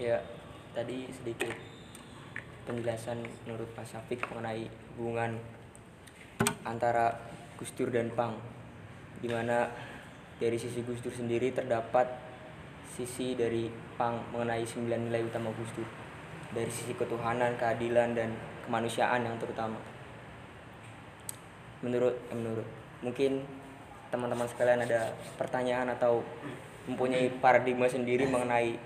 ya 0.00 0.16
tadi 0.72 1.04
sedikit 1.12 1.52
penjelasan 2.64 3.20
menurut 3.44 3.68
Mas 3.76 3.92
Syafiq 3.92 4.24
mengenai 4.32 4.64
hubungan 4.96 5.36
antara 6.64 7.20
Gus 7.60 7.68
Dur 7.76 7.92
dan 7.92 8.08
Pang 8.16 8.40
di 9.20 9.28
mana 9.28 9.68
dari 10.40 10.56
sisi 10.56 10.80
Gus 10.80 11.04
Dur 11.04 11.12
sendiri 11.12 11.52
terdapat 11.52 12.08
sisi 12.96 13.36
dari 13.36 13.68
Pang 14.00 14.24
mengenai 14.32 14.64
sembilan 14.64 15.12
nilai 15.12 15.22
utama 15.28 15.52
Gus 15.52 15.68
Dur. 15.76 15.88
Dari 16.50 16.72
sisi 16.72 16.96
ketuhanan, 16.96 17.60
keadilan 17.60 18.16
dan 18.16 18.32
kemanusiaan 18.64 19.22
yang 19.22 19.36
terutama 19.38 19.78
menurut 21.80 22.14
eh, 22.28 22.36
menurut 22.36 22.68
mungkin 23.00 23.44
teman-teman 24.10 24.48
sekalian 24.50 24.84
ada 24.84 25.14
pertanyaan 25.38 25.92
atau 25.94 26.20
mempunyai 26.90 27.30
paradigma 27.38 27.86
sendiri 27.86 28.26
mengenai 28.26 28.76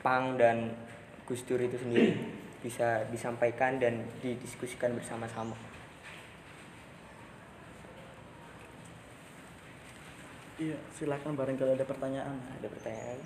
Pang 0.00 0.38
dan 0.40 0.72
Gus 1.28 1.44
Dur 1.44 1.60
itu 1.60 1.76
sendiri 1.76 2.16
bisa 2.60 3.04
disampaikan 3.08 3.80
dan 3.80 4.04
didiskusikan 4.20 4.92
bersama-sama. 4.96 5.56
Iya, 10.60 10.76
silakan 10.92 11.40
barangkali 11.40 11.72
ada 11.72 11.88
pertanyaan. 11.88 12.36
Ada 12.60 12.68
pertanyaan? 12.68 13.18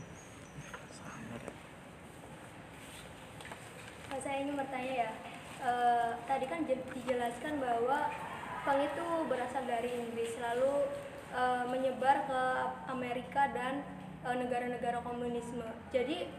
Saya 4.22 4.36
ingin 4.46 4.54
bertanya 4.54 4.92
ya, 5.04 5.10
eh, 5.62 6.10
tadi 6.26 6.46
kan 6.48 6.66
je- 6.66 6.86
dijelaskan 6.94 7.62
bahwa 7.62 8.10
Pang 8.64 8.80
itu 8.80 9.06
berasal 9.28 9.68
dari 9.68 9.92
Inggris 9.92 10.40
lalu 10.40 10.88
eh, 11.36 11.64
menyebar 11.68 12.24
ke 12.24 12.42
Amerika 12.88 13.52
dan 13.52 13.84
eh, 14.24 14.36
negara-negara 14.40 15.04
komunisme. 15.04 15.68
Jadi 15.92 16.32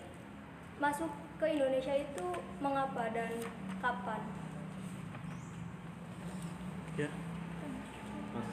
masuk 0.82 1.08
ke 1.40 1.46
Indonesia 1.52 1.96
itu 1.96 2.26
mengapa 2.60 3.08
dan 3.12 3.32
kapan? 3.80 4.22
Ya, 6.96 7.12
Mas, 8.32 8.48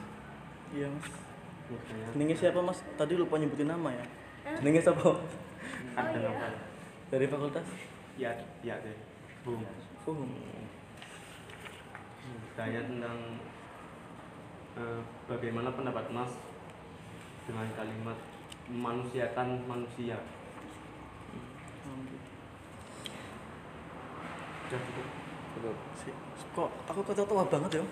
iya 0.75 0.87
mas. 0.91 1.07
Jenenge 2.11 2.35
siapa 2.35 2.59
mas? 2.59 2.83
Tadi 2.99 3.15
lupa 3.15 3.39
nyebutin 3.39 3.71
nama 3.71 3.89
ya. 3.95 4.05
Jenenge 4.59 4.83
siapa? 4.83 5.15
ada 5.95 6.11
iya. 6.11 6.27
novel. 6.27 6.53
Dari 7.07 7.25
fakultas? 7.31 7.67
Ya, 8.19 8.31
ya 8.61 8.75
deh. 8.83 8.97
Bung. 9.47 9.63
Hukum. 10.03 10.27
Tanya 12.53 12.81
tentang 12.83 13.17
eh, 14.75 14.99
bagaimana 15.25 15.71
pendapat 15.71 16.11
Mas 16.11 16.31
dengan 17.47 17.67
kalimat 17.73 18.17
memanusiakan 18.67 19.63
manusia. 19.63 20.19
Udah 24.67 24.79
cukup. 24.83 25.07
Cukup. 25.55 25.75
Si- 25.95 26.19
Kok 26.53 26.69
aku 26.85 26.99
kata 27.07 27.23
tua 27.23 27.43
banget 27.47 27.79
ya? 27.79 27.83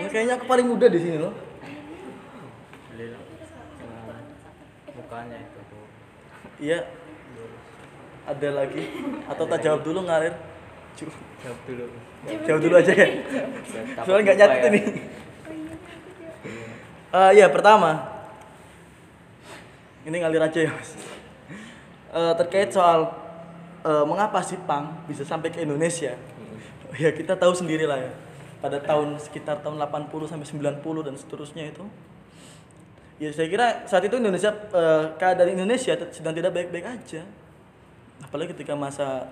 Ini 0.00 0.08
kayaknya 0.08 0.34
aku 0.38 0.46
paling 0.46 0.66
muda 0.70 0.86
di 0.86 0.98
sini 1.02 1.18
loh. 1.18 1.34
Beli 2.94 3.06
lah. 3.10 3.22
Mukanya 4.94 5.36
itu 5.42 5.60
tuh. 5.66 5.86
Iya. 6.62 6.78
Ada 8.28 8.48
lagi? 8.52 8.84
Atau 9.28 9.44
tak 9.48 9.60
jawab 9.64 9.80
dulu 9.86 10.04
ngalir? 10.04 10.34
Jawab 11.40 11.60
dulu. 11.64 11.84
Jawab 12.44 12.60
dulu 12.60 12.74
aja 12.76 12.92
ya. 12.92 13.08
Soalnya 14.04 14.22
nggak 14.28 14.36
lupa 14.36 14.40
nyatet 14.44 14.60
ya. 14.60 14.68
ini. 14.68 14.80
Eh 17.10 17.30
ya 17.42 17.46
pertama, 17.50 17.90
ini 20.06 20.16
ngalir 20.20 20.42
aja 20.46 20.60
ya 20.62 20.70
mas. 20.70 20.94
Eh, 22.10 22.34
terkait 22.38 22.70
soal 22.70 23.10
eh, 23.82 24.04
mengapa 24.06 24.42
sih 24.42 24.58
pang 24.62 24.94
bisa 25.10 25.26
sampai 25.26 25.50
ke 25.50 25.62
Indonesia? 25.64 26.14
Ya 26.98 27.14
kita 27.14 27.38
tahu 27.38 27.54
sendiri 27.54 27.86
lah 27.86 28.02
ya. 28.02 28.12
Pada 28.60 28.82
tahun 28.82 29.16
sekitar 29.16 29.64
tahun 29.64 29.80
80 29.80 30.10
sampai 30.28 30.46
90 30.82 31.06
dan 31.06 31.14
seterusnya 31.16 31.64
itu. 31.70 31.86
Ya 33.22 33.30
saya 33.30 33.48
kira 33.48 33.86
saat 33.88 34.04
itu 34.04 34.18
Indonesia 34.18 34.50
eh, 34.52 35.04
keadaan 35.16 35.54
Indonesia 35.54 35.94
sedang 36.12 36.34
tidak 36.34 36.52
baik-baik 36.52 36.86
aja. 36.86 37.22
Apalagi 38.24 38.52
ketika 38.56 38.76
masa 38.76 39.26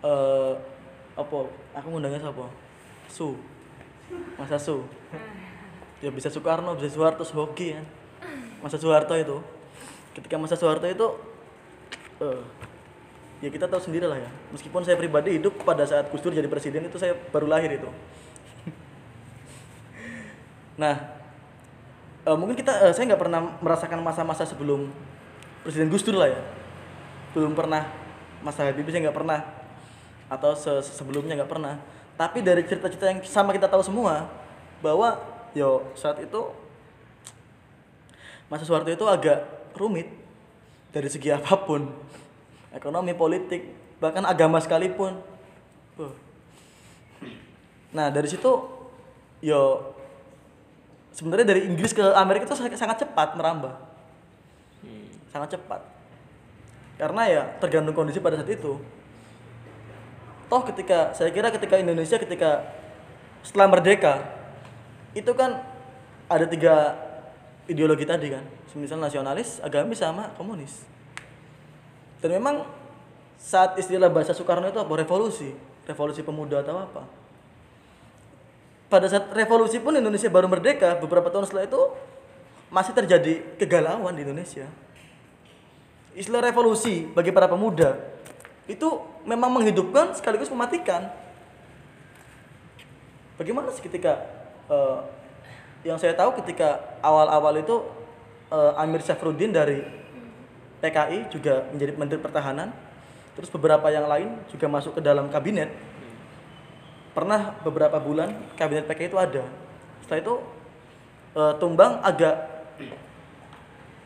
eh 0.00 0.54
apa? 1.18 1.38
Aku 1.76 1.86
ngundangnya 1.90 2.22
siapa? 2.22 2.46
Su. 3.10 3.36
Masa 4.38 4.56
Su 4.58 4.86
ya 6.00 6.08
bisa 6.08 6.32
Soekarno 6.32 6.76
bisa 6.76 6.88
Soeharto 6.88 7.24
Sohoki 7.28 7.76
kan 7.76 7.84
masa 8.64 8.80
Soeharto 8.80 9.12
itu 9.16 9.36
ketika 10.16 10.40
masa 10.40 10.56
Soeharto 10.56 10.88
itu 10.88 11.06
eh, 12.24 12.42
ya 13.44 13.48
kita 13.52 13.68
tahu 13.68 13.80
sendiri 13.80 14.08
lah 14.08 14.16
ya 14.16 14.30
meskipun 14.52 14.84
saya 14.84 14.96
pribadi 14.96 15.36
hidup 15.36 15.60
pada 15.64 15.84
saat 15.84 16.08
Gus 16.08 16.24
Dur 16.24 16.32
jadi 16.32 16.48
presiden 16.48 16.88
itu 16.88 16.96
saya 16.96 17.12
baru 17.32 17.48
lahir 17.48 17.68
itu 17.76 17.88
nah 20.80 20.96
eh, 22.24 22.36
mungkin 22.36 22.56
kita 22.56 22.88
eh, 22.88 22.92
saya 22.96 23.12
nggak 23.12 23.20
pernah 23.20 23.40
merasakan 23.60 24.00
masa-masa 24.00 24.48
sebelum 24.48 24.88
presiden 25.64 25.92
Gus 25.92 26.04
Dur 26.04 26.16
lah 26.16 26.32
ya 26.32 26.40
belum 27.30 27.54
pernah 27.54 27.86
masa 28.40 28.66
Habibie 28.66 28.90
saya 28.90 29.08
nggak 29.08 29.18
pernah. 29.18 29.40
Atau 30.30 30.54
se- 30.54 30.84
sebelumnya 30.94 31.38
nggak 31.38 31.50
pernah. 31.50 31.78
Tapi 32.14 32.44
dari 32.44 32.62
cerita-cerita 32.66 33.10
yang 33.10 33.20
sama 33.24 33.54
kita 33.54 33.66
tahu 33.66 33.82
semua 33.82 34.28
bahwa 34.84 35.18
yo 35.56 35.84
saat 35.98 36.20
itu 36.22 36.40
masa 38.46 38.66
Soeharto 38.66 38.90
itu 38.90 39.06
agak 39.06 39.46
rumit 39.74 40.10
dari 40.90 41.08
segi 41.10 41.30
apa 41.36 41.54
pun. 41.62 41.90
Ekonomi 42.70 43.14
politik 43.14 43.66
bahkan 43.98 44.22
agama 44.26 44.62
sekalipun. 44.62 45.18
Nah 47.90 48.06
dari 48.08 48.30
situ 48.30 48.50
yo 49.42 49.92
sebenarnya 51.10 51.46
dari 51.50 51.66
Inggris 51.66 51.90
ke 51.90 52.04
Amerika 52.14 52.46
itu 52.46 52.54
sangat 52.54 52.78
sangat 52.78 53.02
cepat 53.02 53.34
merambah. 53.34 53.74
Sangat 55.34 55.58
cepat 55.58 55.99
karena 57.00 57.22
ya 57.24 57.42
tergantung 57.56 57.96
kondisi 57.96 58.20
pada 58.20 58.36
saat 58.36 58.52
itu. 58.52 58.76
Toh 60.52 60.62
ketika 60.68 61.16
saya 61.16 61.32
kira 61.32 61.48
ketika 61.48 61.80
Indonesia 61.80 62.20
ketika 62.20 62.68
setelah 63.40 63.72
merdeka 63.72 64.20
itu 65.16 65.32
kan 65.32 65.64
ada 66.28 66.44
tiga 66.44 66.92
ideologi 67.64 68.04
tadi 68.04 68.28
kan. 68.28 68.44
Semisal 68.68 69.00
nasionalis 69.00 69.64
agamis 69.64 69.96
sama 69.96 70.36
komunis. 70.36 70.84
Dan 72.20 72.36
memang 72.36 72.68
saat 73.40 73.80
istilah 73.80 74.12
bahasa 74.12 74.36
Soekarno 74.36 74.68
itu 74.68 74.76
apa? 74.76 74.92
Revolusi. 74.92 75.56
Revolusi 75.88 76.20
pemuda 76.20 76.60
atau 76.60 76.84
apa? 76.84 77.08
Pada 78.92 79.08
saat 79.08 79.32
revolusi 79.32 79.80
pun 79.80 79.96
Indonesia 79.96 80.28
baru 80.28 80.52
merdeka 80.52 81.00
beberapa 81.00 81.32
tahun 81.32 81.48
setelah 81.48 81.64
itu 81.64 81.80
masih 82.68 82.92
terjadi 82.92 83.56
kegalauan 83.56 84.12
di 84.12 84.22
Indonesia 84.26 84.68
istilah 86.20 86.44
revolusi 86.44 87.08
bagi 87.16 87.32
para 87.32 87.48
pemuda 87.48 87.96
itu 88.68 89.00
memang 89.24 89.48
menghidupkan 89.48 90.12
sekaligus 90.12 90.52
mematikan. 90.52 91.08
Bagaimana 93.40 93.72
sih 93.72 93.80
ketika 93.80 94.20
eh, 94.68 94.98
yang 95.88 95.96
saya 95.96 96.12
tahu 96.12 96.36
ketika 96.44 97.00
awal-awal 97.00 97.56
itu 97.56 97.80
eh, 98.52 98.72
Amir 98.84 99.00
Syafruddin 99.00 99.48
dari 99.48 99.80
PKI 100.84 101.32
juga 101.32 101.64
menjadi 101.72 101.92
Menteri 101.96 102.20
Pertahanan 102.20 102.68
terus 103.32 103.48
beberapa 103.48 103.88
yang 103.88 104.04
lain 104.04 104.36
juga 104.52 104.68
masuk 104.68 105.00
ke 105.00 105.02
dalam 105.02 105.32
kabinet. 105.32 105.72
Pernah 107.16 107.56
beberapa 107.64 107.96
bulan 107.96 108.36
kabinet 108.60 108.84
PKI 108.84 109.08
itu 109.08 109.18
ada. 109.18 109.44
Setelah 110.04 110.20
itu 110.20 110.34
eh, 111.32 111.54
tumbang 111.56 112.04
agak 112.04 112.36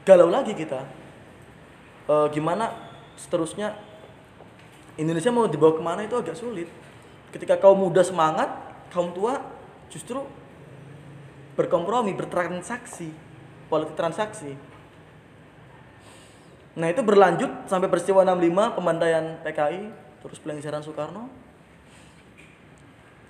galau 0.07 0.31
lagi 0.31 0.55
kita 0.55 1.04
Eh, 2.05 2.27
gimana 2.37 2.69
seterusnya? 3.17 3.73
Indonesia 5.01 5.33
mau 5.33 5.49
dibawa 5.49 5.73
ke 5.73 5.83
mana 5.83 6.01
itu 6.05 6.15
agak 6.15 6.37
sulit. 6.37 6.69
Ketika 7.33 7.57
kaum 7.59 7.81
muda 7.81 8.05
semangat 8.05 8.47
kaum 8.93 9.11
tua 9.11 9.41
justru 9.91 10.23
berkompromi 11.57 12.15
bertransaksi 12.15 13.11
politik 13.73 13.97
transaksi. 13.97 14.55
Nah 16.79 16.87
itu 16.93 17.01
berlanjut 17.03 17.67
sampai 17.67 17.91
peristiwa 17.91 18.23
65 18.23 18.77
pembantaian 18.77 19.25
PKI 19.43 19.83
terus 20.23 20.39
pelengseran 20.39 20.85
Soekarno. 20.85 21.27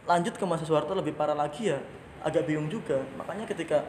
Lanjut 0.04 0.36
ke 0.36 0.44
masa 0.44 0.68
Soeharto 0.68 0.92
lebih 0.92 1.16
parah 1.16 1.38
lagi 1.38 1.72
ya 1.72 1.80
agak 2.20 2.44
bingung 2.44 2.68
juga. 2.68 3.00
Makanya 3.16 3.48
ketika 3.48 3.88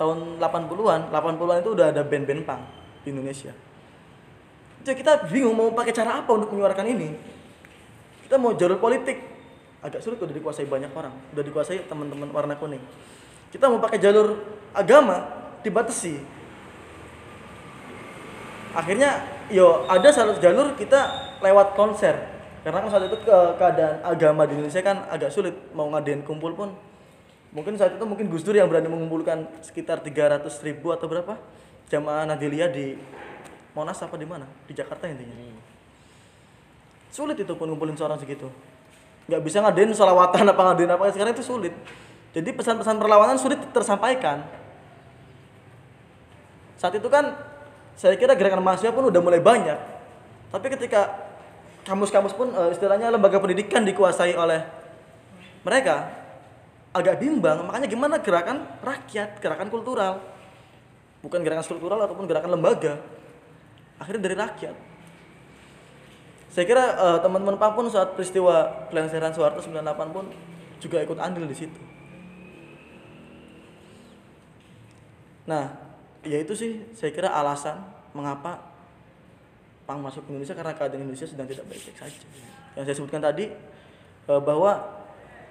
tahun 0.00 0.40
80-an 0.40 1.12
80-an 1.12 1.58
itu 1.60 1.70
udah 1.76 1.92
ada 1.92 2.00
band-band 2.00 2.48
punk 2.48 2.62
di 3.04 3.12
Indonesia 3.12 3.52
jadi 4.80 4.96
kita 4.96 5.28
bingung 5.28 5.52
mau 5.52 5.68
pakai 5.76 5.92
cara 5.92 6.24
apa 6.24 6.30
untuk 6.32 6.56
menyuarakan 6.56 6.86
ini. 6.88 7.12
Kita 8.24 8.40
mau 8.40 8.56
jalur 8.56 8.80
politik. 8.80 9.20
Agak 9.80 10.00
sulit 10.00 10.20
udah 10.20 10.32
dikuasai 10.32 10.64
banyak 10.64 10.92
orang. 10.92 11.12
Udah 11.36 11.44
dikuasai 11.44 11.84
teman-teman 11.84 12.28
warna 12.32 12.56
kuning. 12.56 12.80
Kita 13.52 13.68
mau 13.68 13.76
pakai 13.76 14.00
jalur 14.00 14.40
agama 14.72 15.28
dibatasi. 15.60 16.20
Akhirnya 18.70 19.26
yo 19.50 19.84
ada 19.90 20.08
satu 20.14 20.38
jalur 20.40 20.72
kita 20.78 21.36
lewat 21.44 21.76
konser. 21.76 22.16
Karena 22.60 22.84
kan 22.84 22.88
saat 22.92 23.08
itu 23.08 23.18
ke 23.24 23.36
keadaan 23.56 24.04
agama 24.04 24.44
di 24.44 24.56
Indonesia 24.56 24.84
kan 24.84 25.08
agak 25.08 25.32
sulit 25.32 25.56
mau 25.76 25.88
ngadain 25.92 26.24
kumpul 26.24 26.56
pun. 26.56 26.72
Mungkin 27.50 27.74
saat 27.74 27.98
itu 27.98 28.04
mungkin 28.06 28.30
Gus 28.30 28.46
Dur 28.46 28.54
yang 28.54 28.70
berani 28.70 28.86
mengumpulkan 28.86 29.48
sekitar 29.60 30.00
300 30.00 30.46
ribu 30.62 30.94
atau 30.94 31.10
berapa 31.10 31.34
jamaah 31.90 32.22
Nadilia 32.30 32.70
di 32.70 32.94
Monas 33.74 34.02
apa 34.02 34.18
di 34.18 34.26
mana? 34.26 34.46
Di 34.66 34.74
Jakarta 34.74 35.06
intinya. 35.06 35.34
Sulit 37.10 37.38
itu 37.38 37.52
pun 37.54 37.70
ngumpulin 37.70 37.94
seorang 37.94 38.18
segitu. 38.18 38.50
Nggak 39.30 39.42
bisa 39.46 39.62
ngadain 39.62 39.90
sholawatan 39.94 40.46
apa 40.46 40.62
ngadain 40.70 40.90
apa 40.90 41.10
sekarang 41.14 41.34
itu 41.34 41.44
sulit. 41.46 41.74
Jadi 42.30 42.50
pesan-pesan 42.54 42.98
perlawanan 42.98 43.38
sulit 43.38 43.58
tersampaikan. 43.74 44.46
Saat 46.78 46.98
itu 46.98 47.06
kan 47.10 47.34
saya 47.98 48.14
kira 48.14 48.38
gerakan 48.38 48.62
mahasiswa 48.62 48.94
pun 48.94 49.10
udah 49.10 49.20
mulai 49.22 49.42
banyak. 49.42 49.78
Tapi 50.50 50.66
ketika 50.78 51.30
kampus-kampus 51.86 52.34
pun 52.34 52.50
eh, 52.54 52.74
istilahnya 52.74 53.10
lembaga 53.10 53.38
pendidikan 53.38 53.82
dikuasai 53.86 54.34
oleh 54.34 54.62
mereka 55.66 56.10
agak 56.90 57.22
bimbang 57.22 57.70
makanya 57.70 57.86
gimana 57.86 58.18
gerakan 58.18 58.66
rakyat 58.82 59.38
gerakan 59.38 59.70
kultural. 59.70 60.22
Bukan 61.20 61.44
gerakan 61.44 61.66
struktural 61.66 62.00
ataupun 62.02 62.24
gerakan 62.24 62.56
lembaga 62.56 62.98
akhirnya 64.00 64.22
dari 64.26 64.36
rakyat. 64.40 64.76
Saya 66.50 66.64
kira 66.66 66.84
eh, 66.98 67.18
teman-teman 67.22 67.60
Papun 67.60 67.86
saat 67.86 68.16
peristiwa 68.18 68.88
pelengseran 68.90 69.30
Soeharto 69.30 69.62
98 69.62 70.16
pun 70.16 70.26
juga 70.80 70.98
ikut 71.04 71.18
andil 71.20 71.46
di 71.46 71.54
situ. 71.54 71.80
Nah 75.46 75.76
ya 76.26 76.40
itu 76.40 76.56
sih 76.56 76.82
saya 76.96 77.12
kira 77.14 77.30
alasan 77.30 77.78
mengapa 78.16 78.72
pang 79.86 80.02
masuk 80.02 80.26
ke 80.26 80.34
Indonesia 80.34 80.56
karena 80.58 80.74
keadaan 80.74 81.06
Indonesia 81.06 81.28
sedang 81.28 81.46
tidak 81.46 81.68
baik-baik 81.70 81.96
saja. 82.00 82.20
Yang 82.74 82.84
saya 82.90 82.96
sebutkan 82.98 83.22
tadi 83.22 83.46
eh, 84.26 84.40
bahwa 84.42 85.00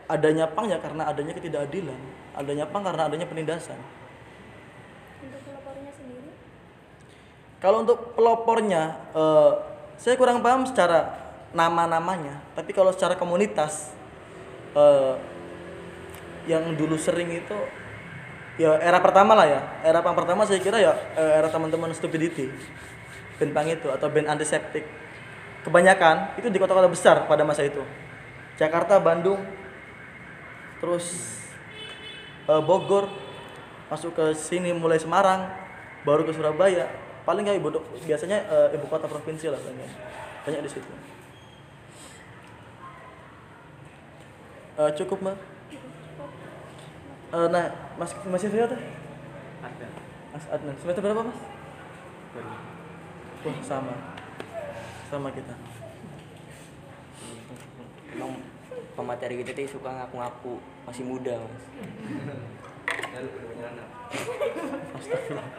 adanya 0.10 0.50
pang 0.50 0.66
ya 0.66 0.82
karena 0.82 1.06
adanya 1.06 1.38
ketidakadilan 1.38 2.02
adanya 2.34 2.66
pang 2.66 2.82
karena 2.82 3.06
adanya 3.06 3.30
penindasan 3.30 3.78
Untuk 5.22 5.42
pelopornya 5.46 5.94
sendiri, 5.94 6.34
Kalau 7.60 7.84
untuk 7.84 8.16
pelopornya, 8.16 8.96
eh, 9.12 9.52
saya 10.00 10.16
kurang 10.16 10.40
paham 10.40 10.64
secara 10.64 11.12
nama-namanya. 11.52 12.40
Tapi 12.56 12.72
kalau 12.72 12.96
secara 12.96 13.20
komunitas, 13.20 13.92
eh, 14.76 15.14
yang 16.48 16.72
dulu 16.80 16.96
sering 16.96 17.30
itu, 17.36 17.58
ya 18.56 18.80
era 18.80 19.04
pertama 19.04 19.36
lah 19.36 19.48
ya. 19.48 19.62
Era 19.84 20.00
pang 20.00 20.16
pertama 20.16 20.48
saya 20.48 20.64
kira 20.64 20.80
ya 20.80 20.96
eh, 21.20 21.32
era 21.40 21.52
teman-teman 21.52 21.92
stupidity, 21.92 22.48
band 23.40 23.52
pang 23.52 23.68
itu 23.68 23.88
atau 23.92 24.08
band 24.08 24.32
antiseptik. 24.32 24.88
Kebanyakan 25.68 26.40
itu 26.40 26.48
di 26.48 26.60
kota-kota 26.60 26.88
besar 26.88 27.28
pada 27.28 27.44
masa 27.44 27.68
itu. 27.68 27.84
Jakarta, 28.56 29.00
Bandung, 29.04 29.44
terus 30.80 31.12
eh, 32.48 32.62
Bogor, 32.64 33.12
masuk 33.92 34.16
ke 34.16 34.26
sini 34.32 34.72
mulai 34.72 35.00
Semarang, 35.00 35.52
baru 36.08 36.24
ke 36.24 36.32
Surabaya. 36.32 37.09
Paling 37.30 37.46
kayak 37.46 37.62
ibu 37.62 37.70
biasanya 38.10 38.42
eh, 38.50 38.74
ibu 38.74 38.90
kota 38.90 39.06
provinsi 39.06 39.54
lah 39.54 39.62
banyak. 39.62 39.86
Banyak 40.50 40.62
di 40.66 40.70
situ. 40.74 40.90
Eh, 44.82 44.90
cukup 44.98 45.22
mbak. 45.22 45.38
Eh, 47.30 47.48
nah, 47.54 47.70
mas 48.02 48.18
masih 48.26 48.50
Rio 48.50 48.66
tuh? 48.66 48.82
ada 49.62 49.88
Mas 50.34 50.46
Adnan. 50.50 50.74
Semester 50.82 51.06
berapa 51.06 51.22
mas? 51.22 51.40
baru 52.34 52.50
Wah 53.46 53.58
sama, 53.62 53.94
sama 55.14 55.30
kita. 55.30 55.54
Emang 58.10 58.42
pemateri 58.98 59.46
kita 59.46 59.54
tuh 59.54 59.78
suka 59.78 59.90
ngaku-ngaku 60.02 60.58
masih 60.90 61.06
muda 61.06 61.38
mas. 61.46 61.66
Astagfirullah. 64.98 65.50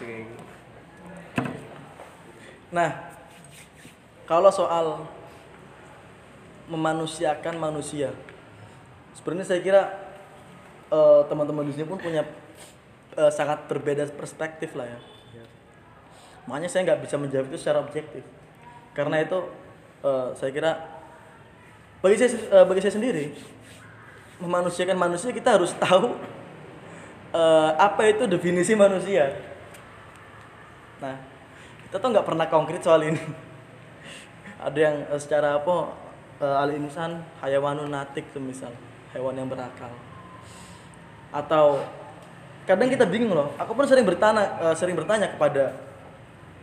Gitu. 0.00 0.42
Nah, 2.74 2.90
kalau 4.26 4.50
soal 4.50 5.06
memanusiakan 6.66 7.60
manusia, 7.60 8.10
sebenarnya 9.14 9.46
saya 9.46 9.60
kira 9.62 9.82
eh, 10.90 11.22
teman-teman 11.30 11.68
di 11.68 11.76
sini 11.76 11.86
pun 11.86 12.02
punya 12.02 12.26
eh, 13.14 13.30
sangat 13.30 13.70
berbeda 13.70 14.10
perspektif 14.16 14.74
lah 14.74 14.90
ya. 14.90 15.00
Makanya 16.50 16.68
saya 16.68 16.84
nggak 16.84 17.00
bisa 17.06 17.16
menjawab 17.16 17.48
itu 17.48 17.56
secara 17.62 17.80
objektif, 17.80 18.26
karena 18.92 19.22
itu 19.22 19.38
eh, 20.02 20.28
saya 20.34 20.50
kira 20.50 20.72
bagi 22.02 22.20
saya 22.20 22.68
bagi 22.68 22.84
saya 22.84 23.00
sendiri 23.00 23.32
memanusiakan 24.36 24.98
manusia 24.98 25.32
kita 25.32 25.56
harus 25.56 25.72
tahu 25.78 26.20
apa 27.80 28.02
itu 28.12 28.28
definisi 28.28 28.76
manusia. 28.76 29.53
Nah, 31.04 31.20
kita 31.84 32.00
tuh 32.00 32.08
nggak 32.16 32.24
pernah 32.24 32.46
konkret 32.48 32.80
soal 32.80 33.04
ini. 33.04 33.20
Ada 34.64 34.78
yang 34.80 34.96
eh, 35.12 35.20
secara 35.20 35.60
apa 35.60 35.92
uh, 36.40 36.62
al 36.64 36.72
insan 36.72 37.20
hayawanun 37.44 37.92
natik 37.92 38.24
semisal 38.32 38.72
hewan 39.12 39.36
yang 39.36 39.52
berakal. 39.52 39.92
Atau 41.28 41.84
kadang 42.64 42.88
kita 42.88 43.04
bingung 43.04 43.36
loh. 43.36 43.52
Aku 43.60 43.76
pun 43.76 43.84
sering 43.84 44.08
bertanya 44.08 44.56
eh, 44.64 44.74
sering 44.80 44.96
bertanya 44.96 45.28
kepada 45.36 45.76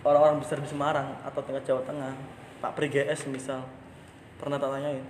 orang-orang 0.02 0.42
besar 0.42 0.58
di 0.58 0.66
Semarang 0.66 1.22
atau 1.22 1.46
tengah 1.46 1.62
Jawa 1.62 1.86
Tengah, 1.86 2.14
Pak 2.58 2.74
Pri 2.74 2.90
GS 2.90 3.30
misal 3.30 3.62
pernah 4.42 4.58
tanyain, 4.58 5.06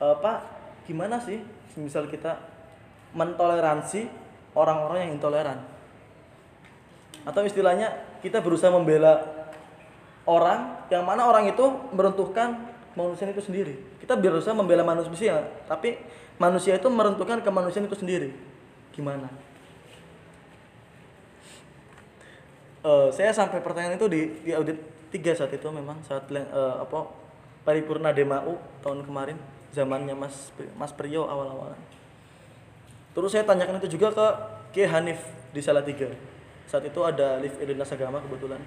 "E, 0.00 0.06
Pak 0.16 0.38
gimana 0.88 1.20
sih 1.20 1.44
misal 1.76 2.08
kita 2.08 2.40
mentoleransi 3.12 4.08
orang-orang 4.56 5.04
yang 5.04 5.12
intoleran? 5.20 5.60
Atau 7.28 7.44
istilahnya 7.44 8.13
kita 8.24 8.40
berusaha 8.40 8.72
membela 8.72 9.20
orang 10.24 10.88
yang 10.88 11.04
mana 11.04 11.28
orang 11.28 11.52
itu 11.52 11.60
meruntuhkan 11.92 12.72
manusia 12.96 13.28
itu 13.28 13.44
sendiri. 13.44 13.76
Kita 14.00 14.16
berusaha 14.16 14.56
membela 14.56 14.80
manusia, 14.80 15.44
tapi 15.68 16.00
manusia 16.40 16.80
itu 16.80 16.88
meruntuhkan 16.88 17.44
kemanusiaan 17.44 17.84
itu 17.84 18.00
sendiri. 18.00 18.32
Gimana? 18.96 19.28
Eh, 22.84 23.08
saya 23.12 23.32
sampai 23.36 23.60
pertanyaan 23.60 24.00
itu 24.00 24.08
di, 24.08 24.20
di 24.44 24.52
audit 24.56 24.76
3 25.12 25.40
saat 25.44 25.52
itu 25.52 25.68
memang 25.68 26.00
saat 26.04 26.24
eh, 26.32 26.44
apa 26.80 27.08
paripurna 27.64 28.12
DMAU 28.12 28.56
tahun 28.84 29.04
kemarin 29.04 29.36
zamannya 29.72 30.12
Mas 30.12 30.52
Mas 30.76 30.92
Priyo 30.96 31.28
awal-awalan. 31.28 31.80
Terus 33.16 33.30
saya 33.32 33.44
tanyakan 33.44 33.80
itu 33.84 33.96
juga 33.96 34.12
ke 34.12 34.26
Ki 34.76 34.82
Hanif 34.84 35.20
di 35.54 35.60
Salatiga. 35.64 36.33
Saat 36.68 36.84
itu 36.88 37.00
ada 37.04 37.38
live 37.40 37.56
identitas 37.60 37.92
agama 37.92 38.20
kebetulan. 38.24 38.60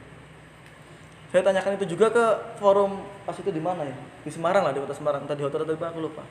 Saya 1.27 1.43
tanyakan 1.43 1.75
itu 1.75 1.97
juga 1.97 2.07
ke 2.07 2.25
forum 2.55 3.03
pas 3.27 3.35
itu 3.35 3.51
di 3.51 3.59
mana 3.59 3.83
ya? 3.83 3.95
Di 4.23 4.31
Semarang 4.31 4.63
lah, 4.63 4.71
di 4.71 4.79
kota 4.79 4.95
Semarang. 4.95 5.27
Entah 5.27 5.35
di 5.35 5.43
hotel 5.43 5.67
atau 5.67 5.75
di 5.75 5.83
aku 5.83 5.99
lupa. 5.99 6.23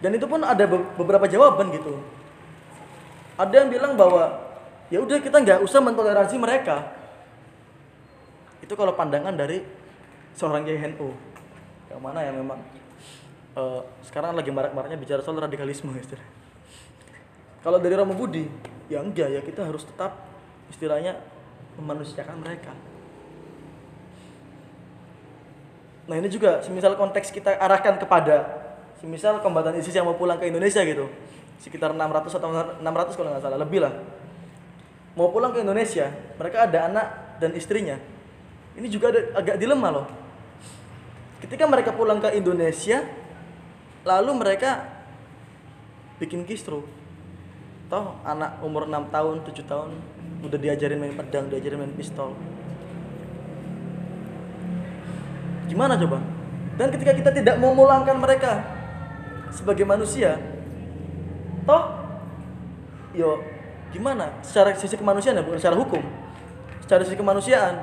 Dan 0.00 0.16
itu 0.16 0.24
pun 0.24 0.40
ada 0.40 0.64
be- 0.64 0.88
beberapa 0.96 1.28
jawaban 1.28 1.68
gitu. 1.72 2.00
Ada 3.36 3.64
yang 3.64 3.68
bilang 3.72 3.92
bahwa 3.96 4.40
ya 4.88 5.00
udah 5.00 5.20
kita 5.20 5.36
nggak 5.40 5.60
usah 5.64 5.80
mentoleransi 5.84 6.36
mereka. 6.40 6.92
Itu 8.64 8.72
kalau 8.72 8.96
pandangan 8.96 9.36
dari 9.36 9.60
seorang 10.32 10.64
Kiai. 10.64 10.80
Yang 11.92 12.00
mana 12.00 12.24
yang 12.24 12.40
memang 12.40 12.58
eh, 13.54 13.80
sekarang 14.04 14.32
lagi 14.32 14.48
marak-maraknya 14.48 14.96
bicara 14.96 15.20
soal 15.20 15.38
radikalisme 15.38 15.92
istilahnya. 16.00 16.32
Kalau 17.64 17.80
dari 17.80 17.96
Romo 17.96 18.12
Budi, 18.12 18.44
ya 18.92 19.00
enggak 19.00 19.28
ya 19.32 19.40
kita 19.40 19.64
harus 19.64 19.84
tetap 19.84 20.24
istilahnya 20.68 21.16
memanusiakan 21.80 22.38
mereka. 22.40 22.72
Nah 26.04 26.20
ini 26.20 26.28
juga, 26.28 26.60
semisal 26.60 27.00
konteks 27.00 27.32
kita 27.32 27.56
arahkan 27.56 27.96
kepada, 27.96 28.44
semisal 29.00 29.40
kombatan 29.40 29.72
ISIS 29.80 29.96
yang 29.96 30.04
mau 30.04 30.16
pulang 30.16 30.36
ke 30.36 30.52
Indonesia 30.52 30.84
gitu, 30.84 31.08
sekitar 31.56 31.96
600 31.96 32.28
atau 32.28 32.48
600 32.52 33.16
kalau 33.16 33.28
nggak 33.32 33.42
salah, 33.42 33.60
lebih 33.60 33.80
lah. 33.80 33.94
Mau 35.16 35.32
pulang 35.32 35.56
ke 35.56 35.64
Indonesia, 35.64 36.12
mereka 36.36 36.68
ada 36.68 36.78
anak 36.92 37.06
dan 37.40 37.56
istrinya. 37.56 37.96
Ini 38.76 38.86
juga 38.92 39.14
ada, 39.14 39.20
agak 39.40 39.56
dilema 39.56 39.88
loh. 39.88 40.06
Ketika 41.40 41.64
mereka 41.64 41.96
pulang 41.96 42.20
ke 42.20 42.36
Indonesia, 42.36 43.00
lalu 44.04 44.32
mereka 44.36 44.84
bikin 46.20 46.44
kistro. 46.44 46.84
Toh 47.94 48.10
anak 48.26 48.58
umur 48.58 48.90
6 48.90 49.06
tahun, 49.14 49.46
7 49.46 49.70
tahun 49.70 49.94
udah 50.42 50.58
diajarin 50.58 50.98
main 50.98 51.14
pedang, 51.14 51.46
diajarin 51.46 51.78
main 51.78 51.94
pistol. 51.94 52.34
Gimana 55.70 55.94
coba? 55.94 56.18
Dan 56.74 56.90
ketika 56.90 57.14
kita 57.14 57.30
tidak 57.30 57.54
mau 57.62 57.70
memulangkan 57.70 58.18
mereka 58.18 58.66
sebagai 59.54 59.86
manusia, 59.86 60.42
toh 61.62 62.02
yo 63.14 63.38
gimana? 63.94 64.42
Secara 64.42 64.74
sisi 64.74 64.98
kemanusiaan 64.98 65.38
ya 65.38 65.46
bukan 65.46 65.62
secara 65.62 65.78
hukum. 65.78 66.02
secara 66.82 67.06
sisi 67.06 67.14
kemanusiaan. 67.14 67.78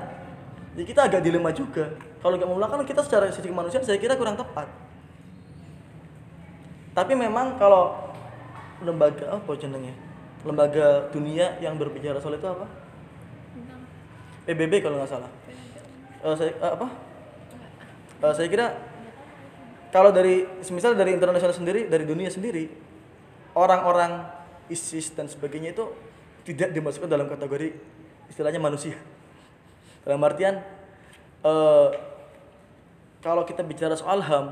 Jadi 0.76 0.92
kita 0.92 1.08
agak 1.08 1.24
dilema 1.24 1.56
juga. 1.56 1.88
Kalau 2.20 2.36
nggak 2.36 2.52
memulakan 2.52 2.84
kita 2.84 3.00
secara 3.00 3.32
sisi 3.32 3.48
kemanusiaan 3.48 3.88
saya 3.88 3.96
kira 3.96 4.20
kurang 4.20 4.36
tepat. 4.36 4.68
Tapi 6.92 7.16
memang 7.16 7.56
kalau 7.56 7.96
lembaga 8.82 9.38
apa 9.38 9.52
jenengnya? 9.58 9.94
Lembaga 10.42 11.10
dunia 11.14 11.58
yang 11.62 11.78
berbicara 11.78 12.18
soal 12.18 12.38
itu 12.38 12.48
apa? 12.50 12.66
PBB 14.50 14.82
kalau 14.82 14.98
nggak 14.98 15.12
salah. 15.12 15.32
Eh, 16.26 16.36
saya 16.38 16.52
eh, 16.54 16.72
apa? 16.74 16.88
Eh, 18.22 18.34
saya 18.34 18.48
kira 18.50 18.68
kalau 19.92 20.10
dari 20.10 20.48
misal 20.72 20.96
dari 20.96 21.12
internasional 21.14 21.54
sendiri, 21.54 21.86
dari 21.92 22.08
dunia 22.08 22.32
sendiri, 22.32 22.72
orang-orang 23.54 24.24
ISIS 24.72 25.12
dan 25.12 25.28
sebagainya 25.28 25.76
itu 25.76 25.86
tidak 26.48 26.72
dimasukkan 26.72 27.12
dalam 27.12 27.28
kategori 27.28 27.76
istilahnya 28.32 28.64
manusia. 28.64 28.96
Dalam 30.08 30.24
artian 30.24 30.64
eh, 31.44 31.90
kalau 33.22 33.46
kita 33.46 33.62
bicara 33.62 33.94
soal 33.94 34.24
HAM, 34.24 34.48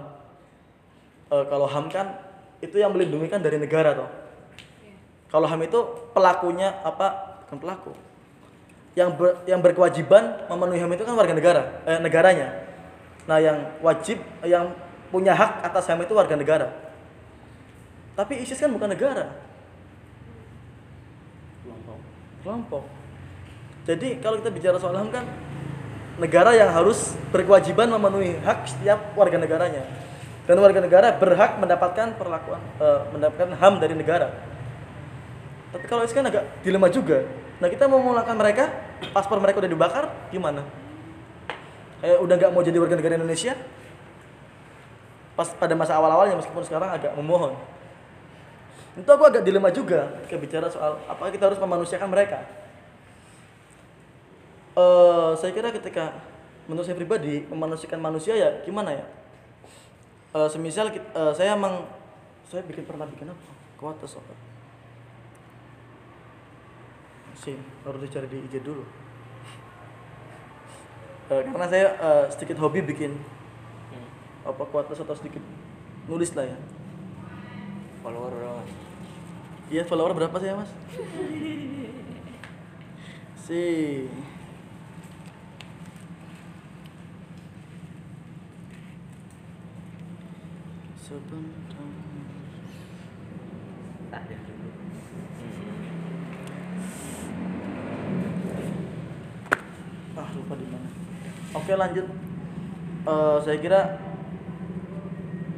eh, 1.33 1.45
kalau 1.49 1.65
HAM 1.65 1.89
kan 1.89 2.28
itu 2.59 2.75
yang 2.75 2.91
melindungi 2.91 3.27
kan 3.31 3.39
dari 3.39 3.55
negara 3.55 3.95
toh. 3.95 4.09
Kalau 5.29 5.45
HAM 5.45 5.61
itu 5.63 5.79
pelakunya 6.11 6.73
apa? 6.81 7.37
Bukan 7.45 7.57
pelaku. 7.61 7.91
Yang 8.97 9.09
ber- 9.15 9.37
yang 9.45 9.61
berkewajiban 9.61 10.49
memenuhi 10.49 10.81
HAM 10.81 10.93
itu 10.97 11.05
kan 11.05 11.15
warga 11.15 11.33
negara, 11.37 11.61
eh, 11.85 11.99
negaranya. 12.01 12.47
Nah, 13.29 13.37
yang 13.37 13.77
wajib 13.85 14.19
yang 14.41 14.73
punya 15.13 15.37
hak 15.37 15.61
atas 15.63 15.85
HAM 15.85 16.01
itu 16.03 16.17
warga 16.17 16.33
negara. 16.33 16.67
Tapi 18.17 18.41
ISIS 18.43 18.59
kan 18.59 18.73
bukan 18.73 18.91
negara, 18.91 19.31
kelompok 21.63 21.97
kelompok. 22.43 22.83
Jadi 23.87 24.19
kalau 24.19 24.41
kita 24.43 24.51
bicara 24.51 24.77
soal 24.81 24.97
HAM 24.97 25.09
kan 25.13 25.25
negara 26.19 26.51
yang 26.51 26.73
harus 26.73 27.15
berkewajiban 27.31 27.87
memenuhi 27.87 28.35
hak 28.43 28.67
setiap 28.67 29.15
warga 29.15 29.39
negaranya. 29.39 30.08
Dan 30.49 30.57
warga 30.65 30.81
negara 30.81 31.13
berhak 31.13 31.61
mendapatkan 31.61 32.17
perlakuan 32.17 32.57
eh, 32.81 33.01
mendapatkan 33.13 33.53
HAM 33.53 33.77
dari 33.77 33.93
negara. 33.93 34.33
Tapi 35.69 35.85
kalau 35.85 36.01
ISIS 36.01 36.17
kan 36.17 36.25
agak 36.25 36.65
dilema 36.65 36.89
juga. 36.89 37.21
Nah, 37.61 37.69
kita 37.69 37.85
mau 37.85 38.01
memulangkan 38.01 38.33
mereka, 38.33 38.73
paspor 39.13 39.37
mereka 39.37 39.61
udah 39.61 39.69
dibakar, 39.69 40.09
gimana? 40.33 40.65
Eh, 42.01 42.17
udah 42.17 42.33
nggak 42.33 42.49
mau 42.49 42.65
jadi 42.65 42.81
warga 42.81 42.97
negara 42.97 43.21
Indonesia? 43.21 43.53
Pas 45.37 45.53
pada 45.53 45.77
masa 45.77 45.93
awal-awalnya 46.01 46.41
meskipun 46.41 46.65
sekarang 46.65 46.97
agak 46.97 47.13
memohon. 47.13 47.53
Itu 48.97 49.05
aku 49.05 49.29
agak 49.29 49.45
dilema 49.45 49.69
juga 49.69 50.17
ketika 50.17 50.35
bicara 50.41 50.67
soal 50.73 50.97
apakah 51.05 51.29
kita 51.29 51.45
harus 51.45 51.61
memanusiakan 51.61 52.09
mereka. 52.09 52.41
Eh, 54.73 55.31
saya 55.37 55.53
kira 55.53 55.69
ketika 55.69 56.17
menurut 56.65 56.89
saya 56.89 56.97
pribadi 56.97 57.45
memanusiakan 57.45 58.01
manusia 58.01 58.33
ya 58.33 58.65
gimana 58.65 58.97
ya? 58.97 59.18
Eh, 60.29 60.49
semisal 60.49 60.93
kit- 60.93 61.09
eh, 61.09 61.33
saya 61.33 61.57
emang 61.57 61.89
saya 62.45 62.61
bikin 62.69 62.85
pernah 62.85 63.09
bikin 63.09 63.33
apa? 63.33 63.41
Kuat 63.81 63.97
soal. 64.05 64.35
Sih, 67.33 67.55
harus 67.87 68.01
dicari 68.03 68.27
di 68.27 68.37
IG 68.45 68.61
dulu. 68.61 68.83
Eh, 71.29 71.41
karena 71.49 71.65
saya 71.65 71.87
eh, 71.97 72.25
sedikit 72.29 72.61
hobi 72.61 72.85
bikin 72.85 73.17
apa 74.45 74.63
kuatas 74.69 74.97
atau 75.01 75.13
sedikit 75.13 75.41
nulis 76.05 76.33
lah 76.33 76.45
ya. 76.47 76.57
follower 77.99 78.31
berapa 78.31 78.63
Iya 79.69 79.83
follower 79.85 80.15
berapa 80.15 80.35
sih 80.39 80.47
ya 80.49 80.55
mas? 80.57 80.71
Si 83.45 83.61
Sebentar. 91.09 91.41
dulu 94.21 94.69
Ah 100.13 100.29
lupa 100.37 100.53
di 100.53 100.69
mana. 100.69 100.89
Oke 101.57 101.73
lanjut. 101.73 102.05
Eh, 103.09 103.37
saya 103.41 103.57
kira 103.57 103.97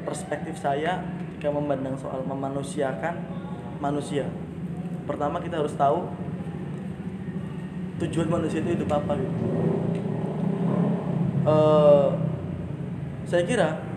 perspektif 0.07 0.55
saya 0.55 1.03
ketika 1.35 1.51
memandang 1.51 1.99
soal 1.99 2.23
memanusiakan 2.23 3.19
manusia. 3.83 4.31
Pertama 5.03 5.43
kita 5.43 5.59
harus 5.59 5.75
tahu 5.75 6.07
tujuan 7.99 8.31
manusia 8.31 8.63
itu 8.63 8.79
hidup 8.79 9.03
apa 9.03 9.19
gitu. 9.19 9.35
Eh, 11.43 12.09
saya 13.27 13.43
kira 13.43 13.90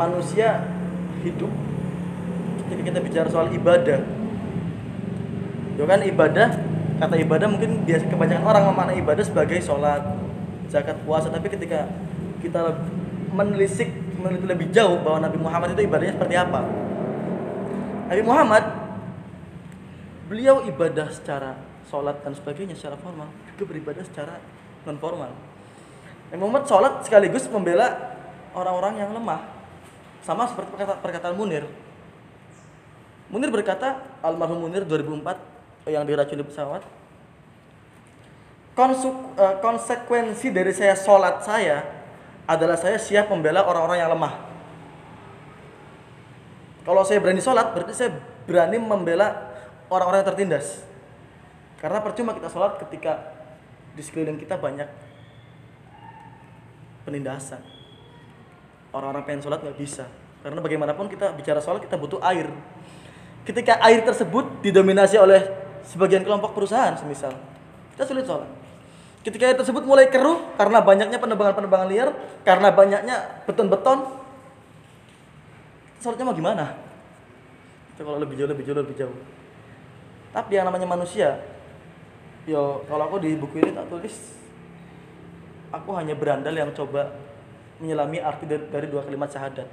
manusia 0.00 0.64
hidup 1.20 1.52
ketika 2.64 2.82
kita 2.88 2.98
bicara 3.04 3.28
soal 3.28 3.52
ibadah 3.52 4.00
Ya 5.80 5.88
kan 5.88 6.04
ibadah, 6.04 6.48
kata 7.00 7.16
ibadah 7.16 7.48
mungkin 7.48 7.88
biasa 7.88 8.04
kebanyakan 8.12 8.44
orang 8.44 8.62
memaknai 8.68 9.00
ibadah 9.00 9.24
sebagai 9.24 9.64
sholat, 9.64 10.04
zakat, 10.68 10.92
puasa. 11.08 11.32
Tapi 11.32 11.48
ketika 11.48 11.88
kita 12.44 12.76
menelisik, 13.32 13.88
meneliti 14.20 14.44
lebih 14.44 14.68
jauh 14.76 15.00
bahwa 15.00 15.24
Nabi 15.24 15.40
Muhammad 15.40 15.72
itu 15.72 15.88
ibadahnya 15.88 16.20
seperti 16.20 16.36
apa? 16.36 16.60
Nabi 18.12 18.22
Muhammad, 18.28 18.64
beliau 20.28 20.68
ibadah 20.68 21.08
secara 21.08 21.56
sholat 21.88 22.20
dan 22.20 22.36
sebagainya 22.36 22.76
secara 22.76 23.00
formal, 23.00 23.32
juga 23.56 23.72
beribadah 23.72 24.04
secara 24.04 24.36
non 24.84 25.00
formal. 25.00 25.32
Nabi 26.28 26.44
Muhammad 26.44 26.68
sholat 26.68 27.08
sekaligus 27.08 27.48
membela 27.48 28.20
orang-orang 28.52 29.00
yang 29.00 29.16
lemah, 29.16 29.59
sama 30.24 30.48
seperti 30.48 30.76
perkata- 30.76 31.00
perkataan 31.00 31.34
Munir. 31.36 31.64
Munir 33.30 33.48
berkata, 33.48 34.02
almarhum 34.20 34.66
Munir 34.66 34.82
2004 34.82 35.38
yang 35.86 36.02
diracuni 36.04 36.42
pesawat. 36.42 36.82
Eh, 38.80 39.54
konsekuensi 39.60 40.48
dari 40.48 40.72
saya 40.72 40.96
sholat 40.96 41.44
saya 41.44 41.84
adalah 42.48 42.80
saya 42.80 42.96
siap 42.96 43.28
membela 43.28 43.60
orang-orang 43.68 44.00
yang 44.00 44.10
lemah. 44.16 44.40
Kalau 46.88 47.04
saya 47.04 47.20
berani 47.20 47.44
sholat, 47.44 47.76
berarti 47.76 47.92
saya 47.92 48.16
berani 48.48 48.80
membela 48.80 49.52
orang-orang 49.92 50.24
yang 50.24 50.30
tertindas. 50.32 50.80
Karena 51.76 52.00
percuma 52.00 52.32
kita 52.32 52.48
sholat 52.48 52.80
ketika 52.80 53.36
di 53.92 54.00
sekeliling 54.00 54.40
kita 54.40 54.56
banyak 54.56 54.88
penindasan. 57.04 57.79
Orang-orang 58.90 59.22
pengen 59.22 59.40
sholat 59.46 59.62
nggak 59.62 59.78
bisa. 59.78 60.06
Karena 60.42 60.58
bagaimanapun 60.58 61.06
kita 61.06 61.36
bicara 61.36 61.62
sholat 61.62 61.84
kita 61.84 61.94
butuh 62.00 62.18
air. 62.24 62.50
Ketika 63.46 63.78
air 63.86 64.02
tersebut 64.02 64.64
didominasi 64.64 65.16
oleh 65.16 65.46
sebagian 65.86 66.26
kelompok 66.26 66.52
perusahaan 66.52 66.92
semisal, 66.98 67.32
kita 67.96 68.04
sulit 68.04 68.24
sholat. 68.26 68.50
Ketika 69.20 69.52
air 69.52 69.56
tersebut 69.56 69.84
mulai 69.84 70.08
keruh 70.08 70.40
karena 70.56 70.80
banyaknya 70.80 71.20
penebangan-penebangan 71.20 71.88
liar, 71.92 72.08
karena 72.42 72.68
banyaknya 72.72 73.16
beton-beton, 73.44 74.08
sholatnya 76.00 76.24
mau 76.24 76.36
gimana? 76.36 76.72
Itu 77.94 78.02
kalau 78.02 78.16
lebih 78.16 78.40
jauh, 78.40 78.48
lebih 78.48 78.64
jauh, 78.64 78.78
lebih 78.80 78.96
jauh. 78.96 79.16
Tapi 80.32 80.56
yang 80.56 80.64
namanya 80.64 80.88
manusia, 80.88 81.36
yo 82.48 82.80
kalau 82.88 83.12
aku 83.12 83.20
di 83.20 83.36
buku 83.36 83.60
ini 83.60 83.76
tak 83.76 83.92
tulis, 83.92 84.16
aku 85.68 85.90
hanya 86.00 86.16
berandal 86.16 86.54
yang 86.56 86.72
coba 86.72 87.12
menyelami 87.80 88.20
arti 88.20 88.44
dari, 88.44 88.86
dua 88.86 89.02
kalimat 89.02 89.32
syahadat. 89.32 89.66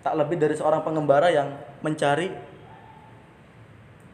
Tak 0.00 0.14
lebih 0.14 0.38
dari 0.38 0.54
seorang 0.54 0.86
pengembara 0.86 1.28
yang 1.28 1.58
mencari 1.82 2.30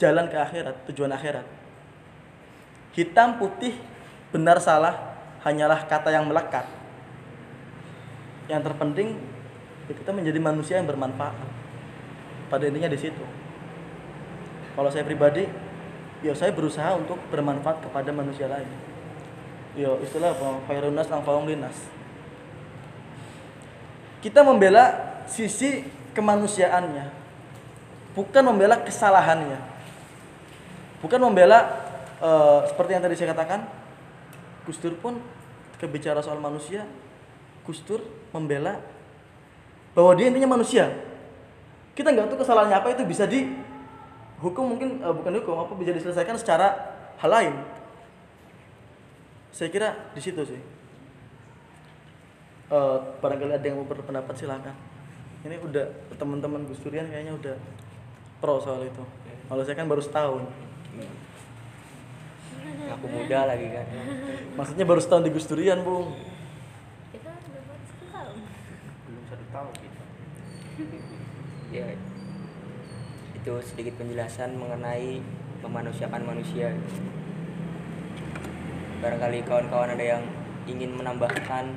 jalan 0.00 0.26
ke 0.32 0.36
akhirat, 0.40 0.88
tujuan 0.88 1.12
akhirat. 1.12 1.44
Hitam 2.96 3.36
putih, 3.36 3.76
benar 4.32 4.58
salah, 4.58 4.96
hanyalah 5.44 5.84
kata 5.84 6.08
yang 6.08 6.24
melekat. 6.26 6.64
Yang 8.48 8.72
terpenting 8.72 9.20
ya 9.86 9.94
kita 9.94 10.10
menjadi 10.10 10.40
manusia 10.40 10.80
yang 10.80 10.88
bermanfaat. 10.88 11.36
Pada 12.50 12.64
intinya 12.66 12.90
di 12.90 12.98
situ. 12.98 13.22
Kalau 14.74 14.90
saya 14.90 15.06
pribadi, 15.06 15.46
ya 16.24 16.32
saya 16.34 16.50
berusaha 16.50 16.96
untuk 16.96 17.20
bermanfaat 17.30 17.84
kepada 17.84 18.10
manusia 18.10 18.48
lain. 18.48 18.66
Yo 19.78 20.00
istilah 20.02 20.34
apa? 20.34 20.66
Khairun 20.66 20.96
nas 20.96 21.06
anfa'um 21.06 21.46
linnas. 21.46 21.99
Kita 24.20 24.44
membela 24.44 25.16
sisi 25.24 25.80
kemanusiaannya, 26.12 27.08
bukan 28.12 28.42
membela 28.44 28.76
kesalahannya. 28.84 29.56
Bukan 31.00 31.16
membela 31.16 31.88
eh, 32.20 32.60
seperti 32.68 32.90
yang 32.92 33.02
tadi 33.02 33.16
saya 33.16 33.32
katakan, 33.32 33.64
Gus 34.68 34.76
Dur 34.76 34.92
pun 35.00 35.16
ketika 35.72 35.88
bicara 35.88 36.20
soal 36.20 36.36
manusia, 36.36 36.84
Gus 37.64 37.80
Dur 37.80 38.04
membela 38.36 38.76
bahwa 39.96 40.12
dia 40.12 40.28
intinya 40.28 40.52
manusia. 40.52 40.92
Kita 41.96 42.12
nggak 42.12 42.28
tahu 42.32 42.44
kesalahannya 42.44 42.76
apa 42.76 42.92
itu 42.92 43.02
bisa 43.08 43.24
dihukum 43.24 44.76
mungkin 44.76 45.00
eh, 45.00 45.14
bukan 45.16 45.32
hukum 45.40 45.64
apa 45.64 45.72
bisa 45.80 45.96
diselesaikan 45.96 46.36
secara 46.36 46.76
hal 47.20 47.30
lain. 47.32 47.54
saya 49.50 49.66
kira 49.66 49.92
di 50.14 50.22
situ 50.22 50.40
sih 50.46 50.79
Eh, 52.70 52.98
barangkali 53.18 53.52
ada 53.58 53.66
yang 53.66 53.82
mau 53.82 53.88
berpendapat 53.90 54.34
silakan. 54.38 54.74
Ini 55.42 55.58
udah 55.58 56.14
teman-teman 56.14 56.70
Gus 56.70 56.78
Durian 56.86 57.10
kayaknya 57.10 57.34
udah 57.34 57.56
pro 58.38 58.62
soal 58.62 58.86
itu. 58.86 59.02
Kalau 59.50 59.62
saya 59.66 59.74
kan 59.74 59.90
baru 59.90 59.98
setahun. 59.98 60.46
Aku 62.94 63.06
muda 63.10 63.50
lagi 63.50 63.66
kan. 63.74 63.86
Maksudnya 64.54 64.86
baru 64.86 65.02
setahun 65.02 65.26
di 65.26 65.30
Gus 65.34 65.50
Durian 65.50 65.82
bung. 65.82 66.14
Kita 67.10 67.30
dapat 67.34 67.78
satu 67.90 68.06
tahun. 68.14 68.38
belum 69.06 69.24
satu 69.26 69.44
tahun 69.50 69.72
gitu 69.82 70.00
ya 71.70 71.86
itu 73.40 73.52
sedikit 73.62 73.94
penjelasan 73.96 74.58
mengenai 74.58 75.22
memanusiakan 75.64 76.22
manusia. 76.26 76.74
Barangkali 79.00 79.40
kawan-kawan 79.48 79.96
ada 79.96 80.04
yang 80.18 80.24
ingin 80.68 80.92
menambahkan 80.92 81.72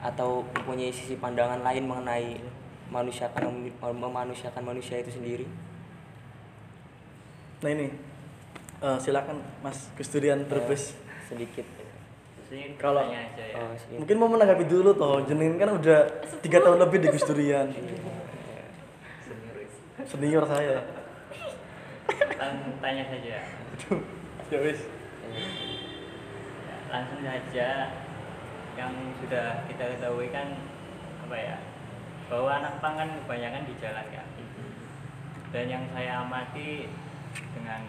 atau 0.00 0.44
mempunyai 0.56 0.92
sisi 0.92 1.16
pandangan 1.20 1.60
lain 1.60 1.84
mengenai 1.84 2.40
manusiakan 2.88 3.70
memanusiakan 3.80 4.62
manusia 4.64 4.98
itu 4.98 5.12
sendiri? 5.12 5.46
Nah 7.60 7.70
ini. 7.70 7.88
Eh, 8.80 8.96
silakan 8.96 9.44
Mas 9.60 9.92
Gus 9.92 10.08
Durian 10.08 10.40
Brebes 10.48 10.96
sedikit. 11.28 11.68
Sini 12.48 12.80
Kalau- 12.80 13.12
ya. 13.12 13.28
oh, 13.60 13.76
sedikit. 13.76 14.00
mungkin 14.00 14.16
mau 14.16 14.28
menanggapi 14.32 14.64
dulu 14.64 14.90
toh 14.96 15.20
jenengin 15.28 15.60
kan 15.60 15.76
udah 15.76 16.08
tiga 16.40 16.64
tahun 16.64 16.80
lebih 16.80 16.98
di 17.04 17.08
Gus 17.12 17.28
Durian 17.28 17.68
senior 20.08 20.42
saya. 20.48 20.80
Tanya 22.80 23.04
saja. 23.04 23.36
ya 24.50 24.58
wis. 24.64 24.80
Ya, 25.30 26.76
langsung 26.90 27.20
saja 27.22 27.68
yang 28.78 28.94
sudah 29.22 29.66
kita 29.66 29.96
ketahui 29.96 30.28
kan 30.30 30.54
apa 31.26 31.36
ya 31.36 31.56
bahwa 32.30 32.50
anak 32.62 32.74
pang 32.78 32.94
kan 32.94 33.10
kebanyakan 33.24 33.66
di 33.66 33.74
jalan 33.82 34.06
kan 34.10 34.28
dan 35.50 35.66
yang 35.66 35.84
saya 35.90 36.22
amati 36.22 36.86
dengan 37.54 37.82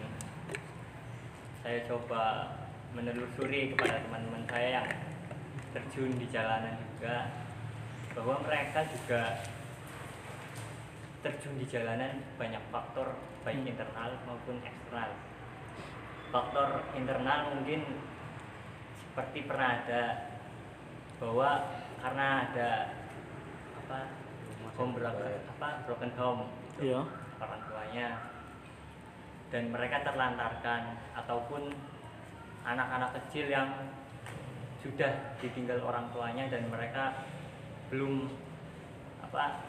saya 1.62 1.78
coba 1.86 2.50
menelusuri 2.90 3.70
kepada 3.72 4.02
teman-teman 4.02 4.42
saya 4.50 4.68
yang 4.82 4.88
terjun 5.72 6.10
di 6.18 6.26
jalanan 6.28 6.74
juga 6.98 7.30
bahwa 8.12 8.42
mereka 8.44 8.84
juga 8.90 9.46
terjun 11.22 11.54
di 11.56 11.66
jalanan 11.70 12.18
banyak 12.36 12.60
faktor 12.74 13.14
baik 13.46 13.62
internal 13.62 14.10
maupun 14.26 14.58
eksternal. 14.66 15.10
Faktor 16.34 16.68
internal 16.98 17.54
mungkin 17.54 18.02
seperti 18.98 19.46
pernah 19.46 19.70
ada 19.82 20.02
bahwa 21.22 21.70
karena 22.02 22.26
ada 22.50 22.70
apa 23.78 23.98
home 24.74 24.98
broken 24.98 25.38
apa 25.54 25.68
broken 25.86 26.12
home 26.18 26.42
iya. 26.82 27.06
Orang 27.38 27.62
tuanya. 27.70 28.08
Dan 29.54 29.70
mereka 29.70 30.02
terlantarkan 30.02 30.98
ataupun 31.14 31.70
anak-anak 32.64 33.10
kecil 33.20 33.50
yang 33.52 33.68
sudah 34.82 35.36
ditinggal 35.38 35.78
orang 35.86 36.10
tuanya 36.10 36.50
dan 36.50 36.66
mereka 36.70 37.26
belum 37.92 38.30
apa 39.22 39.62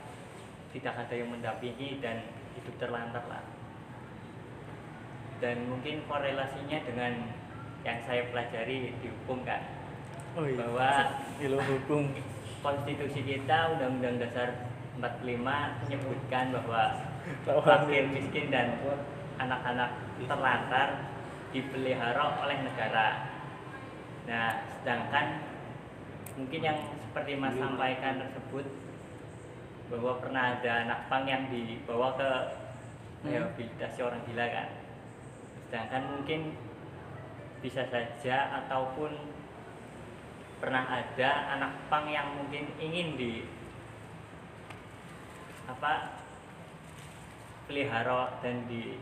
tidak 0.73 1.05
ada 1.05 1.13
yang 1.13 1.29
mendampingi 1.29 2.01
dan 2.01 2.25
hidup 2.57 2.77
terlantar 2.81 3.25
lah. 3.29 3.43
Dan 5.43 5.67
mungkin 5.67 6.07
korelasinya 6.07 6.79
dengan 6.87 7.13
yang 7.83 7.99
saya 8.07 8.23
pelajari 8.31 8.95
di 9.03 9.07
hukum 9.11 9.43
kan 9.43 9.82
oh 10.37 10.45
iya. 10.45 10.57
Bahwa 10.65 10.89
ilmu 11.41 11.61
hukum 11.61 12.03
konstitusi 12.63 13.21
kita 13.25 13.75
Undang-Undang 13.75 14.17
Dasar 14.23 14.49
45 14.97 15.81
menyebutkan 15.83 16.45
bahwa 16.53 16.81
fakir 17.43 18.03
miskin 18.13 18.53
dan 18.53 18.77
anak-anak 19.41 19.91
terlantar 20.23 20.87
dipelihara 21.51 22.39
oleh 22.41 22.57
negara. 22.65 23.29
Nah, 24.29 24.63
sedangkan 24.79 25.43
mungkin 26.39 26.61
yang 26.61 26.79
seperti 26.97 27.37
Mas 27.37 27.53
sampaikan 27.59 28.21
tersebut 28.23 28.65
bahwa 29.91 30.17
pernah 30.17 30.57
ada 30.57 30.71
anak 30.87 30.99
pang 31.11 31.27
yang 31.27 31.45
dibawa 31.51 32.17
ke 32.17 32.29
rehabilitasi 33.27 33.99
orang 34.01 34.23
gila 34.25 34.45
kan. 34.49 34.69
Sedangkan 35.69 36.03
mungkin 36.17 36.57
bisa 37.61 37.85
saja 37.87 38.63
ataupun 38.63 39.32
pernah 40.63 40.87
ada 40.87 41.59
anak 41.59 41.91
pang 41.91 42.07
yang 42.07 42.39
mungkin 42.39 42.71
ingin 42.79 43.19
di 43.19 43.43
apa 45.67 46.23
pelihara 47.67 48.39
dan 48.39 48.63
di 48.71 48.95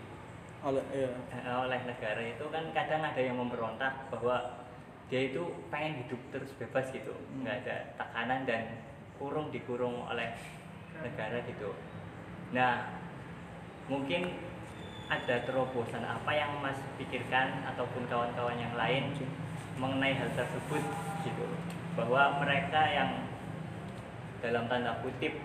oleh 0.66 0.82
iya. 0.90 1.14
eh, 1.38 1.54
oleh 1.54 1.86
negara 1.86 2.18
itu 2.26 2.50
kan 2.50 2.66
kadang 2.74 3.06
ada 3.06 3.22
yang 3.22 3.38
memberontak 3.38 3.94
bahwa 4.10 4.66
dia 5.14 5.30
itu 5.30 5.54
pengen 5.70 6.02
hidup 6.02 6.18
terus 6.34 6.50
bebas 6.58 6.90
gitu. 6.90 7.14
Nggak 7.46 7.62
ada 7.62 7.76
tekanan 7.94 8.42
dan 8.50 8.82
kurung 9.22 9.54
dikurung 9.54 10.02
oleh 10.10 10.34
negara 10.98 11.46
gitu. 11.46 11.78
Nah 12.58 12.90
mungkin 13.86 14.34
ada 15.14 15.46
terobosan 15.46 16.10
apa 16.10 16.32
yang 16.34 16.58
mas 16.58 16.82
pikirkan 16.98 17.70
ataupun 17.70 18.10
kawan-kawan 18.10 18.58
yang 18.58 18.74
lain 18.74 19.14
mengenai 19.82 20.14
hal 20.14 20.30
tersebut 20.38 20.84
gitu. 21.26 21.46
Bahwa 21.98 22.38
mereka 22.38 22.82
yang 22.94 23.26
dalam 24.46 24.70
tanda 24.70 25.02
kutip 25.02 25.42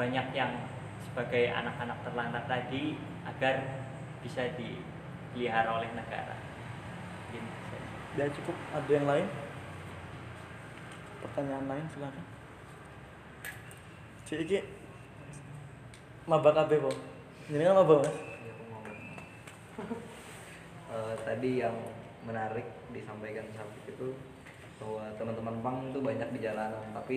banyak 0.00 0.32
yang 0.32 0.64
sebagai 1.04 1.52
anak-anak 1.52 2.00
terlantar 2.08 2.42
tadi 2.48 2.96
agar 3.28 3.84
bisa 4.24 4.48
dipelihara 4.56 5.68
oleh 5.76 5.90
negara. 5.92 6.36
Saja. 7.28 7.44
ya 8.16 8.24
cukup. 8.32 8.56
Ada 8.72 8.90
yang 8.90 9.06
lain? 9.06 9.26
Pertanyaan 11.20 11.66
lain 11.68 11.84
silakan. 11.92 12.24
Si 14.24 14.34
iki 14.40 14.60
maba 16.28 16.52
kabeh 16.52 16.76
kok 16.84 16.92
jadi 17.48 17.72
kan 17.72 17.80
maba 17.80 18.04
mas 18.04 18.12
Eh, 20.88 21.14
tadi 21.20 21.60
yang 21.60 21.76
menarik 22.24 22.64
disampaikan 22.94 23.46
Safik 23.54 23.94
itu 23.96 24.14
bahwa 24.78 25.10
teman-teman 25.18 25.56
pang 25.60 25.76
itu 25.90 25.98
banyak 25.98 26.28
di 26.32 26.40
jalanan 26.40 26.84
tapi 26.94 27.16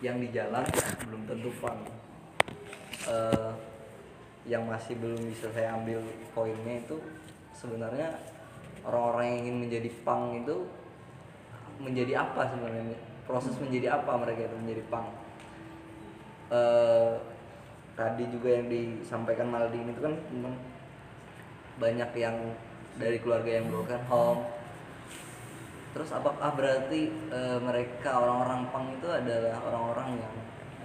yang 0.00 0.16
di 0.22 0.30
jalan 0.30 0.64
belum 1.04 1.22
tentu 1.28 1.50
pang 1.60 1.82
Eh, 3.08 3.52
yang 4.48 4.68
masih 4.68 4.96
belum 5.00 5.28
bisa 5.28 5.48
saya 5.52 5.76
ambil 5.76 6.00
poinnya 6.32 6.80
itu 6.80 6.96
sebenarnya 7.56 8.16
orang-orang 8.84 9.24
yang 9.28 9.38
ingin 9.44 9.56
menjadi 9.64 9.90
pang 10.04 10.36
itu 10.36 10.68
menjadi 11.80 12.26
apa 12.26 12.52
sebenarnya? 12.52 12.96
Proses 13.24 13.56
menjadi 13.60 14.00
apa 14.00 14.12
mereka 14.20 14.48
itu 14.48 14.56
menjadi 14.60 14.82
pang 14.92 15.08
Eh, 16.48 17.12
tadi 17.92 18.24
juga 18.32 18.56
yang 18.56 18.72
disampaikan 18.72 19.52
Maldini 19.52 19.92
itu 19.92 20.00
kan 20.00 20.16
banyak 21.76 22.10
yang 22.16 22.56
dari 22.98 23.18
keluarga 23.22 23.50
yang 23.62 23.66
broken 23.70 24.02
home. 24.10 24.42
Terus 25.96 26.10
apakah 26.12 26.52
berarti 26.54 27.10
eh, 27.10 27.58
mereka 27.62 28.18
orang-orang 28.18 28.60
pang 28.70 28.86
itu 28.92 29.08
adalah 29.08 29.56
orang-orang 29.64 30.20
yang 30.20 30.34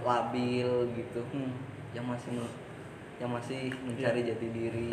labil 0.03 0.70
gitu. 0.97 1.22
Hmm. 1.34 1.53
yang 1.93 2.09
masih 2.09 2.34
yang 3.22 3.30
masih 3.30 3.70
mencari 3.86 4.26
jati 4.26 4.47
diri. 4.49 4.89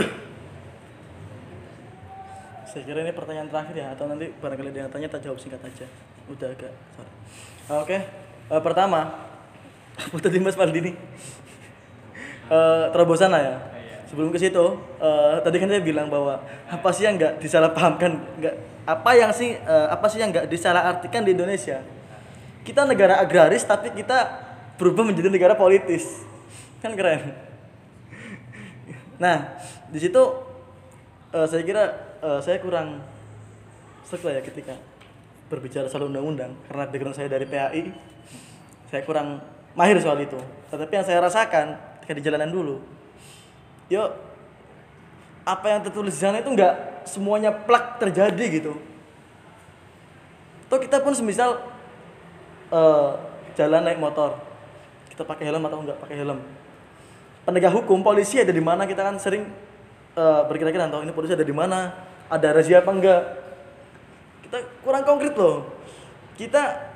Saya 2.68 2.84
kira 2.84 3.00
ini 3.00 3.16
pertanyaan 3.16 3.48
terakhir 3.48 3.72
ya 3.72 3.96
atau 3.96 4.04
nanti 4.04 4.28
barangkali 4.36 4.68
ada 4.68 4.80
yang 4.84 4.92
tanya 4.92 5.08
tak 5.08 5.24
jawab 5.24 5.40
singkat 5.40 5.64
aja. 5.64 5.88
Udah 6.28 6.52
agak 6.52 6.72
sorry. 6.92 7.12
oke. 7.72 7.96
Eh, 8.52 8.60
pertama 8.60 9.00
apa 10.04 10.16
tadi 10.20 10.36
mas 10.44 10.60
Maldini 10.60 10.92
Eh, 12.50 12.84
terobosan 12.90 13.30
lah 13.30 13.42
ya 13.46 13.56
sebelum 14.11 14.34
ke 14.34 14.42
situ 14.42 14.64
eh, 14.98 15.34
tadi 15.38 15.56
kan 15.62 15.70
saya 15.70 15.82
bilang 15.86 16.11
bahwa 16.11 16.42
apa 16.66 16.88
sih 16.90 17.06
yang 17.06 17.14
nggak 17.14 17.38
disalahpahamkan? 17.38 18.18
Nggak 18.42 18.54
apa 18.90 19.11
yang 19.14 19.30
sih 19.30 19.54
eh, 19.54 19.86
apa 19.86 20.11
sih 20.11 20.18
yang 20.18 20.34
nggak 20.34 20.50
disalahartikan 20.50 21.22
di 21.22 21.30
Indonesia? 21.30 21.78
Kita 22.66 22.82
negara 22.82 23.22
agraris 23.22 23.62
tapi 23.62 23.94
kita 23.94 24.50
berubah 24.82 25.06
menjadi 25.06 25.30
negara 25.30 25.54
politis. 25.54 26.26
Kan 26.82 26.98
keren. 26.98 27.38
Nah 29.22 29.54
di 29.86 29.98
situ 30.02 30.22
eh, 31.30 31.46
saya 31.46 31.62
kira 31.62 31.84
eh, 32.18 32.40
saya 32.42 32.58
kurang 32.58 32.98
stuck 34.02 34.26
lah 34.26 34.36
ya 34.36 34.42
ketika 34.42 34.74
berbicara 35.46 35.86
soal 35.86 36.11
undang-undang 36.11 36.54
karena 36.66 36.86
background 36.90 37.14
saya 37.14 37.30
dari 37.30 37.46
PAI 37.46 37.94
saya 38.90 39.06
kurang 39.06 39.38
mahir 39.78 40.02
soal 40.02 40.18
itu. 40.18 40.38
Tetapi 40.74 40.98
yang 40.98 41.06
saya 41.06 41.22
rasakan 41.22 41.78
ketika 42.02 42.18
di 42.18 42.22
jalanan 42.26 42.50
dulu 42.50 42.99
yuk 43.91 44.14
apa 45.43 45.66
yang 45.66 45.80
tertulis 45.82 46.14
di 46.14 46.22
sana 46.22 46.38
itu 46.38 46.49
nggak 46.49 47.05
semuanya 47.11 47.51
plak 47.51 47.99
terjadi 47.99 48.47
gitu 48.62 48.72
Atau 50.70 50.78
kita 50.78 51.03
pun 51.03 51.11
semisal 51.11 51.59
eh, 52.70 53.11
jalan 53.59 53.82
naik 53.82 53.99
motor, 53.99 54.38
kita 55.11 55.26
pakai 55.26 55.51
helm 55.51 55.66
atau 55.66 55.82
enggak 55.82 55.99
pakai 55.99 56.22
helm. 56.22 56.38
Penegak 57.43 57.74
hukum, 57.74 58.07
polisi 58.07 58.38
ada 58.38 58.55
di 58.55 58.62
mana 58.62 58.86
kita 58.86 59.03
kan 59.03 59.18
sering 59.18 59.51
eh, 60.14 60.41
berkira-kira 60.47 60.86
tahu 60.86 61.03
ini 61.03 61.11
polisi 61.11 61.34
ada 61.34 61.43
di 61.43 61.51
mana, 61.51 61.91
ada 62.30 62.55
razia 62.55 62.86
apa 62.86 62.91
enggak. 62.95 63.22
Kita 64.47 64.57
kurang 64.86 65.03
konkret 65.03 65.34
loh. 65.34 65.66
Kita 66.38 66.86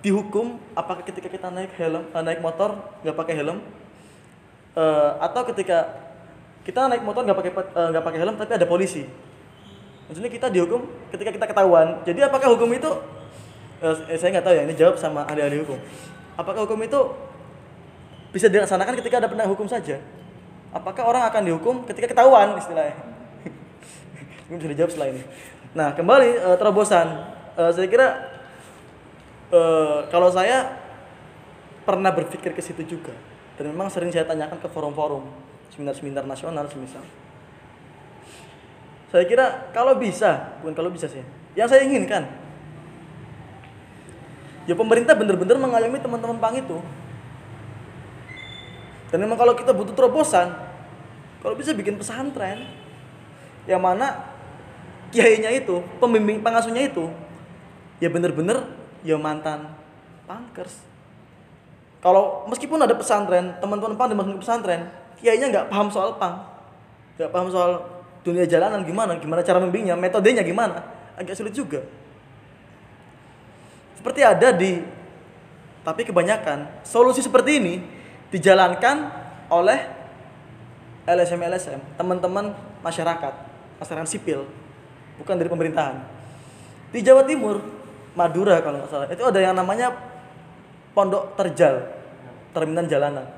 dihukum 0.00 0.56
apakah 0.72 1.04
ketika 1.04 1.28
kita 1.28 1.52
naik 1.52 1.76
helm, 1.76 2.08
eh, 2.08 2.22
naik 2.24 2.40
motor 2.40 2.80
nggak 3.04 3.12
pakai 3.12 3.44
helm, 3.44 3.60
Eh, 4.78 5.10
atau 5.18 5.42
ketika 5.50 5.90
kita 6.68 6.84
naik 6.84 7.00
motor 7.00 7.24
nggak 7.24 7.38
pakai 7.40 7.52
eh, 7.56 7.88
nggak 7.96 8.04
pakai 8.04 8.18
helm 8.20 8.36
tapi 8.36 8.52
ada 8.60 8.68
polisi. 8.68 9.08
Maksudnya 10.04 10.28
kita 10.28 10.52
dihukum 10.52 10.84
ketika 11.08 11.32
kita 11.32 11.46
ketahuan. 11.48 12.04
Jadi 12.04 12.20
apakah 12.20 12.52
hukum 12.52 12.68
itu 12.76 12.92
eh, 13.80 14.20
saya 14.20 14.36
nggak 14.36 14.44
tahu 14.44 14.52
ya 14.52 14.62
ini 14.68 14.74
jawab 14.76 15.00
sama 15.00 15.24
ahli-ahli 15.24 15.64
hukum. 15.64 15.80
Apakah 16.36 16.68
hukum 16.68 16.76
itu 16.84 17.00
bisa 18.36 18.52
dilaksanakan 18.52 19.00
ketika 19.00 19.24
ada 19.24 19.32
penegak 19.32 19.48
hukum 19.48 19.64
saja? 19.64 19.96
Apakah 20.68 21.08
orang 21.08 21.24
akan 21.32 21.42
dihukum 21.48 21.74
ketika 21.88 22.12
ketahuan 22.12 22.60
istilahnya? 22.60 22.92
Ini 24.52 24.60
bisa 24.60 24.68
dijawab 24.68 24.90
setelah 24.92 25.08
ini. 25.16 25.22
Nah 25.72 25.96
kembali 25.96 26.30
eh, 26.36 26.56
terobosan. 26.60 27.08
Eh, 27.56 27.72
saya 27.72 27.88
kira 27.88 28.08
eh, 29.56 29.98
kalau 30.12 30.28
saya 30.28 30.76
pernah 31.88 32.12
berpikir 32.12 32.52
ke 32.52 32.60
situ 32.60 32.84
juga. 32.84 33.16
Dan 33.56 33.72
memang 33.72 33.88
sering 33.88 34.12
saya 34.12 34.28
tanyakan 34.28 34.60
ke 34.60 34.68
forum-forum 34.68 35.47
seminar-seminar 35.72 36.24
nasional 36.24 36.66
semisal. 36.70 37.02
Saya 39.08 39.24
kira 39.24 39.72
kalau 39.72 39.96
bisa 39.96 40.60
bukan 40.60 40.74
kalau 40.76 40.90
bisa 40.92 41.08
sih 41.08 41.24
yang 41.56 41.68
saya 41.68 41.84
inginkan. 41.84 42.28
Ya 44.68 44.76
pemerintah 44.76 45.16
benar-benar 45.16 45.56
mengayomi 45.56 45.96
teman-teman 45.96 46.36
pang 46.36 46.52
itu. 46.52 46.76
Dan 49.08 49.24
memang 49.24 49.40
kalau 49.40 49.56
kita 49.56 49.72
butuh 49.72 49.96
terobosan 49.96 50.52
kalau 51.40 51.56
bisa 51.56 51.72
bikin 51.72 51.96
pesantren 51.96 52.68
yang 53.64 53.80
mana 53.80 54.28
kiainya 55.08 55.48
itu 55.56 55.80
pembimbing 55.96 56.44
pengasuhnya 56.44 56.84
itu 56.84 57.08
ya 57.96 58.12
benar-benar 58.12 58.68
ya 59.00 59.16
mantan 59.16 59.72
pankers. 60.28 60.84
Kalau 61.98 62.46
meskipun 62.46 62.78
ada 62.78 62.94
pesantren, 62.94 63.58
teman-teman 63.58 63.98
pang 63.98 64.12
ke 64.12 64.38
pesantren, 64.38 64.86
kiainya 65.18 65.50
nggak 65.50 65.66
paham 65.70 65.88
soal 65.90 66.16
pang, 66.16 66.46
nggak 67.18 67.30
paham 67.30 67.48
soal 67.50 67.98
dunia 68.22 68.46
jalanan 68.46 68.82
gimana, 68.86 69.18
gimana 69.18 69.40
cara 69.42 69.58
membimbingnya, 69.58 69.98
metodenya 69.98 70.42
gimana, 70.42 70.84
agak 71.18 71.34
sulit 71.34 71.54
juga. 71.54 71.82
Seperti 73.98 74.20
ada 74.22 74.54
di, 74.54 74.78
tapi 75.82 76.06
kebanyakan 76.06 76.84
solusi 76.86 77.18
seperti 77.18 77.58
ini 77.58 77.74
dijalankan 78.30 79.10
oleh 79.50 79.78
LSM 81.08 81.40
LSM, 81.40 81.80
teman-teman 81.96 82.52
masyarakat, 82.84 83.34
masyarakat 83.80 84.08
sipil, 84.08 84.44
bukan 85.16 85.34
dari 85.34 85.48
pemerintahan. 85.48 86.04
Di 86.92 87.00
Jawa 87.00 87.24
Timur, 87.24 87.64
Madura 88.12 88.60
kalau 88.60 88.84
nggak 88.84 88.90
salah, 88.92 89.08
itu 89.08 89.24
ada 89.24 89.40
yang 89.40 89.56
namanya 89.56 89.88
Pondok 90.92 91.38
Terjal, 91.38 91.86
terminal 92.52 92.84
jalanan. 92.90 93.37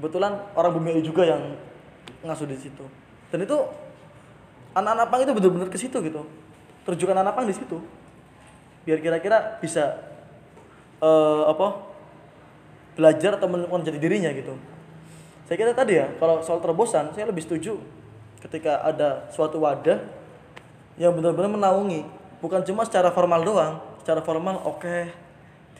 Kebetulan 0.00 0.32
orang 0.56 0.72
Bumi 0.72 1.04
juga 1.04 1.28
yang 1.28 1.60
ngasuh 2.24 2.48
di 2.48 2.56
situ. 2.56 2.88
Dan 3.28 3.44
itu 3.44 3.56
anak-anak 4.72 5.06
pang 5.12 5.20
itu 5.20 5.32
benar-benar 5.36 5.68
ke 5.68 5.76
situ 5.76 6.00
gitu. 6.00 6.24
Terjukan 6.88 7.20
anak 7.20 7.36
pang 7.36 7.44
di 7.44 7.52
situ. 7.52 7.76
Biar 8.88 8.96
kira-kira 9.04 9.60
bisa 9.60 10.00
eh, 11.04 11.44
apa? 11.44 11.92
belajar 13.00 13.38
atau 13.38 13.48
menemukan 13.48 13.86
jati 13.86 13.96
dirinya 13.96 14.28
gitu. 14.34 14.56
Saya 15.46 15.56
kira 15.56 15.72
tadi 15.72 15.98
ya, 15.98 16.12
kalau 16.20 16.44
soal 16.44 16.60
terobosan, 16.60 17.10
saya 17.16 17.26
lebih 17.26 17.42
setuju 17.42 17.80
ketika 18.44 18.84
ada 18.84 19.30
suatu 19.32 19.56
wadah 19.62 20.04
yang 21.00 21.16
benar-benar 21.16 21.48
menaungi, 21.48 22.04
bukan 22.44 22.60
cuma 22.66 22.84
secara 22.84 23.08
formal 23.10 23.40
doang. 23.40 23.74
Secara 24.04 24.20
formal 24.20 24.60
oke, 24.64 25.12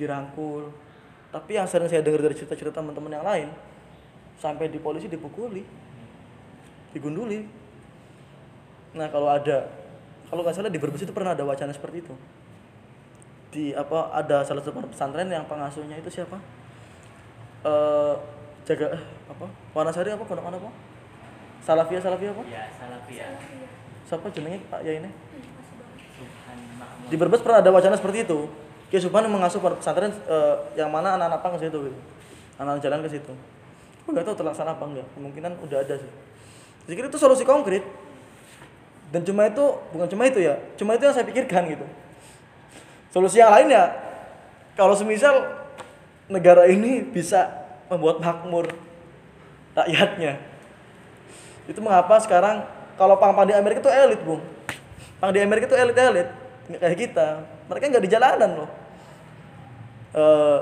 dirangkul. 0.00 0.72
Tapi 1.30 1.60
yang 1.60 1.68
sering 1.68 1.88
saya 1.92 2.00
dengar 2.00 2.24
dari 2.24 2.34
cerita-cerita 2.34 2.80
teman-teman 2.82 3.20
yang 3.20 3.26
lain, 3.26 3.48
sampai 4.40 4.72
di 4.72 4.80
polisi 4.80 5.06
dipukuli, 5.06 5.60
digunduli. 6.96 7.44
Nah 8.96 9.06
kalau 9.12 9.28
ada, 9.28 9.68
kalau 10.32 10.40
nggak 10.40 10.56
salah 10.56 10.72
di 10.72 10.80
Brebes 10.80 11.04
itu 11.04 11.12
pernah 11.12 11.36
ada 11.36 11.44
wacana 11.44 11.70
seperti 11.76 12.00
itu. 12.00 12.14
Di 13.52 13.64
apa 13.76 14.08
ada 14.16 14.40
salah 14.42 14.64
satu 14.64 14.80
pesantren 14.88 15.28
yang 15.28 15.44
pengasuhnya 15.44 16.00
itu 16.00 16.08
siapa? 16.08 16.40
Eh 17.68 18.14
jaga 18.64 18.96
eh, 18.96 19.02
apa? 19.28 19.46
Wanasari 19.76 20.10
apa? 20.16 20.24
Pondok 20.24 20.44
mana 20.48 20.56
apa? 20.56 20.72
Salafiyah 21.60 22.00
Salafiyah 22.00 22.32
apa? 22.32 22.42
ya 22.48 22.64
salafi 22.72 23.20
ya 23.20 23.28
Siapa 24.08 24.26
jenenge 24.32 24.64
Pak 24.72 24.80
ya 24.80 24.96
ini? 24.96 25.10
Subhan 26.16 26.58
Di 27.12 27.16
Brebes 27.20 27.44
pernah 27.44 27.60
ada 27.60 27.68
wacana 27.68 27.94
seperti 28.00 28.24
itu. 28.24 28.48
Ki 28.88 28.96
Subhan 28.96 29.28
mengasuh 29.28 29.60
pondok 29.60 29.84
pesantren 29.84 30.10
eh, 30.10 30.56
yang 30.80 30.88
mana 30.88 31.20
anak-anak 31.20 31.40
pang 31.44 31.52
ke 31.60 31.68
situ 31.68 31.78
gitu. 31.92 31.98
Anak-anak 32.56 32.82
jalan 32.82 32.98
ke 33.04 33.10
situ. 33.12 33.34
Aku 34.10 34.18
nggak 34.18 34.26
tahu 34.26 34.42
terlaksana 34.42 34.74
apa 34.74 34.84
enggak. 34.90 35.06
Kemungkinan 35.14 35.52
udah 35.62 35.86
ada 35.86 35.94
sih. 35.94 36.10
Kira 36.90 37.06
itu 37.06 37.14
solusi 37.22 37.46
konkret. 37.46 37.86
Dan 39.14 39.22
cuma 39.22 39.46
itu 39.46 39.62
bukan 39.94 40.10
cuma 40.10 40.26
itu 40.26 40.42
ya, 40.42 40.58
cuma 40.74 40.98
itu 40.98 41.06
yang 41.06 41.14
saya 41.14 41.22
pikirkan 41.22 41.70
gitu. 41.70 41.86
Solusi 43.14 43.38
yang 43.38 43.54
lain 43.54 43.70
ya 43.70 43.94
kalau 44.74 44.98
semisal 44.98 45.46
negara 46.26 46.66
ini 46.66 47.06
bisa 47.06 47.54
membuat 47.86 48.18
makmur 48.18 48.74
rakyatnya. 49.78 50.42
Itu 51.70 51.78
mengapa 51.78 52.18
sekarang 52.18 52.66
kalau 52.98 53.14
pang-pang 53.14 53.46
di 53.46 53.54
Amerika 53.54 53.78
itu 53.78 53.94
elit, 53.94 54.18
Bung. 54.26 54.42
Pang 55.22 55.30
di 55.30 55.38
Amerika 55.38 55.70
itu 55.70 55.78
elit-elit, 55.78 56.26
kayak 56.66 56.98
kita. 56.98 57.46
Mereka 57.70 57.94
nggak 57.94 58.04
di 58.06 58.10
jalanan 58.10 58.50
loh. 58.58 58.70
Eh, 60.18 60.58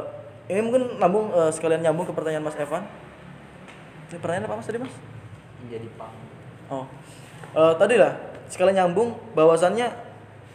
ini 0.53 0.61
mungkin 0.61 1.01
nyambung 1.01 1.33
eh, 1.33 1.49
sekalian 1.49 1.81
nyambung 1.81 2.05
ke 2.05 2.13
pertanyaan 2.13 2.45
Mas 2.45 2.61
Evan. 2.61 3.08
Ini 4.09 4.19
pertanyaan 4.19 4.49
apa 4.49 4.57
Mas 4.61 4.69
tadi 4.69 4.81
Mas? 4.81 4.95
menjadi 5.59 5.89
pang 5.99 6.15
Oh, 6.69 6.87
Eh, 7.49 7.75
tadi 7.81 7.97
lah 7.97 8.13
sekalian 8.53 8.85
nyambung 8.85 9.17
bahwasannya 9.33 9.89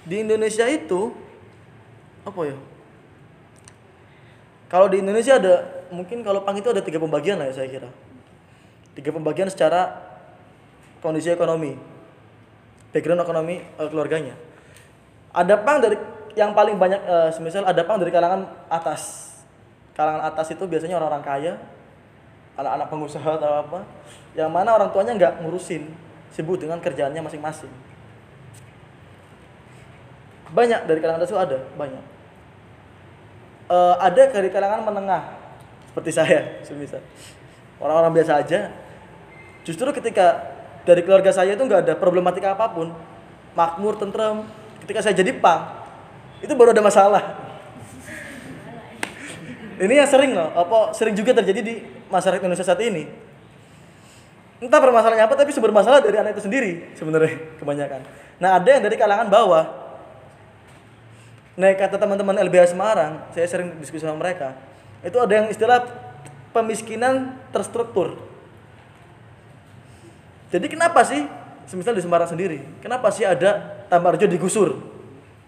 di 0.05 0.21
Indonesia 0.21 0.67
itu 0.69 1.09
apa 2.21 2.37
ya? 2.45 2.57
Kalau 4.69 4.87
di 4.89 5.01
Indonesia 5.01 5.41
ada 5.41 5.85
mungkin 5.89 6.21
kalau 6.21 6.45
pang 6.45 6.53
itu 6.57 6.69
ada 6.69 6.85
tiga 6.85 7.01
pembagian 7.01 7.41
lah 7.41 7.49
ya 7.49 7.53
saya 7.57 7.67
kira. 7.69 7.89
Tiga 8.93 9.09
pembagian 9.09 9.49
secara 9.49 10.05
kondisi 11.01 11.33
ekonomi, 11.33 11.73
background 12.93 13.25
ekonomi 13.25 13.65
eh, 13.65 13.89
keluarganya. 13.89 14.37
Ada 15.33 15.57
pang 15.65 15.81
dari 15.81 15.97
yang 16.37 16.53
paling 16.53 16.77
banyak, 16.77 17.01
eh, 17.01 17.29
semisal 17.33 17.65
ada 17.65 17.81
pang 17.89 17.97
dari 17.97 18.13
kalangan 18.13 18.45
atas. 18.69 19.33
Kalangan 19.97 20.29
atas 20.29 20.53
itu 20.53 20.65
biasanya 20.69 20.97
orang-orang 21.01 21.25
kaya, 21.25 21.53
anak-anak 22.57 22.87
pengusaha 22.89 23.29
atau 23.39 23.51
apa, 23.65 23.79
yang 24.37 24.49
mana 24.49 24.77
orang 24.77 24.93
tuanya 24.93 25.17
nggak 25.17 25.33
ngurusin, 25.41 25.89
sibuk 26.33 26.61
dengan 26.61 26.77
kerjaannya 26.77 27.21
masing-masing. 27.21 27.71
Banyak 30.53 30.85
dari 30.85 30.99
kalangan 31.01 31.25
itu 31.25 31.37
ada, 31.37 31.57
banyak. 31.73 32.03
Eh, 33.73 33.95
ada 33.97 34.21
dari 34.29 34.49
kalangan 34.53 34.85
menengah, 34.85 35.33
seperti 35.89 36.11
saya, 36.13 36.39
semisal 36.67 37.01
orang-orang 37.83 38.23
biasa 38.23 38.39
aja. 38.39 38.71
Justru 39.67 39.91
ketika 39.91 40.55
dari 40.87 41.03
keluarga 41.03 41.35
saya 41.35 41.55
itu 41.55 41.63
nggak 41.63 41.87
ada 41.87 41.93
problematika 41.99 42.55
apa 42.55 42.71
pun, 42.71 42.91
makmur, 43.55 43.99
tentrem. 43.99 44.47
Ketika 44.83 44.99
saya 45.03 45.15
jadi 45.15 45.31
pang, 45.39 45.67
itu 46.39 46.51
baru 46.55 46.71
ada 46.75 46.83
masalah. 46.83 47.23
Ini 49.83 50.03
yang 50.03 50.09
sering 50.09 50.35
loh, 50.35 50.51
apa 50.51 50.93
sering 50.95 51.15
juga 51.15 51.33
terjadi 51.35 51.61
di 51.63 51.75
masyarakat 52.13 52.45
Indonesia 52.45 52.65
saat 52.65 52.77
ini. 52.85 53.09
Entah 54.61 54.79
permasalahannya 54.79 55.25
apa, 55.25 55.35
tapi 55.35 55.49
sumber 55.51 55.73
masalah 55.73 55.99
dari 55.99 56.15
anak 56.15 56.37
itu 56.37 56.45
sendiri 56.45 56.93
sebenarnya 56.93 57.35
kebanyakan. 57.59 58.05
Nah 58.37 58.61
ada 58.61 58.69
yang 58.69 58.83
dari 58.85 58.95
kalangan 58.95 59.27
bawah. 59.27 59.65
Nah 61.57 61.73
kata 61.73 61.97
teman-teman 61.97 62.37
LBH 62.45 62.77
Semarang, 62.77 63.25
saya 63.33 63.49
sering 63.49 63.73
diskusi 63.81 64.05
sama 64.05 64.21
mereka. 64.21 64.53
Itu 65.01 65.17
ada 65.19 65.33
yang 65.33 65.47
istilah 65.49 65.83
pemiskinan 66.55 67.35
terstruktur. 67.49 68.15
Jadi 70.53 70.69
kenapa 70.69 71.01
sih, 71.01 71.25
semisal 71.65 71.97
di 71.97 72.05
Semarang 72.05 72.29
sendiri, 72.29 72.61
kenapa 72.79 73.09
sih 73.09 73.25
ada 73.25 73.83
tambah 73.89 74.15
rejo 74.15 74.29
digusur? 74.29 74.79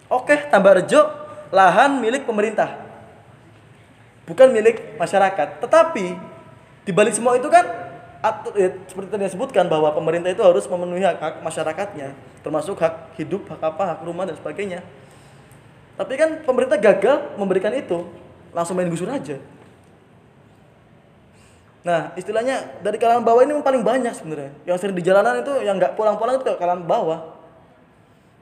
Oke, 0.09 0.49
tambah 0.49 0.81
rejo 0.81 1.07
lahan 1.53 2.01
milik 2.01 2.25
pemerintah 2.25 2.85
bukan 4.25 4.51
milik 4.51 4.97
masyarakat. 4.97 5.61
Tetapi 5.61 6.05
di 6.85 6.91
balik 6.93 7.17
semua 7.17 7.33
itu 7.33 7.49
kan 7.49 7.65
atu- 8.21 8.53
ya, 8.53 8.69
seperti 8.85 9.09
tadi 9.09 9.25
disebutkan 9.25 9.65
bahwa 9.65 9.89
pemerintah 9.93 10.29
itu 10.29 10.41
harus 10.45 10.65
memenuhi 10.69 11.01
hak, 11.01 11.17
hak 11.17 11.35
masyarakatnya, 11.41 12.13
termasuk 12.45 12.77
hak 12.77 13.17
hidup, 13.17 13.49
hak 13.49 13.61
apa, 13.61 13.83
hak 13.97 13.99
rumah 14.05 14.29
dan 14.29 14.37
sebagainya. 14.37 14.85
Tapi 15.97 16.13
kan 16.13 16.29
pemerintah 16.45 16.77
gagal 16.77 17.37
memberikan 17.37 17.73
itu, 17.73 18.05
langsung 18.53 18.77
main 18.77 18.89
gusur 18.89 19.09
aja. 19.09 19.41
Nah, 21.85 22.17
istilahnya 22.17 22.81
dari 22.81 22.97
kalangan 22.97 23.21
bawah 23.21 23.45
ini 23.45 23.53
paling 23.61 23.85
banyak 23.85 24.13
sebenarnya. 24.17 24.51
Yang 24.65 24.77
sering 24.81 24.97
di 24.97 25.05
jalanan 25.05 25.45
itu 25.45 25.53
yang 25.61 25.77
nggak 25.77 25.93
pulang-pulang 25.93 26.41
itu 26.41 26.49
kalangan 26.57 26.81
bawah. 26.81 27.19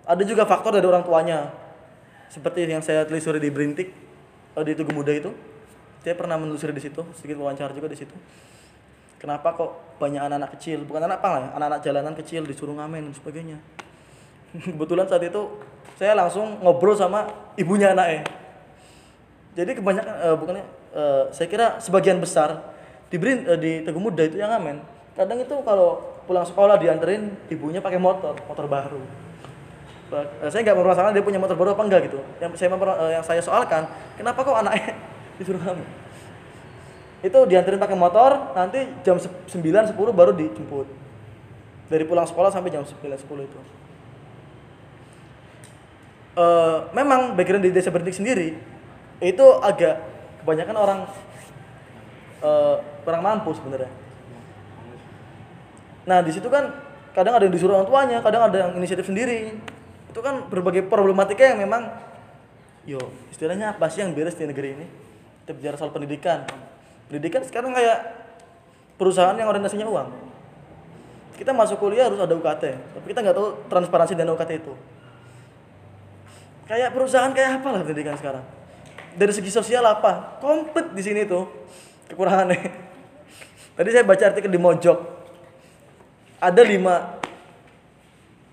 Ada 0.08 0.24
juga 0.24 0.48
faktor 0.48 0.80
dari 0.80 0.88
orang 0.88 1.04
tuanya. 1.04 1.52
Seperti 2.32 2.64
yang 2.64 2.80
saya 2.80 3.04
telusuri 3.04 3.44
di 3.44 3.52
Berintik, 3.52 3.92
eh, 4.56 4.64
di 4.64 4.74
Tugu 4.80 4.96
Muda 4.96 5.12
itu. 5.12 5.36
Saya 6.04 6.20
pernah 6.20 6.36
menelusuri 6.36 6.76
di 6.76 6.84
situ, 6.84 7.00
sedikit 7.16 7.40
wawancara 7.40 7.72
juga 7.72 7.88
di 7.88 7.96
situ. 7.96 8.12
Kenapa 9.24 9.56
kok 9.56 9.96
banyak 10.04 10.20
anak-anak 10.20 10.52
kecil, 10.60 10.84
bukan 10.84 11.08
anak 11.08 11.24
pang 11.24 11.40
ya, 11.40 11.48
anak-anak 11.56 11.80
jalanan 11.80 12.12
kecil 12.12 12.44
disuruh 12.44 12.76
ngamen 12.76 13.08
dan 13.08 13.16
sebagainya. 13.16 13.58
Kebetulan 14.76 15.08
saat 15.08 15.24
itu 15.24 15.64
saya 15.96 16.12
langsung 16.12 16.60
ngobrol 16.60 16.92
sama 16.92 17.32
ibunya 17.56 17.96
anaknya. 17.96 18.28
Jadi 19.56 19.80
kebanyakan 19.80 20.16
eh, 20.28 20.36
bukannya 20.36 20.66
eh, 20.92 21.24
saya 21.32 21.48
kira 21.48 21.80
sebagian 21.80 22.20
besar 22.20 22.76
di 23.08 23.16
eh, 23.24 23.56
di 23.56 23.72
Teguh 23.88 24.04
Muda 24.04 24.28
itu 24.28 24.44
yang 24.44 24.52
ngamen. 24.52 24.84
Kadang 25.16 25.40
itu 25.40 25.56
kalau 25.64 26.20
pulang 26.28 26.44
sekolah 26.44 26.76
dianterin 26.76 27.32
ibunya 27.48 27.80
pakai 27.80 28.04
motor, 28.04 28.36
motor 28.44 28.68
baru. 28.68 29.00
Saya 30.52 30.62
nggak 30.62 30.78
bermasalah 30.78 31.16
dia 31.16 31.24
punya 31.24 31.40
motor 31.40 31.56
baru 31.56 31.80
apa 31.80 31.84
enggak 31.88 32.12
gitu. 32.12 32.20
Yang 32.44 32.60
saya 32.60 32.76
yang 33.08 33.24
saya 33.24 33.40
soalkan, 33.40 33.88
kenapa 34.20 34.44
kok 34.44 34.60
anaknya 34.60 35.13
disuruh 35.40 35.62
ngamen? 35.62 35.88
Itu 37.24 37.48
dianterin 37.48 37.80
pakai 37.80 37.96
motor, 37.96 38.52
nanti 38.52 38.84
jam 39.08 39.16
se- 39.16 39.32
9 39.48 39.64
10 39.88 39.96
baru 40.12 40.36
dijemput. 40.36 40.88
Dari 41.88 42.04
pulang 42.04 42.28
sekolah 42.28 42.52
sampai 42.52 42.74
jam 42.74 42.84
9 42.84 43.00
10 43.00 43.48
itu. 43.48 43.60
Eh, 46.34 46.78
memang 46.98 47.38
background 47.38 47.62
di 47.62 47.70
desa 47.70 47.94
Berintik 47.94 48.18
sendiri 48.18 48.58
itu 49.22 49.46
agak 49.62 50.02
kebanyakan 50.42 50.76
orang 50.76 51.00
eh, 52.42 52.76
kurang 53.06 53.22
mampu 53.22 53.54
sebenarnya. 53.54 53.94
Nah 56.10 56.20
di 56.26 56.34
situ 56.34 56.50
kan 56.50 56.74
kadang 57.14 57.38
ada 57.38 57.46
yang 57.46 57.54
disuruh 57.54 57.78
orang 57.78 57.88
tuanya, 57.88 58.18
kadang 58.26 58.50
ada 58.50 58.58
yang 58.68 58.72
inisiatif 58.76 59.06
sendiri. 59.06 59.54
Itu 60.10 60.26
kan 60.26 60.50
berbagai 60.50 60.90
problematika 60.90 61.46
yang 61.46 61.62
memang, 61.62 61.94
yo 62.90 63.00
istilahnya 63.30 63.78
apa 63.78 63.86
sih 63.94 64.02
yang 64.02 64.18
beres 64.18 64.34
di 64.34 64.50
negeri 64.50 64.70
ini? 64.74 64.86
Kita 65.44 65.52
bicara 65.52 65.76
soal 65.76 65.92
pendidikan. 65.92 66.48
Pendidikan 67.12 67.44
sekarang 67.44 67.76
kayak 67.76 68.00
perusahaan 68.96 69.36
yang 69.36 69.52
orientasinya 69.52 69.84
uang. 69.84 70.10
Kita 71.36 71.52
masuk 71.52 71.84
kuliah 71.84 72.08
harus 72.08 72.22
ada 72.22 72.32
UKT, 72.32 72.64
tapi 72.96 73.06
kita 73.12 73.20
nggak 73.20 73.36
tahu 73.36 73.68
transparansi 73.68 74.16
dana 74.16 74.32
UKT 74.32 74.52
itu. 74.64 74.74
Kayak 76.64 76.96
perusahaan 76.96 77.28
kayak 77.36 77.60
apa 77.60 77.68
lah 77.76 77.84
pendidikan 77.84 78.16
sekarang? 78.16 78.46
Dari 79.20 79.34
segi 79.36 79.52
sosial 79.52 79.84
apa? 79.84 80.40
Komplit 80.40 80.96
di 80.96 81.04
sini 81.04 81.28
tuh 81.28 81.44
kekurangannya. 82.08 82.72
Tadi 83.76 83.90
saya 83.92 84.08
baca 84.08 84.24
artikel 84.32 84.48
di 84.48 84.62
Mojok. 84.62 85.00
Ada 86.40 86.62
lima 86.64 87.20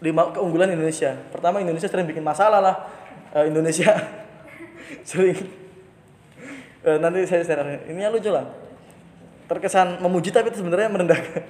lima 0.03 0.35
keunggulan 0.35 0.75
Indonesia. 0.75 1.15
Pertama 1.31 1.63
Indonesia 1.63 1.87
sering 1.87 2.09
bikin 2.11 2.27
masalah 2.27 2.59
lah. 2.59 2.77
Eh, 3.31 3.47
Indonesia 3.47 3.95
sering 5.09 5.39
nanti 6.85 7.29
saya 7.29 7.45
share. 7.45 7.85
Ini 7.89 8.09
yang 8.09 8.13
lucu 8.13 8.33
lah. 8.33 8.49
Terkesan 9.51 10.01
memuji 10.01 10.31
tapi 10.31 10.55
sebenarnya 10.55 10.89
merendahkan, 10.89 11.43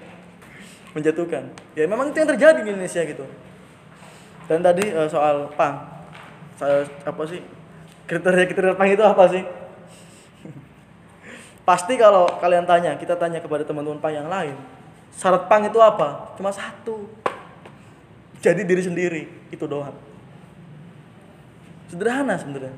menjatuhkan. 0.97 1.53
Ya 1.76 1.85
memang 1.87 2.11
itu 2.11 2.18
yang 2.18 2.31
terjadi 2.35 2.61
di 2.64 2.70
Indonesia 2.74 3.03
gitu. 3.05 3.24
Dan 4.51 4.64
tadi 4.64 4.91
eh, 4.91 5.09
soal 5.12 5.53
pang, 5.55 5.87
saya 6.59 6.83
apa 7.07 7.22
sih 7.31 7.39
kriteria 8.11 8.51
kriteria 8.51 8.74
pang 8.74 8.91
itu 8.91 9.05
apa 9.07 9.24
sih? 9.31 9.43
Pasti 11.68 11.95
kalau 11.95 12.26
kalian 12.43 12.66
tanya, 12.66 12.99
kita 12.99 13.14
tanya 13.14 13.39
kepada 13.39 13.62
teman-teman 13.62 14.03
pang 14.03 14.11
yang 14.11 14.26
lain, 14.26 14.59
syarat 15.14 15.47
pang 15.47 15.62
itu 15.62 15.78
apa? 15.78 16.35
Cuma 16.35 16.51
satu. 16.51 17.07
Jadi 18.41 18.64
diri 18.64 18.83
sendiri, 18.83 19.22
itu 19.53 19.64
doang. 19.68 19.93
Sederhana 21.93 22.41
sebenarnya. 22.41 22.72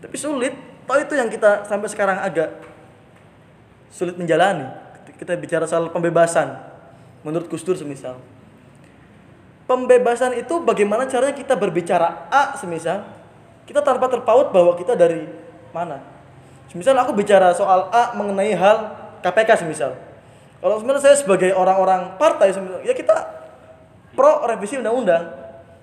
Tapi 0.00 0.16
sulit. 0.16 0.75
Tahu 0.86 0.98
itu 1.02 1.14
yang 1.18 1.26
kita 1.26 1.66
sampai 1.66 1.90
sekarang 1.90 2.22
agak 2.22 2.62
sulit 3.90 4.14
menjalani. 4.14 4.70
Kita 5.18 5.34
bicara 5.34 5.66
soal 5.66 5.90
pembebasan. 5.90 6.54
Menurut 7.26 7.50
Gus 7.50 7.66
Dur 7.66 7.74
semisal. 7.74 8.22
Pembebasan 9.66 10.38
itu 10.38 10.62
bagaimana 10.62 11.10
caranya 11.10 11.34
kita 11.34 11.58
berbicara 11.58 12.30
A 12.30 12.54
semisal 12.54 13.02
kita 13.66 13.82
tanpa 13.82 14.06
terpaut 14.06 14.54
bahwa 14.54 14.78
kita 14.78 14.94
dari 14.94 15.26
mana. 15.74 15.98
Semisal 16.70 16.94
aku 17.02 17.12
bicara 17.12 17.50
soal 17.50 17.90
A 17.90 18.14
mengenai 18.14 18.54
hal 18.54 18.94
KPK 19.26 19.66
semisal. 19.66 19.98
Kalau 20.62 20.78
sebenarnya 20.78 21.02
saya 21.02 21.16
sebagai 21.18 21.50
orang-orang 21.52 22.14
partai 22.16 22.54
semisal, 22.54 22.80
ya 22.86 22.94
kita 22.94 23.14
pro 24.14 24.46
revisi 24.46 24.78
undang-undang. 24.78 25.34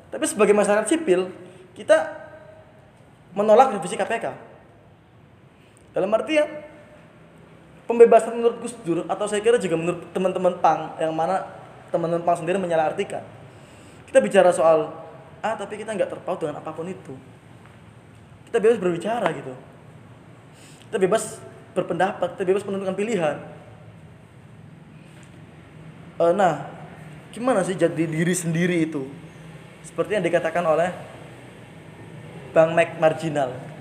Tapi 0.09 0.25
sebagai 0.25 0.55
masyarakat 0.55 0.87
sipil, 0.87 1.27
kita 1.75 2.07
menolak 3.35 3.75
revisi 3.75 3.99
KPK. 3.99 4.52
Dalam 5.93 6.09
artian 6.09 6.49
pembebasan 7.85 8.33
menurut 8.33 8.57
Gus 8.65 8.73
Dur 8.81 9.05
atau 9.05 9.25
saya 9.29 9.45
kira 9.45 9.61
juga 9.61 9.77
menurut 9.77 10.01
teman-teman 10.09 10.57
PAN 10.57 10.97
yang 10.97 11.13
mana 11.13 11.45
teman-teman 11.93 12.25
PAN 12.25 12.41
sendiri 12.41 12.57
menyalahartikan. 12.57 13.21
Kita 14.09 14.17
bicara 14.17 14.49
soal 14.49 14.89
ah 15.45 15.53
tapi 15.53 15.77
kita 15.77 15.93
nggak 15.93 16.09
terpaut 16.09 16.41
dengan 16.41 16.57
apa 16.57 16.73
pun 16.73 16.89
itu. 16.89 17.13
Kita 18.49 18.57
bebas 18.57 18.81
berbicara 18.81 19.29
gitu. 19.37 19.53
Kita 20.89 20.97
bebas 20.97 21.37
berpendapat, 21.73 22.37
kita 22.37 22.43
bebas 22.45 22.65
menentukan 22.65 22.97
pilihan. 22.97 23.37
Eh, 26.21 26.33
nah, 26.37 26.69
gimana 27.33 27.65
sih 27.65 27.73
jadi 27.73 28.05
diri 28.05 28.33
sendiri 28.33 28.85
itu? 28.85 29.09
Seperti 29.81 30.17
yang 30.17 30.25
dikatakan 30.25 30.61
oleh 30.61 30.93
Bang 32.53 32.77
Mac 32.77 32.97
Marginal. 33.01 33.72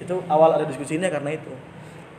Itu 0.00 0.24
awal 0.26 0.56
ada 0.56 0.64
diskusi 0.64 0.96
ini 0.96 1.06
karena 1.12 1.36
itu. 1.36 1.52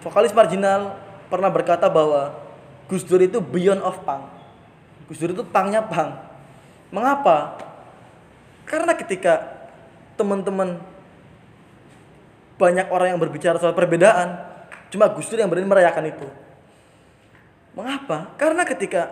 Vokalis 0.05 0.31
Marginal 0.31 0.95
pernah 1.27 1.49
berkata 1.49 1.89
bahwa 1.89 2.37
Gus 2.85 3.01
Dur 3.03 3.19
itu 3.19 3.41
beyond 3.41 3.81
of 3.81 3.97
punk. 4.05 4.29
Gus 5.09 5.17
Dur 5.17 5.33
itu 5.33 5.43
pangnya 5.43 5.81
punk. 5.81 6.13
Mengapa? 6.93 7.57
Karena 8.69 8.93
ketika 8.93 9.65
teman-teman 10.15 10.77
banyak 12.61 12.87
orang 12.93 13.17
yang 13.17 13.19
berbicara 13.19 13.57
soal 13.57 13.73
perbedaan, 13.73 14.37
cuma 14.93 15.09
Gus 15.09 15.27
Dur 15.27 15.41
yang 15.41 15.49
berani 15.49 15.65
merayakan 15.65 16.05
itu. 16.13 16.27
Mengapa? 17.73 18.35
Karena 18.37 18.61
ketika 18.67 19.09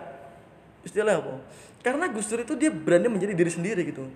istilah 0.86 1.18
apa? 1.18 1.42
Karena 1.80 2.06
Gus 2.12 2.28
Dur 2.30 2.44
itu 2.44 2.54
dia 2.54 2.70
berani 2.70 3.08
menjadi 3.08 3.32
diri 3.32 3.50
sendiri 3.50 3.82
gitu. 3.88 4.06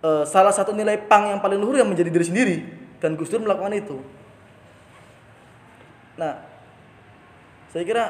Eh, 0.00 0.24
salah 0.24 0.50
satu 0.50 0.72
nilai 0.72 0.96
pang 0.96 1.28
yang 1.28 1.40
paling 1.44 1.60
luhur 1.60 1.76
yang 1.76 1.88
menjadi 1.88 2.08
diri 2.08 2.24
sendiri 2.24 2.56
dan 3.00 3.16
Gus 3.16 3.32
Dur 3.32 3.42
melakukan 3.42 3.72
itu. 3.74 3.96
Nah, 6.20 6.44
saya 7.72 7.82
kira 7.88 8.04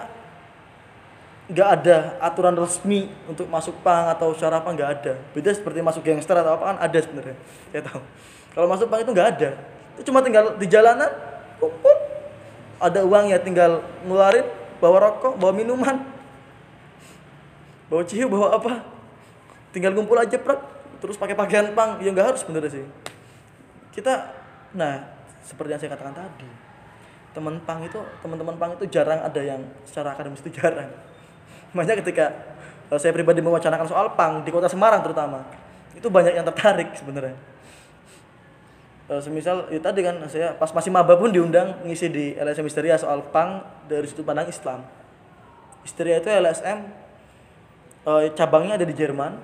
nggak 1.50 1.68
ada 1.82 2.14
aturan 2.22 2.54
resmi 2.54 3.10
untuk 3.26 3.50
masuk 3.50 3.74
pang 3.82 4.06
atau 4.10 4.30
syarat 4.34 4.62
apa 4.62 4.70
nggak 4.70 4.90
ada. 5.00 5.12
Beda 5.34 5.50
seperti 5.50 5.82
masuk 5.82 6.02
gangster 6.06 6.38
atau 6.38 6.54
apa 6.58 6.74
kan 6.74 6.76
ada 6.78 6.98
sebenarnya. 6.98 7.36
Saya 7.74 7.82
tahu. 7.86 8.02
Kalau 8.54 8.66
masuk 8.70 8.86
pang 8.90 9.02
itu 9.02 9.10
nggak 9.10 9.28
ada. 9.38 9.50
Itu 9.98 10.10
cuma 10.10 10.22
tinggal 10.22 10.58
di 10.58 10.66
jalanan, 10.70 11.10
kumpul, 11.58 11.96
ada 12.78 13.00
uang 13.02 13.30
ya 13.30 13.38
tinggal 13.42 13.82
ngeluarin, 14.06 14.46
bawa 14.80 14.96
rokok, 15.10 15.36
bawa 15.36 15.52
minuman, 15.52 16.02
bawa 17.92 18.02
ciu, 18.06 18.30
bawa 18.30 18.56
apa, 18.56 18.86
tinggal 19.74 19.92
ngumpul 19.92 20.16
aja 20.16 20.40
prak, 20.40 20.62
terus 21.02 21.20
pakai 21.20 21.36
pakaian 21.36 21.74
pang, 21.76 22.00
ya 22.00 22.14
nggak 22.14 22.32
harus 22.32 22.40
sebenarnya 22.40 22.80
sih. 22.80 22.86
Kita, 23.92 24.39
nah 24.76 25.02
seperti 25.44 25.70
yang 25.74 25.80
saya 25.82 25.90
katakan 25.96 26.14
tadi, 26.14 26.50
teman 27.34 27.58
pang 27.62 27.82
itu, 27.82 27.98
teman-teman 28.22 28.54
pang 28.54 28.70
itu 28.74 28.86
jarang 28.90 29.18
ada 29.22 29.40
yang 29.40 29.60
secara 29.82 30.14
akademis 30.14 30.42
itu 30.46 30.54
jarang. 30.54 30.90
Makanya 31.74 32.02
ketika 32.04 32.26
eh, 32.90 32.98
saya 32.98 33.10
pribadi 33.10 33.42
mewacanakan 33.42 33.86
soal 33.86 34.14
pang 34.14 34.46
di 34.46 34.50
kota 34.54 34.70
Semarang 34.70 35.02
terutama, 35.02 35.42
itu 35.94 36.06
banyak 36.06 36.38
yang 36.38 36.46
tertarik 36.46 36.94
sebenarnya. 36.94 37.34
Eh, 39.10 39.18
semisal 39.18 39.66
ya 39.74 39.82
tadi 39.82 40.06
kan 40.06 40.22
saya 40.30 40.54
pas 40.54 40.70
masih 40.70 40.94
maba 40.94 41.18
pun 41.18 41.34
diundang 41.34 41.82
ngisi 41.82 42.06
di 42.14 42.26
LSM 42.38 42.62
Histeria 42.62 42.94
soal 42.94 43.26
pang 43.34 43.66
dari 43.90 44.06
sudut 44.06 44.22
pandang 44.22 44.46
Islam. 44.46 44.86
Histeria 45.82 46.22
itu 46.22 46.30
LSM 46.30 46.78
eh, 48.06 48.24
cabangnya 48.38 48.78
ada 48.78 48.86
di 48.86 48.94
Jerman, 48.94 49.34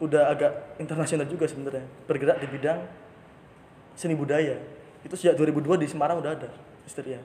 udah 0.00 0.32
agak 0.32 0.80
internasional 0.80 1.28
juga 1.28 1.44
sebenarnya, 1.44 1.84
bergerak 2.08 2.40
di 2.40 2.48
bidang 2.48 2.80
seni 4.00 4.16
budaya. 4.16 4.56
Itu 5.04 5.12
sejak 5.12 5.36
2002 5.36 5.76
di 5.76 5.84
Semarang 5.84 6.24
udah 6.24 6.32
ada 6.32 6.48
Histeria. 6.88 7.20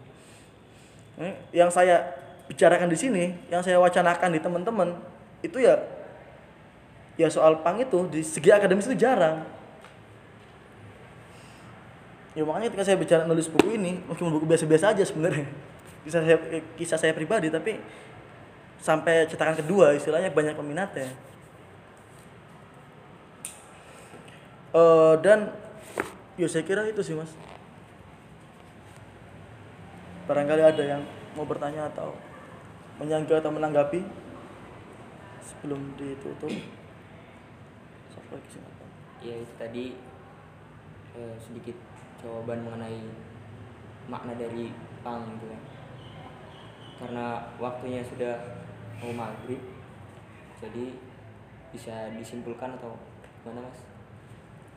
Eh, 1.16 1.32
Yang 1.56 1.80
saya 1.80 2.04
bicarakan 2.52 2.92
di 2.92 2.98
sini, 3.00 3.24
yang 3.48 3.64
saya 3.64 3.80
wacanakan 3.80 4.36
di 4.36 4.40
teman-teman 4.44 5.00
itu 5.40 5.64
ya 5.64 5.80
ya 7.16 7.32
soal 7.32 7.64
pang 7.64 7.80
itu 7.80 8.12
di 8.12 8.20
segi 8.20 8.52
akademis 8.52 8.92
itu 8.92 8.98
jarang 9.00 9.46
ya 12.36 12.44
makanya 12.44 12.68
ketika 12.68 12.84
saya 12.92 12.98
bicara 13.00 13.24
nulis 13.24 13.48
buku 13.48 13.80
ini 13.80 14.04
meskipun 14.04 14.36
buku 14.36 14.44
biasa-biasa 14.44 14.92
aja 14.92 15.04
sebenarnya 15.08 15.48
kisah 16.04 16.22
saya 16.28 16.38
kisah 16.76 17.00
saya 17.00 17.14
pribadi 17.16 17.48
tapi 17.48 17.80
sampai 18.84 19.32
cetakan 19.32 19.56
kedua 19.56 19.96
istilahnya 19.96 20.34
banyak 20.36 20.60
peminatnya 20.60 21.08
Eh, 24.76 25.14
dan 25.24 25.56
ya 26.36 26.48
saya 26.52 26.68
kira 26.68 26.84
itu 26.84 27.00
sih 27.00 27.16
mas. 27.16 27.32
Barangkali 30.28 30.64
ada 30.68 30.84
yang 30.84 31.04
mau 31.38 31.48
bertanya 31.48 31.88
atau 31.88 32.12
menyangga 33.00 33.40
atau 33.40 33.52
menanggapi 33.56 34.04
sebelum 35.40 35.96
ditutup. 35.96 36.52
Siapa 38.12 38.32
lagi 38.36 38.50
sih, 38.52 38.62
ya 39.24 39.36
itu 39.40 39.54
tadi 39.56 39.86
eh, 41.16 41.36
sedikit 41.40 41.78
jawaban 42.20 42.68
mengenai 42.68 43.00
makna 44.12 44.36
dari 44.36 44.76
pang 45.06 45.24
gitu 45.40 45.48
kan. 45.48 45.62
Karena 46.96 47.26
waktunya 47.60 48.04
sudah 48.04 48.36
mau 49.00 49.12
maghrib 49.12 49.60
jadi 50.60 50.96
bisa 51.72 52.12
disimpulkan 52.16 52.76
atau 52.76 52.96
gimana 53.44 53.68
mas? 53.68 53.80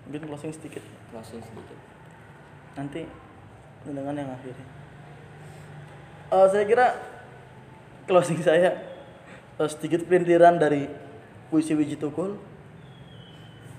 Mungkin 0.07 0.27
closing 0.27 0.55
sedikit 0.55 0.83
closing 1.11 1.41
sedikit 1.41 1.79
nanti 2.77 3.03
dengan 3.87 4.15
yang 4.15 4.31
akhirnya 4.33 4.79
Eh, 6.29 6.47
saya 6.53 6.65
kira 6.69 6.93
closing 8.05 8.37
saya 8.45 8.77
eh, 9.57 9.69
sedikit 9.73 10.05
pelintiran 10.05 10.61
dari 10.61 10.85
puisi 11.49 11.73
Wiji 11.73 11.97
Tukul. 11.97 12.37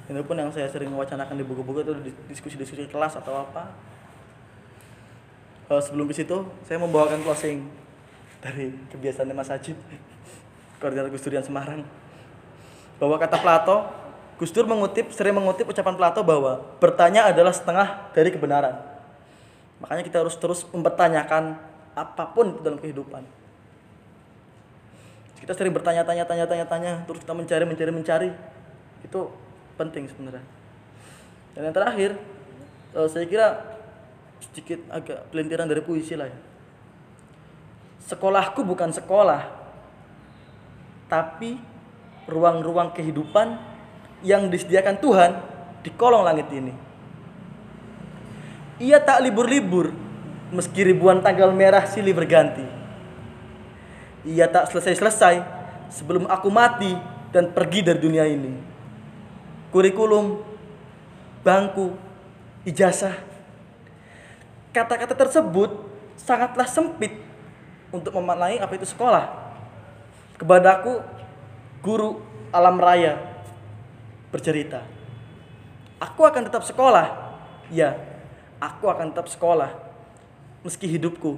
Ini 0.10 0.26
pun 0.26 0.34
yang 0.34 0.49
saya 0.49 0.65
sering 0.65 0.89
wacanakan 0.97 1.38
di 1.38 1.45
buku-buku 1.45 1.85
itu 1.85 1.93
di- 2.01 2.18
diskusi-diskusi 2.26 2.89
kelas 2.89 3.22
atau 3.22 3.45
apa. 3.45 3.69
Eh, 5.69 5.77
sebelum 5.77 6.10
ke 6.10 6.18
situ 6.18 6.41
saya 6.65 6.81
membawakan 6.81 7.22
closing 7.22 7.69
dari 8.41 8.73
kebiasaan 8.89 9.30
Mas 9.38 9.53
Ajib 9.53 9.77
koordinator 10.81 11.14
Gus 11.14 11.22
Durian 11.22 11.45
Semarang. 11.45 11.85
Bahwa 12.97 13.22
kata 13.22 13.38
Plato 13.38 13.93
Gus 14.40 14.56
Dur 14.56 14.64
mengutip 14.64 15.11
sering 15.11 15.36
mengutip 15.36 15.68
ucapan 15.68 15.99
Plato 15.99 16.24
bahwa 16.24 16.64
bertanya 16.80 17.28
adalah 17.28 17.52
setengah 17.52 18.07
dari 18.16 18.32
kebenaran. 18.32 18.80
Makanya 19.84 20.03
kita 20.07 20.24
harus 20.24 20.40
terus 20.40 20.64
mempertanyakan 20.72 21.60
apa 21.91 22.24
pun 22.32 22.64
dalam 22.64 22.80
kehidupan. 22.80 23.28
Kita 25.44 25.52
sering 25.52 25.76
bertanya-tanya 25.76 26.24
tanya-tanya-tanya 26.24 27.03
terus 27.03 27.20
kita 27.20 27.36
mencari 27.36 27.64
mencari 27.68 27.91
mencari. 27.91 28.30
Itu 29.03 29.28
penting 29.76 30.07
sebenarnya. 30.07 30.44
Dan 31.60 31.68
yang 31.68 31.76
terakhir 31.76 32.16
eh, 32.95 33.07
saya 33.11 33.28
kira 33.28 33.48
sedikit 34.40 34.80
agak 34.88 35.28
pelintiran 35.36 35.68
dari 35.68 35.84
puisi 35.84 36.16
lah 36.16 36.32
ya. 36.32 36.40
Sekolahku 38.07 38.64
bukan 38.64 38.95
sekolah 38.95 39.60
tapi 41.11 41.60
ruang-ruang 42.30 42.94
kehidupan 42.94 43.69
yang 44.26 44.52
disediakan 44.52 45.00
Tuhan 45.00 45.32
di 45.84 45.90
kolong 45.96 46.28
langit 46.28 46.52
ini. 46.52 46.74
Ia 48.80 49.00
tak 49.04 49.24
libur-libur 49.24 49.91
meski 50.52 50.84
ribuan 50.84 51.20
tanggal 51.20 51.52
merah 51.52 51.84
silih 51.88 52.16
berganti. 52.16 52.64
Ia 54.28 54.48
tak 54.52 54.72
selesai-selesai 54.72 55.44
sebelum 55.91 56.28
aku 56.28 56.48
mati 56.52 56.91
dan 57.32 57.52
pergi 57.52 57.84
dari 57.84 58.00
dunia 58.00 58.28
ini. 58.28 58.56
Kurikulum, 59.70 60.41
bangku, 61.44 61.96
ijazah. 62.66 63.16
Kata-kata 64.76 65.14
tersebut 65.16 65.76
sangatlah 66.20 66.68
sempit 66.68 67.16
untuk 67.94 68.16
memaknai 68.16 68.60
apa 68.60 68.74
itu 68.76 68.88
sekolah. 68.90 69.30
Kepadaku, 70.40 71.04
guru 71.84 72.24
alam 72.50 72.80
raya 72.82 73.28
bercerita. 74.30 74.85
Aku 75.99 76.23
akan 76.23 76.47
tetap 76.47 76.64
sekolah. 76.64 77.38
Ya, 77.69 77.97
aku 78.57 78.89
akan 78.89 79.14
tetap 79.14 79.27
sekolah. 79.27 79.69
Meski 80.64 80.88
hidupku 80.89 81.38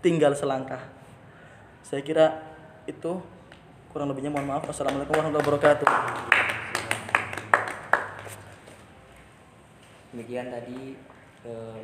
tinggal 0.00 0.34
selangkah. 0.34 0.82
Saya 1.84 2.00
kira 2.02 2.42
itu 2.88 3.20
kurang 3.92 4.10
lebihnya 4.10 4.32
mohon 4.32 4.48
maaf. 4.48 4.64
Wassalamualaikum 4.66 5.14
warahmatullahi 5.14 5.46
wabarakatuh. 5.46 5.88
demikian 10.18 10.50
tadi 10.50 10.98
eh, 11.46 11.82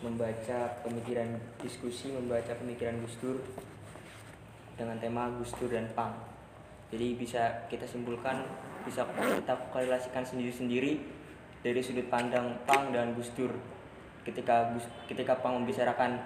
membaca 0.00 0.58
pemikiran 0.80 1.38
diskusi 1.60 2.08
membaca 2.08 2.56
pemikiran 2.56 2.98
Gus 3.04 3.20
Dur 3.20 3.38
dengan 4.80 4.96
tema 4.96 5.28
Gus 5.36 5.52
Dur 5.60 5.68
dan 5.68 5.92
Pang 5.92 6.16
jadi 6.92 7.16
bisa 7.16 7.42
kita 7.72 7.88
simpulkan 7.88 8.44
bisa 8.84 9.08
kita 9.16 9.56
korelasikan 9.72 10.20
sendiri-sendiri 10.20 11.00
dari 11.64 11.80
sudut 11.80 12.04
pandang 12.12 12.52
Pang 12.68 12.92
dan 12.92 13.16
Gus 13.16 13.32
Dur. 13.32 13.48
Ketika 14.28 14.76
Gus 14.76 14.84
ketika 15.08 15.40
Pang 15.40 15.56
membicarakan 15.56 16.20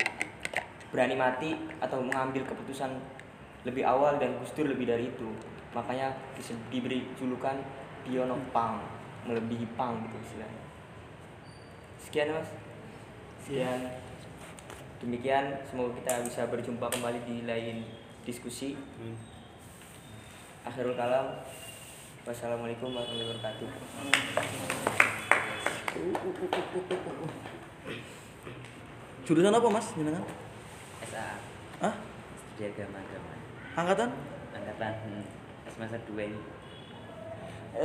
berani 0.91 1.15
mati 1.15 1.55
atau 1.79 2.03
mengambil 2.03 2.43
keputusan 2.43 2.99
lebih 3.63 3.87
awal 3.87 4.19
dan 4.19 4.35
Gus 4.43 4.51
Dur 4.59 4.67
lebih 4.67 4.91
dari 4.91 5.07
itu. 5.07 5.31
Makanya 5.71 6.11
dis- 6.35 6.67
diberi 6.67 7.07
julukan 7.15 7.63
Piono 8.03 8.35
Pang 8.51 8.83
melebihi 9.23 9.71
Pang 9.79 10.03
gitu 10.03 10.19
istilahnya. 10.19 10.63
Sekian 12.03 12.35
mas. 12.35 12.51
Sekian. 13.47 13.81
Demikian 14.99 15.63
semoga 15.63 15.95
kita 16.03 16.27
bisa 16.27 16.43
berjumpa 16.51 16.91
kembali 16.91 17.23
di 17.23 17.47
lain 17.47 17.87
diskusi 18.27 18.75
akhirul 20.67 20.99
kalam 20.99 21.27
wassalamualaikum 22.27 22.91
warahmatullahi 22.91 23.31
wabarakatuh 23.31 23.69
Jurusan 29.27 29.51
apa 29.51 29.69
mas? 29.71 29.87
Jenengan? 29.95 30.23
SA 31.07 31.39
Hah? 31.83 31.95
Studi 32.35 32.63
Agama 32.67 32.99
Agama 32.99 33.33
Angkatan? 33.79 34.11
Angkatan 34.55 34.93
hmm, 35.07 35.25
semester 35.71 36.01
2 36.11 36.35
ini 36.35 36.41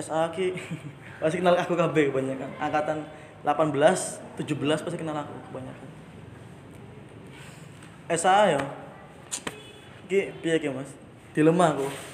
SA 0.02 0.34
ki 0.34 0.58
pasti 1.22 1.38
kenal 1.44 1.60
aku 1.60 1.76
KB 1.76 2.16
kebanyakan. 2.16 2.50
Angkatan 2.58 3.04
18, 3.44 4.40
17 4.40 4.86
pasti 4.88 4.98
kenal 4.98 5.20
aku 5.20 5.36
kebanyakan. 5.52 5.88
SA 8.16 8.56
ya. 8.56 8.62
Ki 10.08 10.32
piye 10.40 10.56
ki 10.64 10.72
Mas? 10.72 10.96
Dilema 11.36 11.76
aku. 11.76 12.11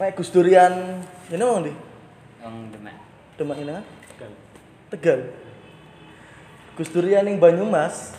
Kayak 0.00 0.16
Gus 0.16 0.32
Durian, 0.32 1.04
ini 1.28 1.44
wong 1.44 1.60
di 1.68 1.76
Om 2.40 2.72
Demak 2.72 2.96
Demak 3.36 3.56
ini 3.60 3.68
kan? 3.76 3.84
Tegal. 4.96 5.28
Gus 6.72 6.88
Durian 6.88 7.28
yang 7.28 7.36
Banyumas, 7.36 8.16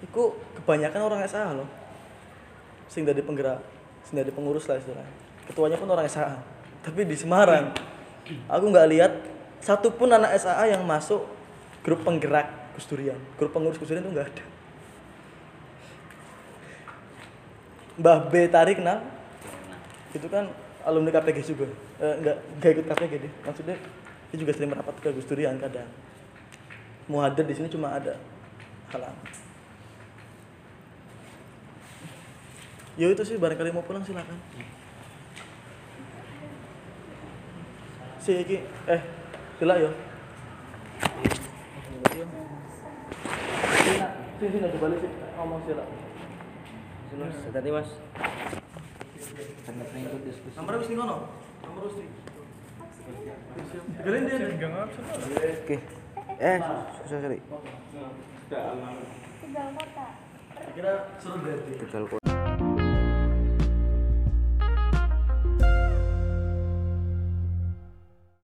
itu 0.00 0.32
kebanyakan 0.56 1.04
orang 1.04 1.20
SA 1.28 1.52
loh. 1.52 1.68
Sing 2.88 3.04
dari 3.04 3.20
penggerak, 3.20 3.60
sing 4.08 4.24
dari 4.24 4.32
pengurus 4.32 4.64
lah 4.72 4.80
istilahnya. 4.80 5.12
Ketuanya 5.52 5.76
pun 5.76 5.84
orang 5.92 6.08
SA. 6.08 6.40
Tapi 6.80 7.04
di 7.04 7.12
Semarang, 7.12 7.76
aku 8.48 8.64
nggak 8.72 8.88
lihat 8.88 9.12
satupun 9.60 10.08
anak 10.08 10.32
SAA 10.40 10.80
yang 10.80 10.82
masuk 10.88 11.28
grup 11.84 12.00
penggerak 12.08 12.48
Gus 12.72 12.88
Durian. 12.88 13.20
Grup 13.36 13.52
pengurus 13.52 13.76
Gus 13.76 13.92
Durian 13.92 14.08
itu 14.08 14.16
nggak 14.16 14.28
ada. 14.32 14.44
Mbah 18.00 18.18
B 18.32 18.48
Tarik 18.48 18.80
kenal? 18.80 19.20
itu 20.10 20.26
kan 20.26 20.50
alumni 20.84 21.10
KPG 21.12 21.38
juga 21.52 21.66
eh, 22.00 22.14
nggak 22.24 22.36
nggak 22.60 22.70
ikut 22.72 22.86
KPG 22.88 23.12
deh 23.20 23.32
maksudnya 23.44 23.76
dia 24.30 24.36
juga 24.38 24.52
sering 24.54 24.70
merapat 24.70 24.94
ke 25.02 25.08
Gus 25.12 25.26
Durian 25.28 25.58
kadang 25.58 25.88
mau 27.10 27.20
hadir 27.26 27.44
di 27.44 27.54
sini 27.56 27.66
cuma 27.66 27.92
ada 27.96 28.14
halang 28.94 29.16
ya 32.94 33.06
itu 33.10 33.22
sih 33.26 33.36
barangkali 33.40 33.74
mau 33.74 33.82
pulang 33.82 34.04
silakan 34.06 34.38
si 38.20 38.32
iki 38.36 38.62
eh 38.86 39.02
sila 39.58 39.74
yo 39.80 39.90
sini 44.40 44.48
sini 44.48 44.66
coba 44.76 44.86
sih 44.96 45.10
ngomong 45.36 45.62
sila 45.66 45.84
Tadi 47.50 47.74
mas 47.74 47.90
itu 49.20 50.16
diskusi. 50.24 50.56
Nomor 50.56 50.80
wis 50.80 50.88
ngono. 50.96 51.16
Nomor 51.64 51.82
wis. 51.92 52.08
Dia 54.00 54.10
Oke. 55.60 55.76
Eh, 56.40 56.58
sorry. 57.04 57.38
Tegal 58.48 59.68
kota. 59.76 60.06